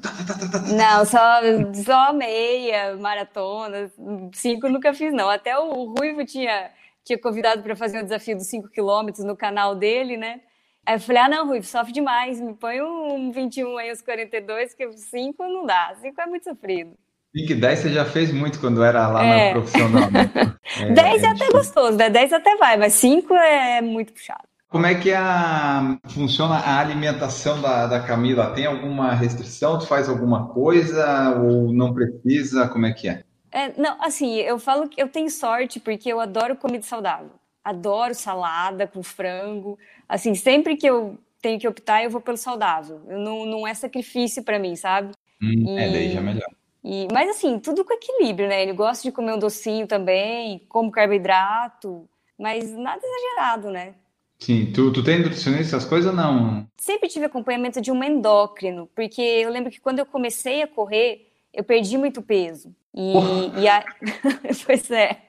Não, 0.76 1.06
só, 1.06 1.42
só 1.86 2.12
meia, 2.12 2.98
maratona. 2.98 3.92
5 4.34 4.68
nunca 4.68 4.96
fiz, 4.96 5.14
não. 5.14 5.30
Até 5.30 5.56
o 5.60 5.94
Ruivo 5.94 6.26
tinha, 6.26 6.72
tinha 7.04 7.20
convidado 7.20 7.62
para 7.62 7.76
fazer 7.76 8.00
o 8.00 8.04
desafio 8.04 8.36
dos 8.36 8.48
5 8.48 8.70
km 8.70 9.24
no 9.24 9.38
canal 9.38 9.76
dele, 9.76 10.18
né? 10.18 10.42
Aí 10.88 10.96
eu 10.96 11.00
falei, 11.00 11.22
ah, 11.22 11.30
não, 11.30 11.48
Ruivo, 11.48 11.68
sofre 11.68 11.94
demais. 11.94 12.42
Me 12.42 12.56
põe 12.56 12.82
um 12.82 13.32
21 13.32 13.78
aí, 13.78 13.92
os 13.92 14.02
42, 14.02 14.74
que 14.74 14.92
5 14.92 15.44
não 15.44 15.68
dá. 15.68 15.94
5 16.02 16.20
é 16.20 16.26
muito 16.26 16.46
sofrido. 16.46 16.98
5 17.38 17.52
e 17.52 17.56
10 17.56 17.80
você 17.80 17.90
já 17.90 18.06
fez 18.06 18.32
muito 18.34 18.60
quando 18.60 18.84
era 18.84 19.08
lá 19.08 19.24
é. 19.24 19.48
na 19.48 19.52
profissional. 19.52 20.10
Né? 20.78 20.90
É, 20.90 20.94
10 20.94 21.24
é, 21.24 21.26
é 21.26 21.30
até 21.30 21.48
gostoso, 21.52 21.96
né? 21.96 22.10
10 22.10 22.34
até 22.34 22.56
vai, 22.58 22.76
mas 22.76 22.94
5 22.96 23.34
é 23.36 23.82
muito 23.82 24.12
puxado. 24.12 24.55
Como 24.70 24.86
é 24.86 24.96
que 24.96 25.14
a, 25.14 25.98
funciona 26.10 26.56
a 26.56 26.80
alimentação 26.80 27.62
da, 27.62 27.88
da 27.88 28.00
Camila? 28.00 28.54
Tem 28.54 28.66
alguma 28.66 29.14
restrição? 29.14 29.80
Tu 29.80 29.88
faz 29.88 30.10
alguma 30.10 30.50
coisa 30.50 31.40
ou 31.40 31.72
não 31.72 31.94
precisa? 31.94 32.68
Como 32.68 32.86
é 32.86 32.94
que 32.94 33.08
é? 33.08 33.24
é? 33.52 33.74
Não, 33.80 34.02
assim, 34.04 34.36
eu 34.36 34.60
falo 34.60 34.90
que 34.90 35.02
eu 35.02 35.08
tenho 35.08 35.30
sorte 35.30 35.80
porque 35.80 36.12
eu 36.12 36.20
adoro 36.20 36.56
comida 36.56 36.84
saudável. 36.84 37.32
Adoro 37.64 38.14
salada 38.14 38.86
com 38.86 39.02
frango. 39.02 39.78
Assim, 40.10 40.36
sempre 40.36 40.76
que 40.76 40.88
eu 40.88 41.18
tenho 41.42 41.60
que 41.60 41.68
optar, 41.68 42.04
eu 42.04 42.10
vou 42.10 42.22
pelo 42.22 42.38
saudável. 42.38 43.02
Eu 43.08 43.20
não, 43.20 43.46
não 43.46 43.68
é 43.68 43.74
sacrifício 43.74 44.44
para 44.44 44.60
mim, 44.60 44.76
sabe? 44.76 45.12
Hum, 45.42 45.52
e... 45.68 45.78
É, 45.78 45.92
daí 45.92 46.12
já 46.12 46.20
é 46.20 46.24
melhor. 46.24 46.50
E, 46.84 47.08
mas 47.12 47.30
assim, 47.30 47.60
tudo 47.60 47.84
com 47.84 47.94
equilíbrio, 47.94 48.48
né? 48.48 48.62
Ele 48.62 48.74
gosta 48.74 49.04
de 49.04 49.12
comer 49.12 49.34
um 49.34 49.40
docinho 49.40 49.88
também, 49.88 50.60
como 50.70 50.92
carboidrato, 50.92 52.08
mas 52.38 52.72
nada 52.72 53.02
exagerado, 53.04 53.72
né? 53.72 53.96
Sim, 54.40 54.72
tu, 54.72 54.92
tu 54.92 55.04
tem 55.04 55.20
nutricionista, 55.20 55.78
essas 55.78 55.86
coisas 55.86 56.14
não? 56.14 56.68
Sempre 56.78 57.10
tive 57.10 57.26
acompanhamento 57.26 57.82
de 57.82 57.92
um 57.92 58.04
endócrino, 58.04 58.90
porque 58.96 59.22
eu 59.22 59.50
lembro 59.50 59.72
que 59.72 59.80
quando 59.80 60.00
eu 60.00 60.06
comecei 60.06 60.62
a 60.62 60.68
correr, 60.68 61.32
eu 61.54 61.64
perdi 61.64 61.98
muito 61.98 62.22
peso. 62.22 62.76
E, 62.94 63.62
e 63.62 63.68
a... 63.68 63.84
pois 64.66 64.92
é. 64.92 65.22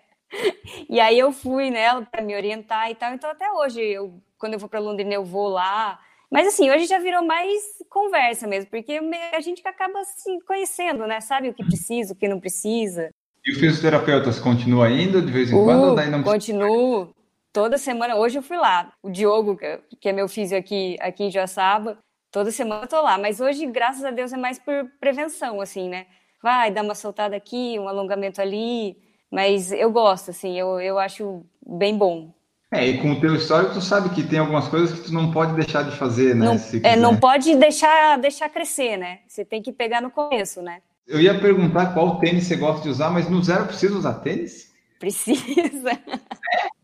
E 0.88 1.00
aí 1.00 1.18
eu 1.18 1.32
fui 1.32 1.70
nela 1.70 2.02
para 2.02 2.22
me 2.22 2.34
orientar 2.34 2.90
e 2.90 2.94
tal. 2.94 3.14
Então 3.14 3.30
até 3.30 3.50
hoje, 3.52 3.80
eu, 3.80 4.20
quando 4.38 4.54
eu 4.54 4.58
vou 4.58 4.68
para 4.68 4.80
Londrina, 4.80 5.14
eu 5.14 5.24
vou 5.24 5.48
lá, 5.48 5.98
mas 6.30 6.48
assim, 6.48 6.70
hoje 6.70 6.86
já 6.86 6.98
virou 6.98 7.24
mais 7.24 7.62
conversa 7.88 8.46
mesmo, 8.46 8.68
porque 8.68 9.00
a 9.32 9.40
gente 9.40 9.66
acaba 9.66 10.02
se 10.04 10.38
conhecendo, 10.46 11.06
né? 11.06 11.20
Sabe 11.20 11.48
o 11.48 11.54
que 11.54 11.64
precisa, 11.64 12.12
o 12.12 12.16
que 12.16 12.28
não 12.28 12.40
precisa. 12.40 13.10
E 13.44 13.52
o 13.52 13.54
fisioterapeuta 13.54 14.32
continua 14.40 14.90
indo 14.90 15.22
de 15.22 15.30
vez 15.32 15.50
em 15.50 15.54
uh, 15.54 15.64
quando? 15.64 15.94
Daí 15.94 16.10
não 16.10 16.22
continuo. 16.22 17.14
Toda 17.56 17.78
semana, 17.78 18.16
hoje 18.16 18.36
eu 18.36 18.42
fui 18.42 18.58
lá. 18.58 18.92
O 19.02 19.08
Diogo, 19.08 19.58
que 19.98 20.10
é 20.10 20.12
meu 20.12 20.28
físico 20.28 20.60
aqui, 20.60 20.94
aqui 21.00 21.24
em 21.24 21.30
Joaçaba, 21.30 21.96
toda 22.30 22.50
semana 22.50 22.82
eu 22.82 22.86
tô 22.86 23.00
lá. 23.00 23.16
Mas 23.16 23.40
hoje, 23.40 23.64
graças 23.64 24.04
a 24.04 24.10
Deus, 24.10 24.30
é 24.30 24.36
mais 24.36 24.58
por 24.58 24.74
prevenção, 25.00 25.58
assim, 25.62 25.88
né? 25.88 26.04
Vai, 26.42 26.70
dá 26.70 26.82
uma 26.82 26.94
soltada 26.94 27.34
aqui, 27.34 27.78
um 27.78 27.88
alongamento 27.88 28.42
ali. 28.42 28.98
Mas 29.32 29.72
eu 29.72 29.90
gosto, 29.90 30.32
assim, 30.32 30.52
eu, 30.52 30.78
eu 30.80 30.98
acho 30.98 31.46
bem 31.66 31.96
bom. 31.96 32.30
É, 32.70 32.86
e 32.86 32.98
com 33.00 33.12
o 33.12 33.20
teu 33.22 33.34
histórico, 33.34 33.72
tu 33.72 33.80
sabe 33.80 34.14
que 34.14 34.22
tem 34.22 34.38
algumas 34.38 34.68
coisas 34.68 34.92
que 34.92 35.06
tu 35.06 35.14
não 35.14 35.32
pode 35.32 35.54
deixar 35.54 35.82
de 35.82 35.96
fazer, 35.96 36.36
né? 36.36 36.44
Não, 36.44 36.60
é, 36.82 36.94
não 36.94 37.16
pode 37.16 37.56
deixar, 37.56 38.18
deixar 38.18 38.50
crescer, 38.50 38.98
né? 38.98 39.20
Você 39.26 39.46
tem 39.46 39.62
que 39.62 39.72
pegar 39.72 40.02
no 40.02 40.10
começo, 40.10 40.60
né? 40.60 40.82
Eu 41.06 41.18
ia 41.22 41.40
perguntar 41.40 41.94
qual 41.94 42.18
tênis 42.18 42.44
você 42.44 42.56
gosta 42.56 42.82
de 42.82 42.90
usar, 42.90 43.08
mas 43.08 43.30
no 43.30 43.42
zero 43.42 43.64
precisa 43.64 43.96
usar 43.96 44.12
tênis? 44.16 44.74
Precisa. 44.98 45.92
É? 45.92 46.75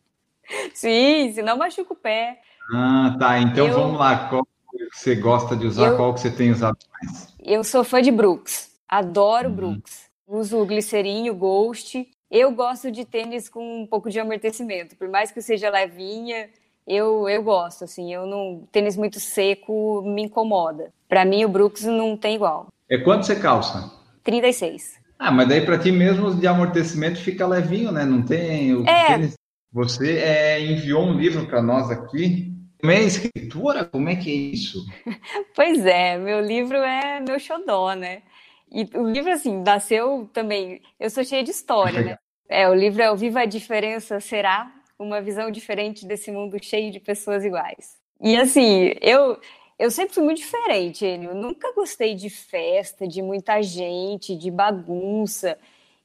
Sim, 0.75 1.33
senão 1.33 1.57
machuca 1.57 1.93
o 1.93 1.97
pé. 1.97 2.41
Ah, 2.73 3.17
tá. 3.19 3.39
Então 3.39 3.67
eu... 3.67 3.75
vamos 3.75 3.99
lá. 3.99 4.29
Qual 4.29 4.47
você 4.93 5.15
gosta 5.15 5.57
de 5.57 5.67
usar? 5.67 5.89
Eu... 5.89 5.97
Qual 5.97 6.15
que 6.15 6.21
você 6.21 6.31
tem 6.31 6.51
usado 6.51 6.79
mais? 6.93 7.35
Eu 7.43 7.63
sou 7.65 7.85
fã 7.85 8.01
de 8.01 8.11
Brooks. 8.11 8.71
Adoro 8.89 9.49
uhum. 9.49 9.55
Brooks. 9.55 10.11
Uso 10.27 10.59
o 10.59 10.67
glicerinho, 10.67 11.35
Ghost. 11.35 12.07
Eu 12.31 12.51
gosto 12.53 12.91
de 12.91 13.05
tênis 13.05 13.49
com 13.49 13.83
um 13.83 13.87
pouco 13.87 14.09
de 14.09 14.19
amortecimento, 14.19 14.97
por 14.97 15.07
mais 15.07 15.31
que 15.31 15.43
seja 15.43 15.69
levinha, 15.69 16.49
eu, 16.87 17.29
eu 17.29 17.43
gosto, 17.43 17.85
assim, 17.85 18.13
eu 18.13 18.27
não 18.27 18.67
tênis 18.73 18.97
muito 18.97 19.21
seco 19.21 20.03
me 20.03 20.23
incomoda. 20.23 20.91
Para 21.09 21.25
mim 21.25 21.45
o 21.45 21.49
Brooks 21.49 21.85
não 21.85 22.17
tem 22.17 22.35
igual. 22.35 22.69
É 22.89 22.99
quanto 22.99 23.27
você 23.27 23.37
calça? 23.37 23.91
36. 24.25 25.01
Ah, 25.19 25.31
mas 25.31 25.49
daí 25.49 25.65
para 25.65 25.79
ti 25.79 25.93
mesmo 25.93 26.35
de 26.35 26.47
amortecimento 26.47 27.21
fica 27.21 27.47
levinho, 27.47 27.93
né? 27.93 28.05
Não 28.05 28.23
tem 28.23 28.75
o 28.75 28.89
é. 28.89 29.07
tênis. 29.07 29.35
Você 29.73 30.19
é, 30.19 30.61
enviou 30.61 31.03
um 31.03 31.19
livro 31.19 31.47
para 31.47 31.63
nós 31.63 31.91
aqui. 31.91 32.53
Como 32.79 32.93
é 32.93 33.01
escritora? 33.01 33.85
Como 33.85 34.09
é 34.09 34.17
que 34.17 34.31
é 34.31 34.35
isso? 34.35 34.85
pois 35.55 35.87
é, 35.87 36.19
meu 36.19 36.41
livro 36.41 36.77
é 36.77 37.21
meu 37.21 37.39
xodó, 37.39 37.95
né? 37.95 38.23
E 38.71 38.89
o 38.95 39.09
livro, 39.09 39.31
assim, 39.31 39.63
nasceu 39.63 40.29
também. 40.33 40.83
Eu 40.99 41.09
sou 41.11 41.25
cheia 41.25 41.43
de 41.43 41.51
história, 41.51 42.03
né? 42.03 42.19
É, 42.49 42.69
o 42.69 42.75
livro 42.75 43.01
é 43.01 43.11
O 43.11 43.17
Viva 43.17 43.41
a 43.41 43.45
Diferença 43.47 44.21
Será? 44.21 44.71
Uma 44.99 45.23
visão 45.23 45.51
diferente 45.51 46.07
desse 46.07 46.31
mundo 46.31 46.63
cheio 46.63 46.93
de 46.93 47.01
pessoas 47.01 47.45
iguais. 47.45 47.97
E 48.21 48.37
assim, 48.37 48.93
eu, 49.01 49.39
eu 49.79 49.91
sempre 49.91 50.15
fui 50.15 50.23
muito 50.23 50.39
diferente. 50.39 51.05
Eu 51.05 51.35
nunca 51.35 51.73
gostei 51.73 52.15
de 52.15 52.29
festa, 52.29 53.09
de 53.09 53.23
muita 53.23 53.63
gente, 53.63 54.37
de 54.37 54.51
bagunça. 54.51 55.59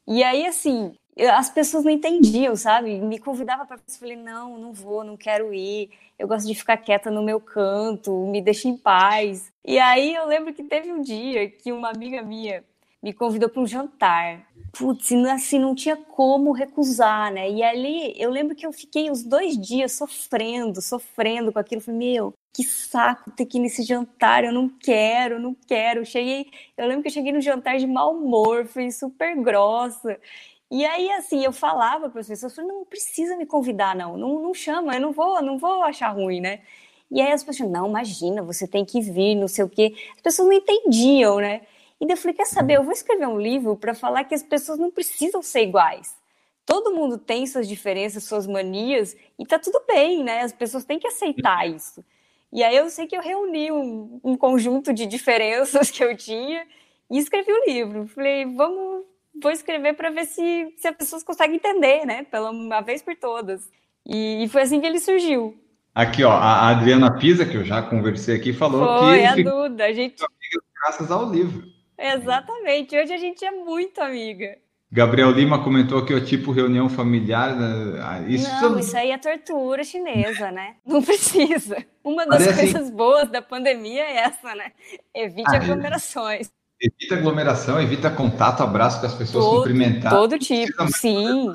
E 0.08 0.24
aí, 0.24 0.46
assim, 0.46 0.94
as 1.26 1.50
pessoas 1.50 1.84
não 1.84 1.92
entendiam, 1.92 2.56
sabe? 2.56 3.00
Me 3.00 3.18
convidava 3.18 3.66
para 3.66 3.78
eu 3.78 3.94
falei, 4.00 4.16
não, 4.16 4.58
não 4.58 4.74
vou, 4.74 5.04
não 5.04 5.18
quero 5.18 5.54
ir. 5.54 5.90
Eu 6.18 6.28
gosto 6.28 6.48
de 6.48 6.56
ficar 6.56 6.78
quieta 6.78 7.10
no 7.10 7.24
meu 7.24 7.40
canto, 7.40 8.12
me 8.28 8.42
deixa 8.42 8.68
em 8.68 8.78
paz. 8.78 9.52
E 9.66 9.80
aí 9.80 10.14
eu 10.14 10.26
lembro 10.28 10.54
que 10.54 10.64
teve 10.64 10.92
um 10.92 11.02
dia 11.02 11.50
que 11.50 11.72
uma 11.72 11.90
amiga 11.90 12.22
minha 12.22 12.64
me 13.02 13.14
convidou 13.14 13.50
para 13.50 13.62
um 13.62 13.68
jantar. 13.68 14.48
Putz, 14.74 15.12
assim, 15.32 15.60
não 15.60 15.74
tinha 15.74 15.96
como 15.96 16.52
recusar, 16.52 17.32
né? 17.32 17.50
E 17.50 17.64
ali 17.64 18.14
eu 18.18 18.30
lembro 18.30 18.56
que 18.56 18.66
eu 18.66 18.72
fiquei 18.72 19.10
os 19.10 19.24
dois 19.24 19.58
dias 19.58 19.94
sofrendo, 19.94 20.82
sofrendo 20.82 21.52
com 21.52 21.60
aquilo. 21.60 21.82
Falei, 21.82 22.00
meu, 22.00 22.34
que 22.54 22.64
saco 22.64 23.32
ter 23.32 23.46
que 23.46 23.58
ir 23.58 23.62
nesse 23.62 23.84
jantar, 23.84 24.44
eu 24.44 24.52
não 24.52 24.68
quero, 24.68 25.40
não 25.40 25.56
quero. 25.56 26.06
Cheguei, 26.06 26.48
eu 26.76 26.88
lembro 26.88 27.04
que 27.04 27.10
eu 27.10 27.14
cheguei 27.14 27.32
no 27.32 27.42
jantar 27.42 27.78
de 27.78 27.88
mau 27.88 28.16
humor, 28.16 28.66
fui 28.66 28.92
super 28.92 29.36
grossa. 29.36 30.20
E 30.70 30.86
aí, 30.86 31.10
assim, 31.12 31.44
eu 31.44 31.54
falava 31.54 32.10
para 32.10 32.20
as 32.20 32.28
pessoas, 32.28 32.54
falei, 32.56 32.70
não 32.70 32.86
precisa 32.86 33.38
me 33.38 33.46
convidar, 33.46 33.96
não, 33.96 34.18
não, 34.18 34.42
não 34.42 34.54
chama, 34.54 34.96
eu 34.96 35.02
não 35.02 35.14
vou, 35.14 35.42
não 35.42 35.58
vou 35.58 35.82
achar 35.84 36.10
ruim, 36.10 36.42
né? 36.42 36.62
E 37.10 37.22
aí 37.22 37.32
as 37.32 37.44
pessoas, 37.44 37.70
não, 37.70 37.88
imagina, 37.88 38.44
você 38.44 38.68
tem 38.68 38.84
que 38.84 39.00
vir, 39.00 39.36
não 39.36 39.48
sei 39.48 39.64
o 39.64 39.70
quê. 39.70 39.96
As 40.16 40.22
pessoas 40.22 40.48
não 40.48 40.54
entendiam, 40.54 41.38
né? 41.40 41.62
E 42.00 42.06
daí 42.06 42.14
eu 42.14 42.18
falei, 42.18 42.36
quer 42.36 42.46
saber, 42.46 42.76
eu 42.76 42.84
vou 42.84 42.92
escrever 42.92 43.28
um 43.28 43.40
livro 43.40 43.76
para 43.78 43.94
falar 43.96 44.24
que 44.26 44.36
as 44.36 44.44
pessoas 44.44 44.78
não 44.78 44.92
precisam 44.92 45.42
ser 45.42 45.62
iguais. 45.64 46.16
Todo 46.66 46.94
mundo 46.94 47.18
tem 47.18 47.48
suas 47.48 47.68
diferenças, 47.68 48.26
suas 48.26 48.46
manias, 48.46 49.16
e 49.40 49.46
tá 49.46 49.58
tudo 49.58 49.82
bem, 49.88 50.24
né? 50.24 50.42
As 50.42 50.52
pessoas 50.52 50.84
têm 50.84 51.00
que 51.00 51.08
aceitar 51.08 51.68
isso. 51.68 52.04
E 52.52 52.64
aí 52.64 52.76
eu 52.76 52.90
sei 52.90 53.08
que 53.08 53.16
eu 53.16 53.22
reuni 53.22 53.72
um, 53.72 54.20
um 54.24 54.36
conjunto 54.36 54.94
de 54.94 55.06
diferenças 55.06 55.90
que 55.92 56.04
eu 56.04 56.16
tinha 56.16 56.68
e 57.10 57.18
escrevi 57.18 57.52
o 57.52 57.62
um 57.62 57.66
livro. 57.66 58.08
Falei, 58.08 58.46
vamos, 58.46 59.06
vou 59.42 59.52
escrever 59.52 59.94
para 59.94 60.10
ver 60.10 60.26
se, 60.26 60.74
se 60.78 60.88
as 60.88 60.96
pessoas 60.96 61.24
conseguem 61.24 61.56
entender, 61.56 62.06
né? 62.06 62.24
Pela 62.24 62.52
uma 62.52 62.82
vez 62.82 63.02
por 63.02 63.16
todas. 63.16 63.70
E, 64.06 64.44
e 64.44 64.50
foi 64.50 64.62
assim 64.62 64.80
que 64.80 64.88
ele 64.88 65.00
surgiu. 65.00 65.58
Aqui, 65.94 66.24
ó, 66.24 66.32
a 66.32 66.70
Adriana 66.70 67.18
Pisa, 67.18 67.46
que 67.46 67.58
eu 67.58 67.64
já 67.64 67.82
conversei 67.82 68.36
aqui, 68.36 68.54
falou 68.54 69.00
foi, 69.00 69.20
que. 69.20 69.26
A 69.26 69.36
Duda. 69.36 69.86
A 69.86 69.94
gente... 69.94 70.24
Graças 70.84 71.10
ao 71.10 71.30
livro. 71.30 71.64
Exatamente. 71.98 72.96
Hoje 72.96 73.14
a 73.14 73.18
gente 73.18 73.44
é 73.44 73.52
muito 73.52 74.00
amiga. 74.00 74.58
Gabriel 74.90 75.32
Lima 75.32 75.62
comentou 75.62 76.06
que 76.06 76.14
é 76.14 76.22
tipo 76.22 76.52
reunião 76.52 76.88
familiar. 76.88 77.56
Né? 77.56 78.26
Isso 78.30 78.50
não, 78.62 78.80
isso 78.80 78.96
aí 78.96 79.12
é 79.12 79.18
tortura 79.18 79.84
chinesa, 79.84 80.50
né? 80.52 80.76
Não 80.86 81.02
precisa. 81.02 81.84
Uma 82.04 82.26
das 82.26 82.46
Parece... 82.46 82.72
Coisas 82.72 82.90
boas 82.92 83.30
da 83.30 83.42
pandemia 83.42 84.04
é 84.04 84.18
essa, 84.18 84.56
né? 84.56 84.72
Evite 85.14 85.50
ah, 85.50 85.56
é. 85.56 85.58
aglomerações. 85.58 86.52
Evita 86.80 87.16
aglomeração, 87.16 87.82
evita 87.82 88.10
contato, 88.10 88.62
abraço 88.62 89.00
com 89.00 89.08
as 89.08 89.14
pessoas, 89.16 89.44
todo, 89.44 89.58
cumprimentar. 89.58 90.12
Todo 90.12 90.38
tipo, 90.38 90.88
sim. 90.94 91.52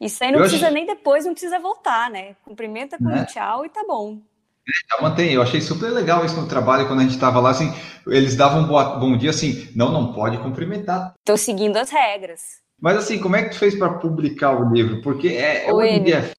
Isso 0.00 0.24
aí 0.24 0.32
não 0.32 0.38
eu 0.38 0.44
precisa 0.44 0.70
nem 0.70 0.86
depois, 0.86 1.24
não 1.24 1.32
precisa 1.32 1.58
voltar, 1.58 2.10
né? 2.10 2.34
Cumprimenta 2.42 2.96
com 2.96 3.04
né? 3.04 3.22
um 3.22 3.24
tchau 3.26 3.66
e 3.66 3.68
tá 3.68 3.84
bom. 3.86 4.18
Já 4.90 5.02
mantém. 5.02 5.32
Eu 5.32 5.42
achei 5.42 5.60
super 5.60 5.90
legal 5.90 6.24
isso 6.24 6.40
no 6.40 6.48
trabalho, 6.48 6.86
quando 6.86 7.00
a 7.00 7.02
gente 7.02 7.14
estava 7.14 7.38
lá, 7.38 7.50
assim, 7.50 7.72
eles 8.06 8.34
davam 8.34 8.62
um 8.62 8.66
boa, 8.66 8.98
bom 8.98 9.16
dia, 9.16 9.30
assim, 9.30 9.68
não, 9.74 9.92
não 9.92 10.12
pode 10.12 10.38
cumprimentar. 10.38 11.14
Estou 11.18 11.36
seguindo 11.36 11.76
as 11.76 11.90
regras. 11.90 12.62
Mas 12.80 12.96
assim, 12.96 13.18
como 13.18 13.36
é 13.36 13.42
que 13.42 13.50
tu 13.50 13.58
fez 13.58 13.74
para 13.74 13.94
publicar 13.94 14.52
o 14.52 14.72
livro? 14.72 15.00
Porque 15.00 15.28
é, 15.28 15.68
é 15.68 15.72
hoje 15.72 16.00
dia 16.00 16.30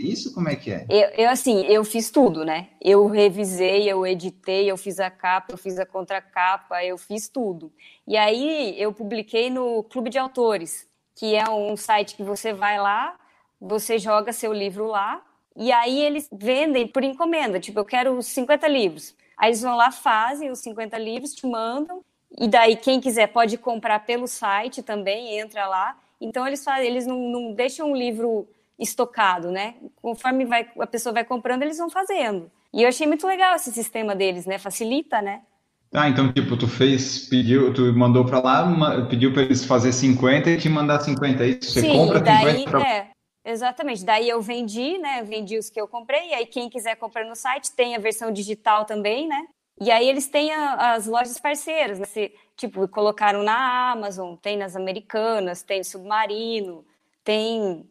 isso 0.00 0.32
como 0.34 0.48
é 0.48 0.56
que 0.56 0.70
é? 0.70 0.86
Eu, 0.88 1.24
eu, 1.24 1.30
assim, 1.30 1.64
eu 1.66 1.84
fiz 1.84 2.10
tudo, 2.10 2.44
né? 2.44 2.68
Eu 2.80 3.06
revisei, 3.06 3.90
eu 3.90 4.06
editei, 4.06 4.70
eu 4.70 4.76
fiz 4.76 4.98
a 4.98 5.10
capa, 5.10 5.52
eu 5.52 5.58
fiz 5.58 5.78
a 5.78 5.86
contracapa, 5.86 6.84
eu 6.84 6.96
fiz 6.98 7.28
tudo. 7.28 7.72
E 8.06 8.16
aí 8.16 8.74
eu 8.80 8.92
publiquei 8.92 9.50
no 9.50 9.82
Clube 9.84 10.10
de 10.10 10.18
Autores, 10.18 10.88
que 11.14 11.34
é 11.34 11.48
um 11.48 11.76
site 11.76 12.16
que 12.16 12.22
você 12.22 12.52
vai 12.52 12.78
lá, 12.78 13.16
você 13.60 13.98
joga 13.98 14.32
seu 14.32 14.52
livro 14.52 14.86
lá 14.86 15.22
e 15.56 15.72
aí 15.72 16.00
eles 16.00 16.28
vendem 16.32 16.86
por 16.86 17.02
encomenda, 17.02 17.58
tipo, 17.60 17.78
eu 17.78 17.84
quero 17.84 18.22
50 18.22 18.66
livros. 18.68 19.14
Aí 19.36 19.50
eles 19.50 19.62
vão 19.62 19.76
lá, 19.76 19.90
fazem 19.90 20.50
os 20.50 20.60
50 20.60 20.96
livros, 20.98 21.34
te 21.34 21.46
mandam, 21.46 22.02
e 22.38 22.46
daí 22.46 22.76
quem 22.76 23.00
quiser 23.00 23.26
pode 23.26 23.58
comprar 23.58 24.06
pelo 24.06 24.26
site 24.26 24.82
também, 24.82 25.38
entra 25.38 25.66
lá. 25.66 25.98
Então 26.20 26.46
eles 26.46 26.62
fazem, 26.62 26.86
eles 26.86 27.06
não, 27.06 27.18
não 27.18 27.52
deixam 27.52 27.90
um 27.90 27.96
livro 27.96 28.46
estocado, 28.80 29.50
né? 29.50 29.74
Conforme 30.00 30.44
vai, 30.44 30.68
a 30.78 30.86
pessoa 30.86 31.12
vai 31.12 31.24
comprando, 31.24 31.62
eles 31.62 31.78
vão 31.78 31.90
fazendo. 31.90 32.50
E 32.72 32.82
eu 32.82 32.88
achei 32.88 33.06
muito 33.06 33.26
legal 33.26 33.54
esse 33.54 33.72
sistema 33.72 34.14
deles, 34.14 34.46
né? 34.46 34.58
Facilita, 34.58 35.20
né? 35.20 35.42
Ah, 35.92 36.08
então, 36.08 36.32
tipo, 36.32 36.56
tu 36.56 36.68
fez, 36.68 37.28
pediu, 37.28 37.74
tu 37.74 37.92
mandou 37.92 38.24
para 38.24 38.40
lá, 38.40 39.06
pediu 39.08 39.32
para 39.32 39.42
eles 39.42 39.64
fazer 39.64 39.92
50 39.92 40.48
e 40.50 40.56
te 40.56 40.68
mandar 40.68 41.00
50, 41.00 41.44
é 41.44 41.48
isso? 41.48 41.72
Você 41.72 41.80
Sim, 41.80 41.92
compra 41.92 42.20
daí, 42.20 42.58
50 42.58 42.70
pra... 42.70 42.88
é, 42.88 43.10
Exatamente. 43.44 44.04
Daí 44.04 44.28
eu 44.28 44.40
vendi, 44.40 44.98
né? 44.98 45.22
Vendi 45.22 45.58
os 45.58 45.70
que 45.70 45.80
eu 45.80 45.88
comprei. 45.88 46.28
E 46.28 46.34
aí 46.34 46.46
quem 46.46 46.68
quiser 46.68 46.96
comprar 46.96 47.24
no 47.24 47.34
site 47.34 47.72
tem 47.74 47.96
a 47.96 47.98
versão 47.98 48.30
digital 48.30 48.84
também, 48.84 49.26
né? 49.26 49.46
E 49.80 49.90
aí 49.90 50.08
eles 50.08 50.28
têm 50.28 50.52
a, 50.52 50.94
as 50.94 51.06
lojas 51.06 51.40
parceiras, 51.40 51.98
né? 51.98 52.04
Se, 52.04 52.32
tipo, 52.56 52.86
colocaram 52.88 53.42
na 53.42 53.90
Amazon, 53.92 54.36
tem 54.36 54.56
nas 54.56 54.76
Americanas, 54.76 55.62
tem 55.62 55.82
Submarino, 55.82 56.84
tem 57.30 57.86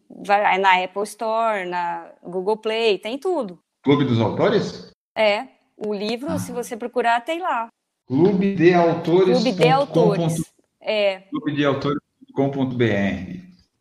na 0.59 0.83
Apple 0.83 1.03
Store, 1.03 1.65
na 1.65 2.11
Google 2.21 2.57
Play, 2.57 2.97
tem 2.97 3.17
tudo. 3.17 3.57
Clube 3.81 4.03
dos 4.03 4.19
Autores? 4.19 4.91
É. 5.15 5.47
O 5.77 5.93
livro, 5.93 6.33
ah. 6.33 6.37
se 6.37 6.51
você 6.51 6.75
procurar, 6.75 7.21
tem 7.21 7.39
lá. 7.39 7.69
Clube 8.05 8.53
de 8.53 8.73
Autores. 8.73 9.41
Clube 9.41 9.53
de 9.53 9.69
Autores. 9.69 10.53
É. 10.81 11.19
Clube 11.29 11.53
de 11.53 11.63
Autores.com.br. 11.63 12.83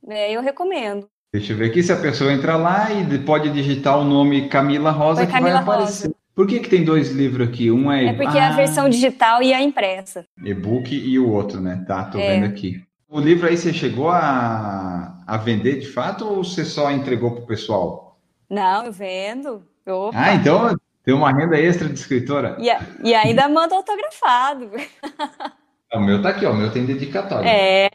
É, 0.09 0.33
eu 0.33 0.41
recomendo. 0.41 1.09
Deixa 1.33 1.53
eu 1.53 1.57
ver 1.57 1.71
aqui 1.71 1.83
se 1.83 1.93
a 1.93 2.01
pessoa 2.01 2.33
entra 2.33 2.57
lá 2.57 2.93
e 2.93 3.19
pode 3.19 3.51
digitar 3.51 3.99
o 3.99 4.05
nome 4.05 4.49
Camila 4.49 4.93
Rosa 4.93 5.23
Foi 5.23 5.27
que 5.27 5.33
Camila 5.33 5.55
vai 5.55 5.63
aparecer. 5.63 6.07
Rosa. 6.07 6.17
Por 6.37 6.47
que, 6.47 6.61
que 6.61 6.71
tem 6.71 6.85
dois 6.85 7.11
livros 7.11 7.49
aqui? 7.49 7.69
Um 7.69 7.91
é. 7.91 8.07
É 8.07 8.13
porque 8.13 8.39
ah, 8.39 8.45
é 8.45 8.47
a 8.47 8.53
versão 8.53 8.89
digital 8.89 9.43
e 9.43 9.53
a 9.53 9.61
impressa. 9.61 10.25
E-book 10.45 10.95
e 10.95 11.19
o 11.19 11.29
outro, 11.29 11.61
né? 11.61 11.85
Tá, 11.85 12.05
tô 12.05 12.17
é. 12.17 12.35
vendo 12.35 12.47
aqui. 12.47 12.81
O 13.11 13.19
livro 13.19 13.49
aí 13.49 13.57
você 13.57 13.73
chegou 13.73 14.11
a, 14.11 15.19
a 15.27 15.37
vender 15.39 15.81
de 15.81 15.87
fato 15.87 16.27
ou 16.27 16.45
você 16.45 16.63
só 16.63 16.91
entregou 16.91 17.31
pro 17.31 17.47
pessoal? 17.47 18.21
Não, 18.51 18.85
eu 18.85 18.93
vendo. 18.93 19.63
Opa. 19.87 20.13
Ah, 20.15 20.35
então 20.35 20.77
tem 21.03 21.15
uma 21.15 21.33
renda 21.33 21.59
extra 21.59 21.89
de 21.89 21.99
escritora. 21.99 22.59
E, 22.61 22.69
e 23.09 23.15
ainda 23.15 23.49
manda 23.49 23.75
autografado. 23.75 24.71
o 25.95 26.01
meu 26.01 26.21
tá 26.21 26.29
aqui, 26.29 26.45
ó. 26.45 26.53
O 26.53 26.57
meu 26.57 26.71
tem 26.71 26.85
dedicatório. 26.85 27.49
É. 27.49 27.89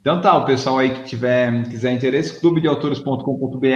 Então 0.00 0.22
tá, 0.22 0.34
o 0.38 0.46
pessoal 0.46 0.78
aí 0.78 0.94
que 0.94 1.04
tiver, 1.04 1.68
quiser 1.68 1.92
interesse, 1.92 2.40
clubedeautores.com.br, 2.40 3.66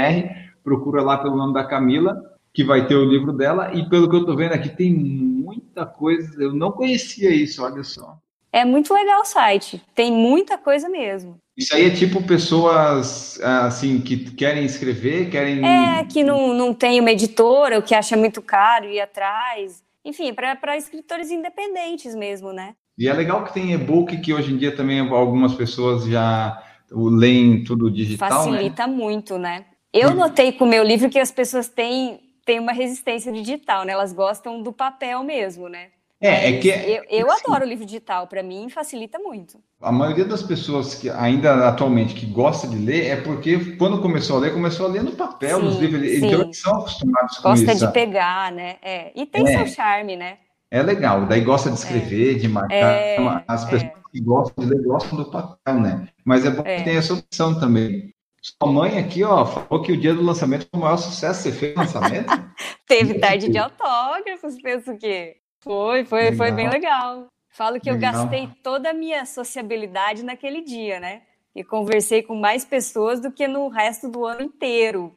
procura 0.65 1.03
lá 1.03 1.19
pelo 1.19 1.37
nome 1.37 1.53
da 1.53 1.65
Camila, 1.65 2.17
que 2.55 2.65
vai 2.65 2.87
ter 2.87 2.95
o 2.95 3.05
livro 3.05 3.35
dela, 3.35 3.75
e 3.75 3.87
pelo 3.91 4.09
que 4.09 4.17
eu 4.17 4.25
tô 4.25 4.35
vendo 4.35 4.55
aqui, 4.55 4.71
tem 4.71 4.95
muita 4.95 5.85
coisa, 5.85 6.43
eu 6.43 6.55
não 6.55 6.73
conhecia 6.73 7.29
isso, 7.29 7.63
olha 7.63 7.83
só. 7.83 8.17
É 8.53 8.65
muito 8.67 8.93
legal 8.93 9.23
o 9.23 9.25
site, 9.25 9.83
tem 9.95 10.13
muita 10.13 10.59
coisa 10.59 10.89
mesmo. 10.89 11.39
Isso 11.57 11.75
aí 11.75 11.87
é 11.87 11.91
tipo 11.91 12.23
pessoas 12.23 13.41
assim 13.43 14.01
que 14.01 14.31
querem 14.33 14.65
escrever, 14.65 15.31
querem. 15.31 15.65
É, 15.67 16.05
que 16.05 16.23
não, 16.23 16.53
não 16.53 16.75
tem 16.75 17.01
uma 17.01 17.11
editora, 17.11 17.77
ou 17.77 17.83
que 17.83 17.95
acha 17.95 18.17
muito 18.17 18.43
caro 18.43 18.87
ir 18.87 19.01
atrás. 19.01 19.83
Enfim, 20.05 20.35
para 20.35 20.77
escritores 20.77 21.31
independentes 21.31 22.15
mesmo, 22.15 22.53
né? 22.53 22.75
E 22.99 23.09
é 23.09 23.13
legal 23.13 23.45
que 23.45 23.55
tem 23.55 23.73
e-book, 23.73 24.21
que 24.21 24.35
hoje 24.35 24.53
em 24.53 24.57
dia 24.57 24.75
também 24.75 25.01
algumas 25.01 25.55
pessoas 25.55 26.05
já 26.05 26.63
leem 26.91 27.65
tudo 27.65 27.91
digital. 27.91 28.29
Né? 28.29 28.37
Facilita 28.37 28.87
né? 28.87 28.93
muito, 28.93 29.39
né? 29.39 29.65
Eu 29.93 30.15
notei 30.15 30.53
com 30.53 30.65
o 30.65 30.69
meu 30.69 30.83
livro 30.83 31.09
que 31.09 31.19
as 31.19 31.31
pessoas 31.31 31.69
têm, 31.69 32.21
têm 32.45 32.59
uma 32.59 32.73
resistência 32.73 33.33
digital, 33.33 33.85
né? 33.85 33.93
Elas 33.93 34.13
gostam 34.13 34.63
do 34.63 34.73
papel 34.73 35.23
mesmo, 35.23 35.69
né? 35.69 35.89
É, 36.23 36.51
é 36.51 36.59
que. 36.59 36.69
Eu, 36.69 37.05
eu 37.11 37.31
assim, 37.31 37.43
adoro 37.47 37.65
o 37.65 37.69
livro 37.69 37.85
digital, 37.85 38.27
para 38.27 38.43
mim 38.43 38.69
facilita 38.69 39.19
muito. 39.19 39.59
A 39.81 39.91
maioria 39.91 40.25
das 40.25 40.43
pessoas 40.43 40.95
que 40.95 41.11
ainda 41.11 41.69
atualmente 41.69 42.15
que 42.15 42.27
gosta 42.27 42.69
de 42.69 42.77
ler 42.77 43.07
é 43.07 43.17
porque 43.17 43.77
quando 43.77 44.01
começou 44.01 44.37
a 44.37 44.41
ler, 44.41 44.55
começou 44.55 44.87
a 44.87 44.89
ler 44.89 45.03
no 45.03 45.13
papel, 45.13 45.59
sim, 45.59 45.65
nos 45.65 45.77
livros. 45.79 46.09
Sim. 46.09 46.27
Então 46.27 46.43
eles 46.43 46.59
são 46.59 46.77
acostumados 46.77 47.37
com 47.39 47.43
Gosta 47.43 47.65
isso. 47.65 47.73
Gosta 47.73 47.87
de 47.89 47.93
pegar, 47.93 48.53
né? 48.53 48.77
É. 48.81 49.13
E 49.15 49.27
tem 49.27 49.47
é. 49.47 49.59
seu 49.59 49.67
charme, 49.67 50.17
né? 50.17 50.39
é 50.73 50.83
legal. 50.83 51.27
Daí 51.27 51.43
gosta 51.43 51.71
de 51.71 51.77
escrever, 51.77 52.37
é. 52.37 52.39
de 52.39 52.49
marcar. 52.49 52.75
É, 52.75 53.17
As 53.47 53.65
pessoas 53.65 53.83
é. 53.83 53.95
que 54.11 54.21
gostam 54.23 54.65
de 54.65 54.71
ler 54.71 54.83
gostam 54.83 55.19
do 55.19 55.31
papel, 55.31 55.81
né? 55.81 56.09
Mas 56.25 56.47
é 56.47 56.51
bom 56.51 56.63
que 56.63 56.71
é. 56.71 56.83
tenha 56.83 56.99
essa 56.99 57.13
opção 57.13 57.61
também. 57.61 58.11
Sua 58.41 58.73
mãe 58.73 58.99
aqui, 58.99 59.23
ó, 59.23 59.45
falou 59.45 59.85
que 59.85 59.93
o 59.93 59.97
dia 59.97 60.15
do 60.15 60.23
lançamento 60.23 60.67
foi 60.69 60.81
o 60.81 60.83
maior 60.83 60.97
sucesso. 60.97 61.43
Você 61.43 61.53
fez 61.53 61.77
o 61.77 61.79
lançamento? 61.79 62.27
Teve 62.89 63.19
tarde 63.19 63.51
de 63.51 63.59
autógrafos, 63.59 64.61
penso 64.63 64.97
que. 64.97 65.37
Foi, 65.63 66.05
foi, 66.05 66.33
foi 66.33 66.51
bem 66.51 66.69
legal. 66.69 67.27
Falo 67.51 67.79
que 67.79 67.91
legal. 67.91 68.13
eu 68.13 68.19
gastei 68.21 68.49
toda 68.63 68.91
a 68.91 68.95
minha 68.95 69.25
sociabilidade 69.25 70.25
naquele 70.25 70.63
dia, 70.63 70.99
né? 70.99 71.23
E 71.55 71.63
conversei 71.63 72.23
com 72.23 72.35
mais 72.35 72.65
pessoas 72.65 73.21
do 73.21 73.31
que 73.31 73.47
no 73.47 73.69
resto 73.69 74.09
do 74.09 74.25
ano 74.25 74.43
inteiro. 74.43 75.17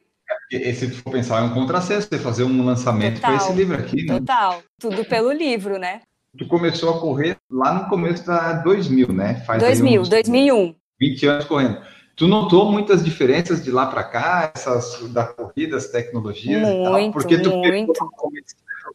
E, 0.50 0.72
se 0.74 0.90
tu 0.90 1.02
for 1.02 1.10
pensar, 1.12 1.40
é 1.40 1.42
um 1.42 1.54
contrassenso 1.54 2.08
você 2.08 2.18
fazer 2.18 2.44
um 2.44 2.64
lançamento 2.64 3.20
com 3.20 3.32
esse 3.32 3.52
livro 3.52 3.76
aqui, 3.76 4.04
né? 4.04 4.18
Total. 4.18 4.62
Tudo 4.78 5.04
pelo 5.04 5.32
livro, 5.32 5.78
né? 5.78 6.02
Tu 6.38 6.46
começou 6.46 6.94
a 6.94 7.00
correr 7.00 7.36
lá 7.50 7.72
no 7.72 7.88
começo 7.88 8.26
da 8.26 8.52
2000, 8.52 9.12
né? 9.12 9.42
Faz 9.46 9.62
2000, 9.62 10.02
uns 10.02 10.08
2001. 10.08 10.74
20 11.00 11.26
anos 11.26 11.44
correndo. 11.46 11.80
Tu 12.14 12.26
notou 12.26 12.70
muitas 12.70 13.04
diferenças 13.04 13.62
de 13.62 13.70
lá 13.70 13.86
para 13.86 14.04
cá, 14.04 14.52
essas 14.54 15.08
da 15.10 15.24
corrida, 15.24 15.76
as 15.76 15.88
tecnologias 15.88 16.62
muito, 16.62 16.80
e 16.80 16.84
tal? 16.84 17.12
Porque 17.12 17.38
tu 17.38 17.56
muito. 17.56 17.92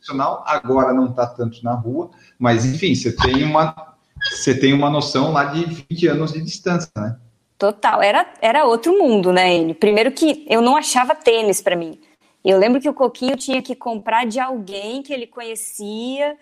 Profissional, 0.02 0.44
agora 0.48 0.92
não 0.94 1.12
está 1.12 1.28
tanto 1.28 1.64
na 1.64 1.74
rua, 1.74 2.10
mas 2.40 2.66
enfim, 2.66 2.96
você 2.96 3.16
tem 3.16 3.44
uma 3.44 3.92
você 4.30 4.58
tem 4.58 4.74
uma 4.74 4.90
noção 4.90 5.32
lá 5.32 5.46
de 5.46 5.66
20 5.90 6.08
anos 6.08 6.34
de 6.34 6.42
distância, 6.42 6.92
né? 6.96 7.18
Total, 7.58 8.02
era, 8.02 8.34
era 8.42 8.66
outro 8.66 8.98
mundo, 8.98 9.32
né, 9.32 9.56
Enio? 9.56 9.76
Primeiro 9.76 10.12
que 10.12 10.46
eu 10.50 10.62
não 10.62 10.76
achava 10.76 11.16
tênis 11.16 11.62
para 11.62 11.76
mim. 11.76 12.00
Eu 12.44 12.58
lembro 12.58 12.82
que 12.82 12.90
o 12.90 12.94
Coquinho 12.94 13.38
tinha 13.38 13.62
que 13.62 13.76
comprar 13.76 14.26
de 14.26 14.40
alguém 14.40 15.04
que 15.04 15.14
ele 15.14 15.28
conhecia, 15.28 16.38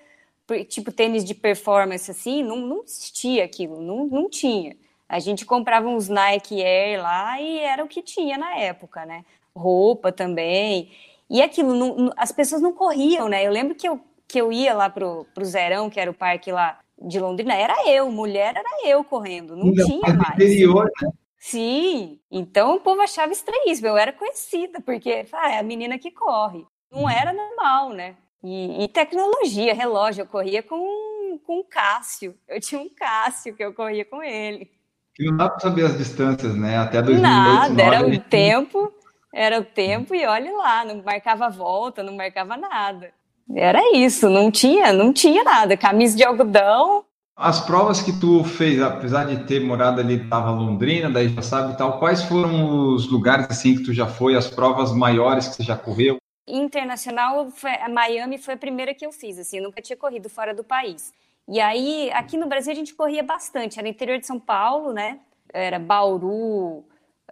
tipo 0.67 0.91
tênis 0.91 1.25
de 1.25 1.33
performance 1.33 2.09
assim, 2.09 2.41
não, 2.41 2.57
não 2.57 2.83
existia 2.83 3.43
aquilo, 3.43 3.81
não, 3.81 4.07
não 4.07 4.29
tinha. 4.29 4.75
A 5.07 5.19
gente 5.19 5.45
comprava 5.45 5.87
uns 5.87 6.07
Nike 6.07 6.63
Air 6.63 7.01
lá 7.01 7.39
e 7.41 7.59
era 7.59 7.83
o 7.83 7.87
que 7.87 8.01
tinha 8.01 8.37
na 8.37 8.55
época, 8.55 9.05
né? 9.05 9.25
Roupa 9.55 10.11
também. 10.11 10.89
E 11.29 11.41
aquilo, 11.41 11.75
não, 11.75 12.11
as 12.17 12.31
pessoas 12.31 12.61
não 12.61 12.73
corriam, 12.73 13.29
né? 13.29 13.45
Eu 13.45 13.51
lembro 13.51 13.75
que 13.75 13.87
eu, 13.87 13.99
que 14.27 14.39
eu 14.39 14.51
ia 14.51 14.73
lá 14.73 14.89
pro, 14.89 15.25
pro 15.33 15.45
Zerão, 15.45 15.89
que 15.89 15.99
era 15.99 16.09
o 16.09 16.13
parque 16.13 16.51
lá 16.51 16.79
de 17.01 17.19
Londrina, 17.19 17.53
era 17.53 17.87
eu, 17.87 18.11
mulher 18.11 18.55
era 18.55 18.69
eu 18.85 19.03
correndo, 19.03 19.55
não 19.55 19.67
Ainda 19.67 19.85
tinha 19.85 20.13
mais. 20.13 20.35
Interior, 20.35 20.91
né? 21.01 21.09
Sim, 21.37 22.19
então 22.29 22.75
o 22.75 22.79
povo 22.81 23.01
achava 23.01 23.31
estranhíssimo. 23.31 23.87
Eu 23.87 23.97
era 23.97 24.11
conhecida, 24.11 24.81
porque 24.81 25.25
ah, 25.31 25.53
é 25.53 25.59
a 25.59 25.63
menina 25.63 25.97
que 25.97 26.11
corre. 26.11 26.65
Não 26.91 27.09
era 27.09 27.31
normal, 27.31 27.91
né? 27.91 28.15
E, 28.43 28.83
e 28.83 28.87
tecnologia, 28.87 29.73
relógio, 29.73 30.23
eu 30.23 30.27
corria 30.27 30.61
com, 30.61 31.39
com 31.45 31.59
um 31.59 31.63
Cássio. 31.63 32.35
Eu 32.47 32.59
tinha 32.59 32.81
um 32.81 32.89
Cássio 32.89 33.55
que 33.55 33.63
eu 33.63 33.73
corria 33.73 34.03
com 34.03 34.21
ele. 34.21 34.69
E 35.17 35.25
não 35.25 35.37
dá 35.37 35.49
para 35.49 35.59
saber 35.59 35.85
as 35.85 35.97
distâncias, 35.97 36.55
né? 36.55 36.77
Até 36.77 37.01
2008. 37.01 37.21
Nada, 37.21 37.81
era 37.81 38.07
o 38.07 38.19
tempo, 38.19 38.93
era 39.33 39.59
o 39.59 39.63
tempo 39.65 40.15
e 40.15 40.25
olhe 40.25 40.51
lá, 40.51 40.83
não 40.85 41.03
marcava 41.03 41.49
volta, 41.49 42.03
não 42.03 42.15
marcava 42.15 42.57
nada. 42.57 43.11
Era 43.55 43.95
isso, 43.95 44.29
não 44.29 44.51
tinha, 44.51 44.93
não 44.93 45.11
tinha 45.11 45.43
nada. 45.43 45.75
Camisa 45.75 46.15
de 46.15 46.23
algodão, 46.23 47.03
as 47.41 47.61
provas 47.61 48.01
que 48.01 48.11
tu 48.11 48.43
fez, 48.43 48.81
apesar 48.81 49.23
de 49.23 49.45
ter 49.45 49.61
morado 49.61 50.01
ali, 50.01 50.15
estava 50.15 50.51
Londrina, 50.51 51.09
daí 51.09 51.29
já 51.29 51.41
sabe 51.41 51.71
e 51.71 51.77
tal, 51.77 51.97
quais 51.97 52.21
foram 52.23 52.93
os 52.93 53.09
lugares 53.09 53.47
assim 53.49 53.77
que 53.77 53.83
tu 53.85 53.93
já 53.93 54.05
foi, 54.05 54.35
as 54.35 54.49
provas 54.49 54.91
maiores 54.91 55.47
que 55.47 55.55
você 55.55 55.63
já 55.63 55.77
correu? 55.77 56.17
Internacional, 56.45 57.49
foi, 57.49 57.71
a 57.75 57.87
Miami 57.87 58.37
foi 58.37 58.55
a 58.55 58.57
primeira 58.57 58.93
que 58.93 59.05
eu 59.05 59.13
fiz, 59.13 59.39
assim, 59.39 59.59
eu 59.59 59.63
nunca 59.63 59.81
tinha 59.81 59.95
corrido 59.95 60.29
fora 60.29 60.53
do 60.53 60.65
país. 60.65 61.13
E 61.47 61.61
aí, 61.61 62.11
aqui 62.11 62.35
no 62.35 62.45
Brasil 62.45 62.73
a 62.73 62.75
gente 62.75 62.93
corria 62.93 63.23
bastante, 63.23 63.79
era 63.79 63.87
interior 63.87 64.19
de 64.19 64.27
São 64.27 64.37
Paulo, 64.37 64.91
né? 64.91 65.19
Era 65.53 65.79
Bauru, 65.79 66.83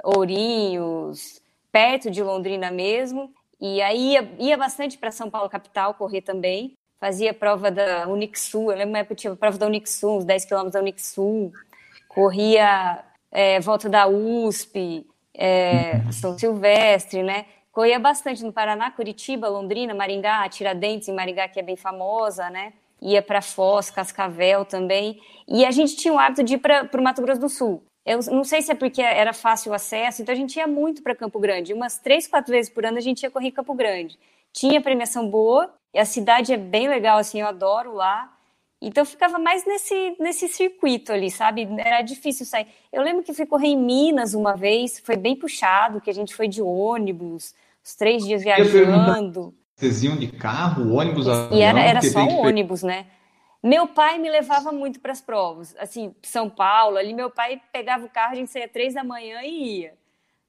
Ourinhos, 0.05 1.41
perto 1.77 2.09
de 2.09 2.23
Londrina 2.23 2.71
mesmo. 2.71 3.31
E 3.61 3.81
aí 3.81 4.13
ia, 4.13 4.31
ia 4.39 4.57
bastante 4.57 4.97
para 4.97 5.11
São 5.11 5.29
Paulo 5.29 5.49
capital 5.49 5.93
correr 5.93 6.21
também 6.21 6.75
fazia 6.99 7.33
prova 7.33 7.69
da 7.69 8.07
Unixul, 8.07 8.71
eu 8.71 8.77
lembro 8.77 8.93
uma 8.93 8.99
época 8.99 9.15
tinha 9.15 9.35
prova 9.35 9.57
da 9.57 9.67
Unixul, 9.67 10.17
uns 10.17 10.25
10 10.25 10.45
quilômetros 10.45 10.73
da 10.73 10.79
Unixul, 10.79 11.53
corria 12.07 13.03
é, 13.31 13.59
volta 13.59 13.87
da 13.87 14.07
USP, 14.07 15.05
é, 15.33 16.01
São 16.11 16.37
Silvestre, 16.37 17.21
né? 17.21 17.45
Corria 17.71 17.99
bastante 17.99 18.43
no 18.43 18.51
Paraná, 18.51 18.89
Curitiba, 18.89 19.47
Londrina, 19.47 19.93
Maringá, 19.93 20.49
Tiradentes, 20.49 21.07
em 21.07 21.13
Maringá, 21.13 21.47
que 21.47 21.59
é 21.59 21.63
bem 21.63 21.75
famosa, 21.75 22.49
né? 22.49 22.73
Ia 22.99 23.21
para 23.21 23.43
Foz, 23.43 23.91
Cascavel 23.91 24.65
também. 24.65 25.21
E 25.47 25.63
a 25.63 25.69
gente 25.69 25.95
tinha 25.95 26.11
o 26.11 26.17
hábito 26.17 26.41
de 26.41 26.55
ir 26.55 26.57
para 26.57 26.89
o 26.91 27.03
Mato 27.03 27.21
Grosso 27.21 27.39
do 27.39 27.49
Sul. 27.49 27.83
Eu 28.07 28.19
não 28.31 28.45
sei 28.45 28.61
se 28.61 28.71
é 28.71 28.75
porque 28.75 29.01
era 29.01 29.33
fácil 29.33 29.73
o 29.73 29.75
acesso, 29.75 30.21
então 30.21 30.31
a 30.31 30.37
gente 30.37 30.55
ia 30.55 30.65
muito 30.65 31.03
para 31.03 31.13
Campo 31.13 31.37
Grande. 31.41 31.73
Umas 31.73 31.99
três, 31.99 32.25
quatro 32.25 32.53
vezes 32.53 32.71
por 32.71 32.85
ano 32.85 32.97
a 32.97 33.01
gente 33.01 33.23
ia 33.23 33.29
correr 33.29 33.49
em 33.49 33.51
Campo 33.51 33.73
Grande. 33.73 34.17
Tinha 34.53 34.79
premiação 34.79 35.29
boa 35.29 35.73
e 35.93 35.99
a 35.99 36.05
cidade 36.05 36.53
é 36.53 36.57
bem 36.57 36.87
legal, 36.87 37.17
assim, 37.17 37.41
eu 37.41 37.47
adoro 37.47 37.93
lá. 37.93 38.33
Então 38.81 39.01
eu 39.01 39.05
ficava 39.05 39.37
mais 39.37 39.65
nesse, 39.65 40.15
nesse 40.21 40.47
circuito 40.47 41.11
ali, 41.11 41.29
sabe? 41.29 41.67
Era 41.77 42.01
difícil 42.01 42.45
sair. 42.45 42.67
Eu 42.93 43.03
lembro 43.03 43.23
que 43.23 43.33
fui 43.33 43.45
correr 43.45 43.67
em 43.67 43.77
Minas 43.77 44.33
uma 44.33 44.55
vez, 44.55 45.01
foi 45.03 45.17
bem 45.17 45.35
puxado, 45.35 45.99
que 45.99 46.09
a 46.09 46.13
gente 46.13 46.33
foi 46.33 46.47
de 46.47 46.61
ônibus, 46.61 47.53
os 47.83 47.93
três 47.93 48.23
dias 48.23 48.41
viajando. 48.41 49.53
Vocês 49.75 50.01
iam 50.03 50.15
de 50.15 50.27
carro, 50.27 50.93
ônibus, 50.93 51.27
avião? 51.27 51.59
E 51.59 51.61
era, 51.61 51.81
era 51.81 52.01
só 52.01 52.25
ônibus, 52.25 52.83
né? 52.83 53.05
Meu 53.67 53.85
pai 53.85 54.17
me 54.17 54.29
levava 54.29 54.71
muito 54.71 55.01
para 55.01 55.11
as 55.11 55.19
provas, 55.19 55.75
assim, 55.77 56.15
São 56.23 56.49
Paulo, 56.49 56.95
ali 56.95 57.13
meu 57.13 57.29
pai 57.29 57.61
pegava 57.69 58.05
o 58.05 58.09
carro, 58.09 58.31
a 58.31 58.35
gente 58.35 58.49
saía 58.49 58.67
três 58.67 58.93
da 58.93 59.03
manhã 59.03 59.41
e 59.43 59.81
ia. 59.81 59.93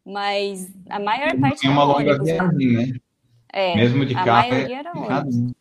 Mas 0.06 0.70
a 0.88 1.00
maior 1.00 1.36
parte 1.40 1.66
era 1.66 1.72
uma 1.72 1.82
longa 1.82 2.22
viagem, 2.22 2.72
né? 2.72 3.00
É, 3.52 3.74
Mesmo 3.74 4.06
de 4.06 4.14
carro. 4.14 4.30
A 4.30 4.48
maioria 4.48 4.76
é 4.76 4.78
era 4.78 4.92
ônibus. 4.96 5.52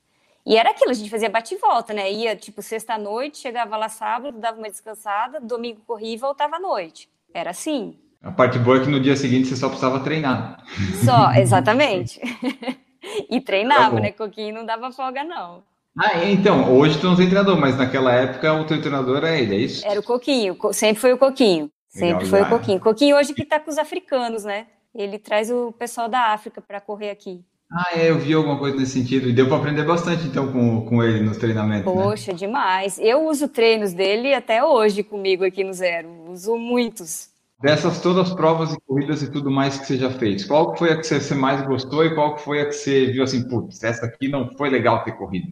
E 0.45 0.55
era 0.55 0.69
aquilo, 0.69 0.91
a 0.91 0.93
gente 0.93 1.09
fazia 1.09 1.31
bate 1.31 1.55
e 1.55 1.57
volta, 1.57 1.95
né? 1.95 2.11
Ia 2.11 2.35
tipo 2.35 2.61
sexta-noite, 2.61 3.39
chegava 3.39 3.75
lá 3.75 3.89
sábado, 3.89 4.39
dava 4.39 4.59
uma 4.59 4.69
descansada, 4.69 5.39
domingo 5.41 5.81
corria 5.87 6.13
e 6.13 6.17
voltava 6.17 6.57
à 6.57 6.59
noite. 6.59 7.09
Era 7.33 7.49
assim. 7.49 7.97
A 8.21 8.31
parte 8.31 8.59
boa 8.59 8.77
é 8.77 8.81
que 8.81 8.87
no 8.87 8.99
dia 8.99 9.15
seguinte 9.15 9.47
você 9.47 9.55
só 9.55 9.67
precisava 9.67 9.99
treinar. 10.01 10.63
Só, 11.03 11.31
exatamente. 11.33 12.21
e 13.31 13.41
treinava, 13.41 13.95
tá 13.95 14.01
né? 14.01 14.11
Coquinho 14.11 14.53
não 14.53 14.65
dava 14.65 14.91
folga, 14.91 15.23
não. 15.23 15.63
Ah, 15.99 16.25
então, 16.25 16.77
hoje 16.77 16.99
tu 16.99 17.07
não 17.07 17.15
tem 17.15 17.25
treinador, 17.25 17.59
mas 17.59 17.75
naquela 17.75 18.13
época 18.13 18.53
o 18.53 18.65
teu 18.65 18.79
treinador 18.79 19.17
era 19.17 19.35
ele, 19.35 19.55
é 19.55 19.59
isso? 19.59 19.85
Era 19.85 19.99
o 19.99 20.03
Coquinho, 20.03 20.55
sempre 20.71 21.01
foi 21.01 21.13
o 21.13 21.17
Coquinho. 21.17 21.71
Sempre 21.89 22.25
Legal, 22.25 22.29
foi 22.29 22.41
o 22.41 22.49
Coquinho. 22.49 22.79
Coquinho 22.79 23.15
hoje 23.15 23.33
que 23.33 23.43
tá 23.43 23.59
com 23.59 23.71
os 23.71 23.77
africanos, 23.77 24.43
né? 24.43 24.67
Ele 24.93 25.17
traz 25.17 25.49
o 25.49 25.71
pessoal 25.71 26.07
da 26.07 26.33
África 26.33 26.61
para 26.61 26.79
correr 26.79 27.09
aqui. 27.09 27.43
Ah, 27.71 27.99
é, 27.99 28.09
eu 28.09 28.17
vi 28.17 28.33
alguma 28.33 28.57
coisa 28.57 28.77
nesse 28.77 28.93
sentido. 28.93 29.27
E 29.27 29.33
deu 29.33 29.47
para 29.47 29.57
aprender 29.57 29.83
bastante, 29.83 30.25
então, 30.25 30.51
com, 30.51 30.85
com 30.85 31.03
ele 31.03 31.21
nos 31.21 31.37
treinamentos. 31.37 31.93
Né? 31.93 32.01
Poxa, 32.03 32.31
né? 32.31 32.37
demais. 32.37 32.97
Eu 32.99 33.27
uso 33.27 33.47
treinos 33.47 33.93
dele 33.93 34.33
até 34.33 34.63
hoje 34.63 35.03
comigo 35.03 35.43
aqui 35.43 35.63
no 35.63 35.73
Zero. 35.73 36.09
Uso 36.29 36.55
muitos. 36.55 37.29
Dessas 37.59 37.99
todas 37.99 38.29
as 38.29 38.35
provas 38.35 38.71
e 38.73 38.77
corridas 38.85 39.23
e 39.23 39.31
tudo 39.31 39.49
mais 39.49 39.79
que 39.79 39.87
você 39.87 39.97
já 39.97 40.11
fez, 40.11 40.45
qual 40.45 40.77
foi 40.77 40.91
a 40.91 40.97
que 40.97 41.03
você 41.03 41.33
mais 41.33 41.65
gostou 41.65 42.05
e 42.05 42.13
qual 42.13 42.37
foi 42.37 42.61
a 42.61 42.67
que 42.67 42.73
você 42.73 43.07
viu 43.07 43.23
assim, 43.23 43.49
putz, 43.49 43.83
essa 43.83 44.05
aqui 44.05 44.27
não 44.27 44.55
foi 44.55 44.69
legal 44.69 45.03
ter 45.03 45.13
corrido? 45.13 45.51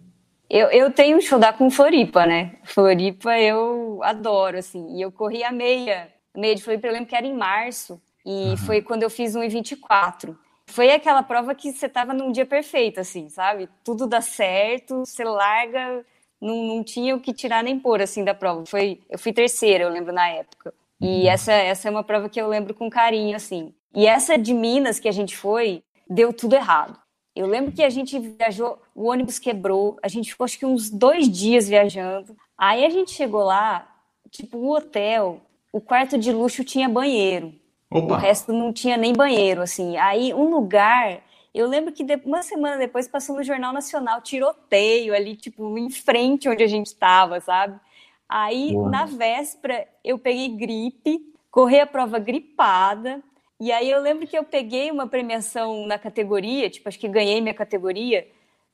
Eu, 0.49 0.67
eu 0.69 0.91
tenho 0.91 1.17
um 1.17 1.39
dar 1.39 1.57
com 1.57 1.69
Floripa, 1.69 2.25
né? 2.25 2.55
Floripa 2.63 3.37
eu 3.39 3.99
adoro, 4.03 4.57
assim. 4.57 4.97
E 4.97 5.01
eu 5.01 5.11
corri 5.11 5.43
a 5.43 5.51
meia. 5.51 6.07
Meia 6.35 6.55
de 6.55 6.63
Floripa, 6.63 6.87
eu 6.87 6.93
lembro 6.93 7.07
que 7.07 7.15
era 7.15 7.25
em 7.25 7.33
março. 7.33 8.01
E 8.25 8.49
uhum. 8.49 8.57
foi 8.57 8.81
quando 8.81 9.03
eu 9.03 9.09
fiz 9.09 9.35
um 9.35 9.43
em 9.43 9.49
24 9.49 10.37
foi 10.67 10.91
aquela 10.91 11.23
prova 11.23 11.53
que 11.53 11.71
você 11.71 11.87
tava 11.87 12.13
num 12.13 12.31
dia 12.31 12.45
perfeito, 12.45 12.99
assim, 12.99 13.29
sabe? 13.29 13.69
Tudo 13.83 14.07
dá 14.07 14.21
certo, 14.21 15.05
você 15.05 15.23
larga, 15.23 16.03
não, 16.41 16.55
não 16.63 16.83
tinha 16.83 17.15
o 17.15 17.19
que 17.19 17.33
tirar 17.33 17.63
nem 17.63 17.79
pôr, 17.79 18.01
assim, 18.01 18.23
da 18.23 18.33
prova. 18.33 18.65
Foi, 18.65 19.01
eu 19.09 19.17
fui 19.17 19.31
terceira, 19.31 19.83
eu 19.83 19.89
lembro, 19.89 20.13
na 20.13 20.27
época. 20.29 20.73
E 20.99 21.23
uhum. 21.23 21.29
essa, 21.29 21.51
essa 21.51 21.87
é 21.87 21.91
uma 21.91 22.03
prova 22.03 22.29
que 22.29 22.39
eu 22.39 22.47
lembro 22.47 22.73
com 22.73 22.89
carinho, 22.89 23.35
assim. 23.35 23.73
E 23.93 24.07
essa 24.07 24.37
de 24.37 24.53
Minas 24.53 24.99
que 24.99 25.07
a 25.07 25.11
gente 25.11 25.37
foi, 25.37 25.83
deu 26.09 26.33
tudo 26.33 26.55
errado. 26.55 26.99
Eu 27.35 27.47
lembro 27.47 27.71
que 27.71 27.83
a 27.83 27.89
gente 27.89 28.17
viajou, 28.17 28.81
o 28.95 29.09
ônibus 29.09 29.37
quebrou, 29.37 29.97
a 30.01 30.07
gente 30.07 30.31
ficou 30.31 30.45
acho 30.45 30.57
que 30.57 30.65
uns 30.65 30.89
dois 30.89 31.29
dias 31.29 31.67
viajando. 31.67 32.35
Aí 32.57 32.85
a 32.85 32.89
gente 32.89 33.11
chegou 33.11 33.43
lá, 33.43 33.87
tipo, 34.31 34.57
o 34.57 34.73
hotel, 34.73 35.41
o 35.71 35.81
quarto 35.81 36.17
de 36.17 36.31
luxo 36.31 36.63
tinha 36.63 36.87
banheiro. 36.87 37.53
Opa. 37.91 38.13
O 38.13 38.17
resto 38.17 38.53
não 38.53 38.71
tinha 38.71 38.95
nem 38.95 39.13
banheiro, 39.13 39.61
assim. 39.61 39.97
Aí, 39.97 40.33
um 40.33 40.49
lugar. 40.49 41.21
Eu 41.53 41.67
lembro 41.67 41.91
que 41.91 42.05
uma 42.25 42.43
semana 42.43 42.77
depois 42.77 43.07
passou 43.07 43.35
no 43.35 43.43
Jornal 43.43 43.73
Nacional 43.73 44.21
tiroteio 44.21 45.13
ali, 45.13 45.35
tipo, 45.35 45.77
em 45.77 45.89
frente 45.89 46.49
onde 46.49 46.63
a 46.63 46.67
gente 46.67 46.87
estava, 46.87 47.39
sabe? 47.39 47.79
Aí, 48.27 48.75
na 48.75 49.05
véspera, 49.05 49.87
eu 50.03 50.17
peguei 50.17 50.49
gripe, 50.49 51.33
corri 51.51 51.79
a 51.79 51.85
prova 51.85 52.19
gripada. 52.19 53.21
E 53.59 53.71
aí, 53.71 53.89
eu 53.89 54.01
lembro 54.01 54.27
que 54.27 54.37
eu 54.37 54.43
peguei 54.43 54.91
uma 54.91 55.07
premiação 55.07 55.87
na 55.87 55.97
categoria, 55.97 56.69
tipo, 56.69 56.89
acho 56.89 56.99
que 56.99 57.07
ganhei 57.07 57.39
minha 57.39 57.53
categoria. 57.53 58.27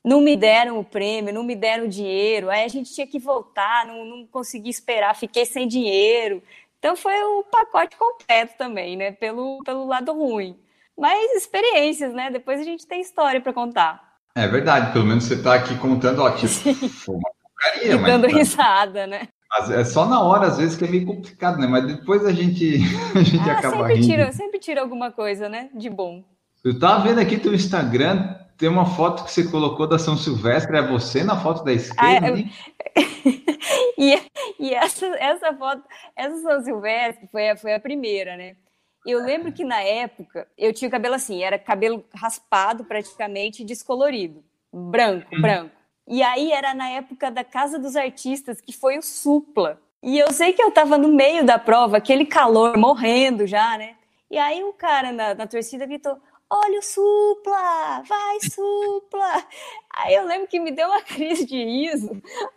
Não 0.04 0.20
me 0.20 0.36
deram 0.36 0.80
o 0.80 0.84
prêmio, 0.84 1.32
não 1.32 1.44
me 1.44 1.54
deram 1.54 1.84
o 1.84 1.88
dinheiro. 1.88 2.50
Aí 2.50 2.64
a 2.64 2.68
gente 2.68 2.92
tinha 2.92 3.06
que 3.06 3.20
voltar, 3.20 3.86
não, 3.86 4.04
não 4.04 4.26
consegui 4.26 4.68
esperar, 4.68 5.14
fiquei 5.14 5.44
sem 5.46 5.68
dinheiro. 5.68 6.42
Então 6.78 6.96
foi 6.96 7.14
o 7.22 7.44
pacote 7.44 7.96
completo 7.96 8.54
também, 8.58 8.96
né? 8.96 9.12
Pelo, 9.12 9.62
pelo 9.64 9.86
lado 9.86 10.12
ruim. 10.12 10.58
Mas 10.98 11.32
experiências, 11.34 12.12
né? 12.12 12.30
Depois 12.30 12.60
a 12.60 12.64
gente 12.64 12.84
tem 12.84 13.00
história 13.00 13.40
para 13.40 13.52
contar. 13.52 14.18
É 14.34 14.48
verdade, 14.48 14.92
pelo 14.92 15.06
menos 15.06 15.24
você 15.24 15.34
está 15.34 15.54
aqui 15.54 15.78
contando, 15.78 16.22
ó, 16.22 16.30
tipo, 16.32 16.48
foi 16.48 17.14
uma 17.14 17.30
porcaria, 17.40 17.98
mas. 17.98 18.12
Dando 18.12 18.28
tá... 18.28 18.36
risada, 18.36 19.06
né? 19.06 19.28
É 19.70 19.84
só 19.84 20.06
na 20.06 20.22
hora, 20.22 20.46
às 20.46 20.56
vezes, 20.56 20.76
que 20.76 20.84
é 20.84 20.88
meio 20.88 21.04
complicado, 21.04 21.58
né? 21.58 21.66
Mas 21.66 21.86
depois 21.86 22.24
a 22.24 22.32
gente, 22.32 22.78
a 23.14 23.22
gente 23.22 23.48
ah, 23.48 23.58
acaba 23.58 23.76
sempre 23.76 23.94
rindo. 23.94 24.06
Tira, 24.06 24.32
sempre 24.32 24.58
tira 24.58 24.80
alguma 24.80 25.10
coisa, 25.10 25.48
né? 25.48 25.68
De 25.74 25.90
bom. 25.90 26.24
Eu 26.64 26.78
tava 26.78 27.02
vendo 27.04 27.20
aqui 27.20 27.38
teu 27.38 27.52
Instagram, 27.52 28.34
tem 28.56 28.68
uma 28.68 28.86
foto 28.86 29.24
que 29.24 29.32
você 29.32 29.44
colocou 29.44 29.86
da 29.86 29.98
São 29.98 30.16
Silvestre, 30.16 30.76
é 30.76 30.86
você 30.86 31.24
na 31.24 31.38
foto 31.38 31.64
da 31.64 31.72
esquerda? 31.72 32.28
Ah, 32.28 32.30
eu... 32.30 32.36
e, 33.98 34.22
e 34.58 34.74
essa, 34.74 35.06
essa 35.16 35.52
foto, 35.54 35.82
essa 36.14 36.40
São 36.40 36.62
Silvestre 36.62 37.28
foi 37.30 37.50
a, 37.50 37.56
foi 37.56 37.74
a 37.74 37.80
primeira, 37.80 38.36
né? 38.36 38.56
Eu 39.04 39.20
lembro 39.24 39.52
que 39.52 39.64
na 39.64 39.82
época 39.82 40.46
eu 40.56 40.72
tinha 40.72 40.88
o 40.88 40.92
cabelo 40.92 41.16
assim, 41.16 41.42
era 41.42 41.58
cabelo 41.58 42.04
raspado 42.14 42.84
praticamente, 42.84 43.64
descolorido, 43.64 44.44
branco, 44.72 45.26
hum. 45.34 45.40
branco. 45.40 45.81
E 46.06 46.22
aí 46.22 46.52
era 46.52 46.74
na 46.74 46.88
época 46.90 47.30
da 47.30 47.44
Casa 47.44 47.78
dos 47.78 47.96
Artistas, 47.96 48.60
que 48.60 48.72
foi 48.72 48.98
o 48.98 49.02
Supla. 49.02 49.80
E 50.02 50.18
eu 50.18 50.32
sei 50.32 50.52
que 50.52 50.62
eu 50.62 50.70
tava 50.70 50.98
no 50.98 51.08
meio 51.08 51.44
da 51.44 51.58
prova, 51.58 51.96
aquele 51.96 52.26
calor, 52.26 52.76
morrendo 52.76 53.46
já, 53.46 53.78
né? 53.78 53.94
E 54.28 54.36
aí 54.36 54.64
o 54.64 54.72
cara 54.72 55.12
na, 55.12 55.34
na 55.34 55.46
torcida 55.46 55.86
gritou: 55.86 56.20
olha 56.50 56.78
o 56.78 56.82
supla, 56.82 58.02
vai 58.02 58.38
supla. 58.50 59.46
Aí 59.94 60.14
eu 60.14 60.24
lembro 60.24 60.48
que 60.48 60.58
me 60.58 60.70
deu 60.70 60.88
uma 60.88 61.02
crise 61.02 61.44
de 61.44 61.62
riso, 61.62 62.10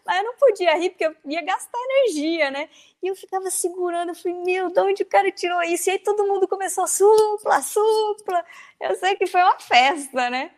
mas 0.06 0.18
eu 0.18 0.24
não 0.24 0.36
podia 0.38 0.76
rir 0.78 0.90
porque 0.92 1.06
eu 1.06 1.16
ia 1.26 1.42
gastar 1.42 1.78
energia, 1.78 2.50
né? 2.50 2.70
E 3.04 3.08
eu 3.08 3.16
ficava 3.16 3.50
segurando, 3.50 4.10
eu 4.10 4.16
falei, 4.16 4.38
meu, 4.44 4.70
de 4.70 4.80
onde 4.80 5.04
o 5.04 5.06
cara 5.06 5.30
tirou 5.32 5.62
isso? 5.64 5.90
E 5.90 5.92
aí 5.92 6.00
todo 6.00 6.26
mundo 6.26 6.48
começou, 6.48 6.88
supla, 6.88 7.62
supla. 7.62 8.44
Eu 8.80 8.96
sei 8.96 9.16
que 9.16 9.28
foi 9.28 9.42
uma 9.42 9.60
festa, 9.60 10.30
né? 10.30 10.52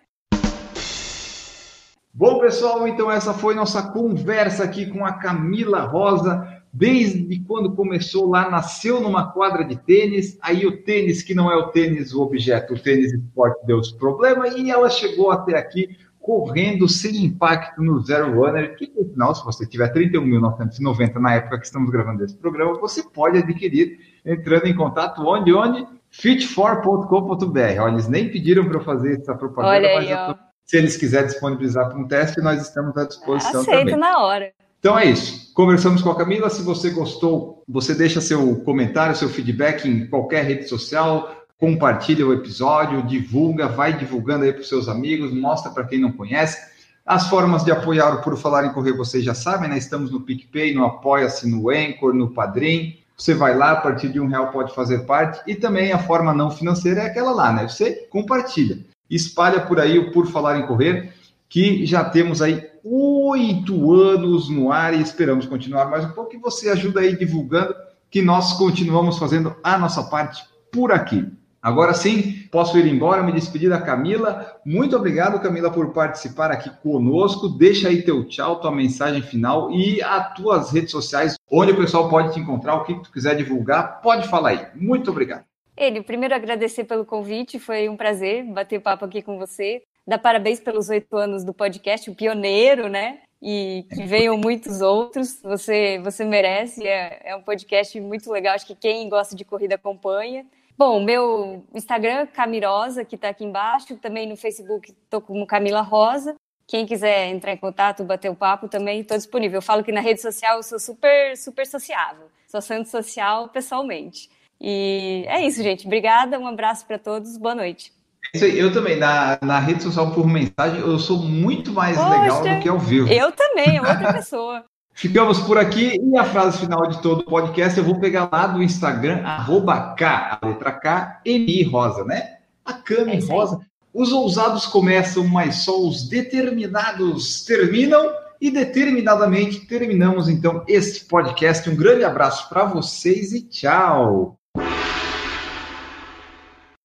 Bom, 2.18 2.40
pessoal, 2.40 2.88
então 2.88 3.12
essa 3.12 3.32
foi 3.32 3.54
nossa 3.54 3.92
conversa 3.92 4.64
aqui 4.64 4.88
com 4.88 5.06
a 5.06 5.14
Camila 5.14 5.82
Rosa, 5.82 6.64
desde 6.74 7.38
quando 7.42 7.76
começou 7.76 8.28
lá, 8.28 8.50
nasceu 8.50 9.00
numa 9.00 9.32
quadra 9.32 9.64
de 9.64 9.76
tênis, 9.76 10.36
aí 10.42 10.66
o 10.66 10.82
tênis, 10.82 11.22
que 11.22 11.36
não 11.36 11.52
é 11.52 11.56
o 11.56 11.68
tênis 11.68 12.16
o 12.16 12.24
objeto, 12.24 12.74
o 12.74 12.80
tênis 12.80 13.14
esporte 13.14 13.64
deu 13.68 13.78
os 13.78 13.92
problemas, 13.92 14.56
e 14.56 14.72
ela 14.72 14.90
chegou 14.90 15.30
até 15.30 15.60
aqui 15.60 15.96
correndo 16.20 16.90
sem 16.90 17.24
impacto 17.24 17.84
no 17.84 18.04
Zero 18.04 18.34
Runner, 18.34 18.76
que 18.76 18.88
por 18.88 19.06
final, 19.06 19.36
se 19.36 19.46
você 19.46 19.68
tiver 19.68 19.94
31.990 19.94 21.20
na 21.20 21.36
época 21.36 21.60
que 21.60 21.68
estamos 21.68 21.92
gravando 21.92 22.24
esse 22.24 22.36
programa, 22.36 22.80
você 22.80 23.04
pode 23.04 23.38
adquirir 23.38 24.00
entrando 24.26 24.66
em 24.66 24.76
contato 24.76 25.22
onde? 25.22 25.54
Onde? 25.54 25.86
fit4.com.br. 26.12 27.80
Olha, 27.80 27.92
eles 27.92 28.08
nem 28.08 28.32
pediram 28.32 28.66
para 28.66 28.78
eu 28.78 28.84
fazer 28.84 29.20
essa 29.20 29.36
propaganda, 29.36 29.76
Olha 29.76 30.00
aí, 30.00 30.10
mas 30.10 30.36
tô... 30.36 30.47
se 30.68 30.78
eles 30.78 30.98
quiserem 30.98 31.28
disponibilizar 31.28 31.88
para 31.88 31.98
um 31.98 32.06
teste, 32.06 32.42
nós 32.42 32.62
estamos 32.62 32.96
à 32.98 33.06
disposição 33.06 33.62
Aceito 33.62 33.80
também. 33.80 33.96
na 33.96 34.20
hora. 34.20 34.52
Então 34.80 35.00
é 35.00 35.06
isso. 35.06 35.54
Conversamos 35.54 36.02
com 36.02 36.12
a 36.12 36.16
Camila. 36.18 36.50
Se 36.50 36.62
você 36.62 36.90
gostou, 36.90 37.64
você 37.68 37.96
deixa 37.96 38.20
seu 38.20 38.58
comentário, 38.58 39.16
seu 39.16 39.30
feedback 39.30 39.88
em 39.88 40.08
qualquer 40.08 40.44
rede 40.44 40.68
social, 40.68 41.34
compartilha 41.58 42.28
o 42.28 42.34
episódio, 42.34 43.02
divulga, 43.08 43.70
vai 43.70 43.98
divulgando 43.98 44.44
aí 44.44 44.52
para 44.52 44.62
os 44.62 44.70
seus 44.70 44.90
amigos, 44.90 45.34
mostra 45.34 45.72
para 45.72 45.86
quem 45.86 46.00
não 46.00 46.12
conhece. 46.12 46.58
As 47.06 47.30
formas 47.30 47.64
de 47.64 47.72
apoiar 47.72 48.14
o 48.16 48.22
Por 48.22 48.38
Falar 48.38 48.66
em 48.66 48.74
Correr, 48.74 48.92
vocês 48.92 49.24
já 49.24 49.34
sabem, 49.34 49.70
né? 49.70 49.78
Estamos 49.78 50.12
no 50.12 50.20
PicPay, 50.20 50.76
no 50.76 50.86
Apoia-se, 50.86 51.50
no 51.50 51.70
Anchor, 51.70 52.14
no 52.14 52.32
Padrim. 52.32 53.00
Você 53.18 53.34
vai 53.34 53.56
lá, 53.56 53.72
a 53.72 53.78
partir 53.78 54.10
de 54.10 54.20
um 54.20 54.28
real 54.28 54.52
pode 54.52 54.76
fazer 54.76 55.06
parte. 55.06 55.40
E 55.48 55.56
também 55.56 55.94
a 55.94 55.98
forma 55.98 56.34
não 56.34 56.52
financeira 56.52 57.04
é 57.04 57.06
aquela 57.06 57.32
lá, 57.32 57.54
né? 57.54 57.70
Você 57.70 58.08
compartilha. 58.10 58.78
Espalha 59.10 59.62
por 59.62 59.80
aí 59.80 59.98
o 59.98 60.12
Por 60.12 60.28
Falar 60.28 60.60
em 60.60 60.66
Correr, 60.68 61.14
que 61.50 61.86
já 61.86 62.04
temos 62.04 62.42
aí 62.42 62.66
oito 62.84 63.94
anos 63.94 64.50
no 64.50 64.72
ar 64.72 64.94
e 64.94 65.02
esperamos 65.02 65.46
continuar 65.46 65.90
mais 65.90 66.06
um 66.06 66.12
pouco. 66.12 66.36
E 66.36 66.40
você 66.40 66.70
ajuda 66.70 67.02
aí 67.02 67.16
divulgando 67.16 67.74
que 68.10 68.22
nós 68.22 68.54
continuamos 68.54 69.18
fazendo 69.18 69.56
a 69.64 69.78
nossa 69.78 70.04
parte 70.04 70.44
por 70.72 70.92
aqui. 70.92 71.26
Agora 71.62 71.94
sim, 71.94 72.48
posso 72.52 72.78
ir 72.78 72.86
embora, 72.86 73.24
me 73.24 73.34
despedir 73.34 73.70
da 73.70 73.82
Camila. 73.82 74.56
Muito 74.66 74.96
obrigado, 74.96 75.42
Camila, 75.42 75.72
por 75.72 75.92
participar 75.92 76.52
aqui 76.52 76.70
conosco. 76.82 77.50
Deixa 77.50 77.90
aí 77.90 78.04
teu 78.04 78.26
tchau, 78.26 78.62
tua 78.62 78.72
mensagem 78.72 79.22
final 79.22 79.72
e 79.72 80.02
as 80.02 80.34
tuas 80.34 80.72
redes 80.72 80.92
sociais, 80.92 81.36
onde 81.52 81.72
o 81.72 81.78
pessoal 81.78 82.10
pode 82.10 82.34
te 82.34 82.40
encontrar, 82.40 82.76
o 82.76 82.84
que 82.86 82.94
tu 83.02 83.12
quiser 83.12 83.36
divulgar, 83.36 84.02
pode 84.02 84.28
falar 84.30 84.50
aí. 84.50 84.68
Muito 84.76 85.12
obrigado. 85.12 85.47
Ele, 85.78 86.02
primeiro 86.02 86.34
agradecer 86.34 86.84
pelo 86.84 87.06
convite, 87.06 87.60
foi 87.60 87.88
um 87.88 87.96
prazer 87.96 88.44
bater 88.44 88.82
papo 88.82 89.06
aqui 89.06 89.22
com 89.22 89.38
você 89.38 89.84
dar 90.08 90.18
parabéns 90.18 90.62
pelos 90.62 90.88
oito 90.88 91.18
anos 91.18 91.44
do 91.44 91.54
podcast, 91.54 92.10
o 92.10 92.16
pioneiro, 92.16 92.88
né? 92.88 93.20
E 93.42 93.86
que 93.94 94.04
venham 94.04 94.38
muitos 94.38 94.82
outros. 94.82 95.42
Você, 95.44 96.00
você 96.00 96.24
merece. 96.24 96.88
É, 96.88 97.22
é 97.26 97.36
um 97.36 97.42
podcast 97.42 98.00
muito 98.00 98.32
legal. 98.32 98.56
Acho 98.56 98.66
que 98.66 98.74
quem 98.74 99.10
gosta 99.10 99.36
de 99.36 99.44
corrida 99.44 99.76
acompanha. 99.76 100.46
Bom, 100.78 101.04
meu 101.04 101.64
Instagram, 101.74 102.26
Camirosa, 102.28 103.04
que 103.04 103.16
está 103.16 103.30
aqui 103.30 103.44
embaixo. 103.44 103.98
Também 103.98 104.28
no 104.28 104.38
Facebook 104.38 104.92
estou 104.92 105.20
como 105.20 105.46
Camila 105.46 105.82
Rosa. 105.82 106.36
Quem 106.66 106.86
quiser 106.86 107.28
entrar 107.28 107.54
em 107.54 107.58
contato, 107.58 108.04
bater 108.04 108.30
o 108.30 108.36
papo, 108.36 108.68
também 108.68 109.02
estou 109.02 109.18
disponível. 109.18 109.58
Eu 109.58 109.62
falo 109.62 109.84
que 109.84 109.92
na 109.92 110.02
rede 110.02 110.22
social 110.22 110.58
eu 110.58 110.64
sou 110.64 110.80
super, 110.80 111.38
super 111.38 111.66
sociável. 111.66 112.28
Sou 112.48 112.62
santo 112.62 112.90
social 112.90 113.50
pessoalmente. 113.50 114.30
E 114.60 115.24
é 115.28 115.46
isso, 115.46 115.62
gente. 115.62 115.86
Obrigada, 115.86 116.40
um 116.40 116.48
abraço 116.48 116.86
para 116.86 116.98
todos. 116.98 117.38
Boa 117.38 117.56
noite. 117.56 117.92
Eu 118.34 118.74
também, 118.74 118.98
na, 118.98 119.38
na 119.42 119.60
rede 119.60 119.84
social 119.84 120.12
por 120.12 120.28
mensagem, 120.28 120.80
eu 120.80 121.00
sou 121.00 121.20
muito 121.20 121.72
mais 121.72 121.98
Poxa, 121.98 122.10
legal 122.10 122.44
do 122.44 122.60
que 122.62 122.70
ao 122.70 122.80
vivo. 122.80 123.08
Eu 123.08 123.32
também, 123.32 123.80
outra 123.80 124.14
pessoa. 124.14 124.64
Ficamos 124.94 125.40
por 125.40 125.60
aqui 125.60 126.02
e 126.04 126.18
a 126.18 126.24
frase 126.24 126.58
final 126.58 126.88
de 126.88 127.00
todo 127.04 127.20
o 127.20 127.26
podcast 127.26 127.78
eu 127.78 127.86
vou 127.86 128.00
pegar 128.00 128.28
lá 128.32 128.48
do 128.48 128.64
Instagram, 128.64 129.22
arroba 129.24 129.94
K, 129.94 130.40
a 130.42 130.48
letra 130.48 130.72
K, 130.72 131.22
M 131.24 131.64
Rosa, 131.66 132.04
né? 132.04 132.38
A 132.66 132.74
Cami 132.74 133.18
é 133.18 133.20
Rosa. 133.20 133.60
Os 133.94 134.12
ousados 134.12 134.66
começam, 134.66 135.28
mas 135.28 135.58
só 135.58 135.80
os 135.80 136.10
determinados 136.10 137.46
terminam. 137.46 138.12
E 138.40 138.52
determinadamente 138.52 139.66
terminamos 139.66 140.30
então 140.30 140.64
este 140.68 141.06
podcast. 141.06 141.68
Um 141.68 141.76
grande 141.76 142.04
abraço 142.04 142.48
para 142.50 142.66
vocês 142.66 143.34
e 143.34 143.42
tchau! 143.42 144.38
you 144.58 144.97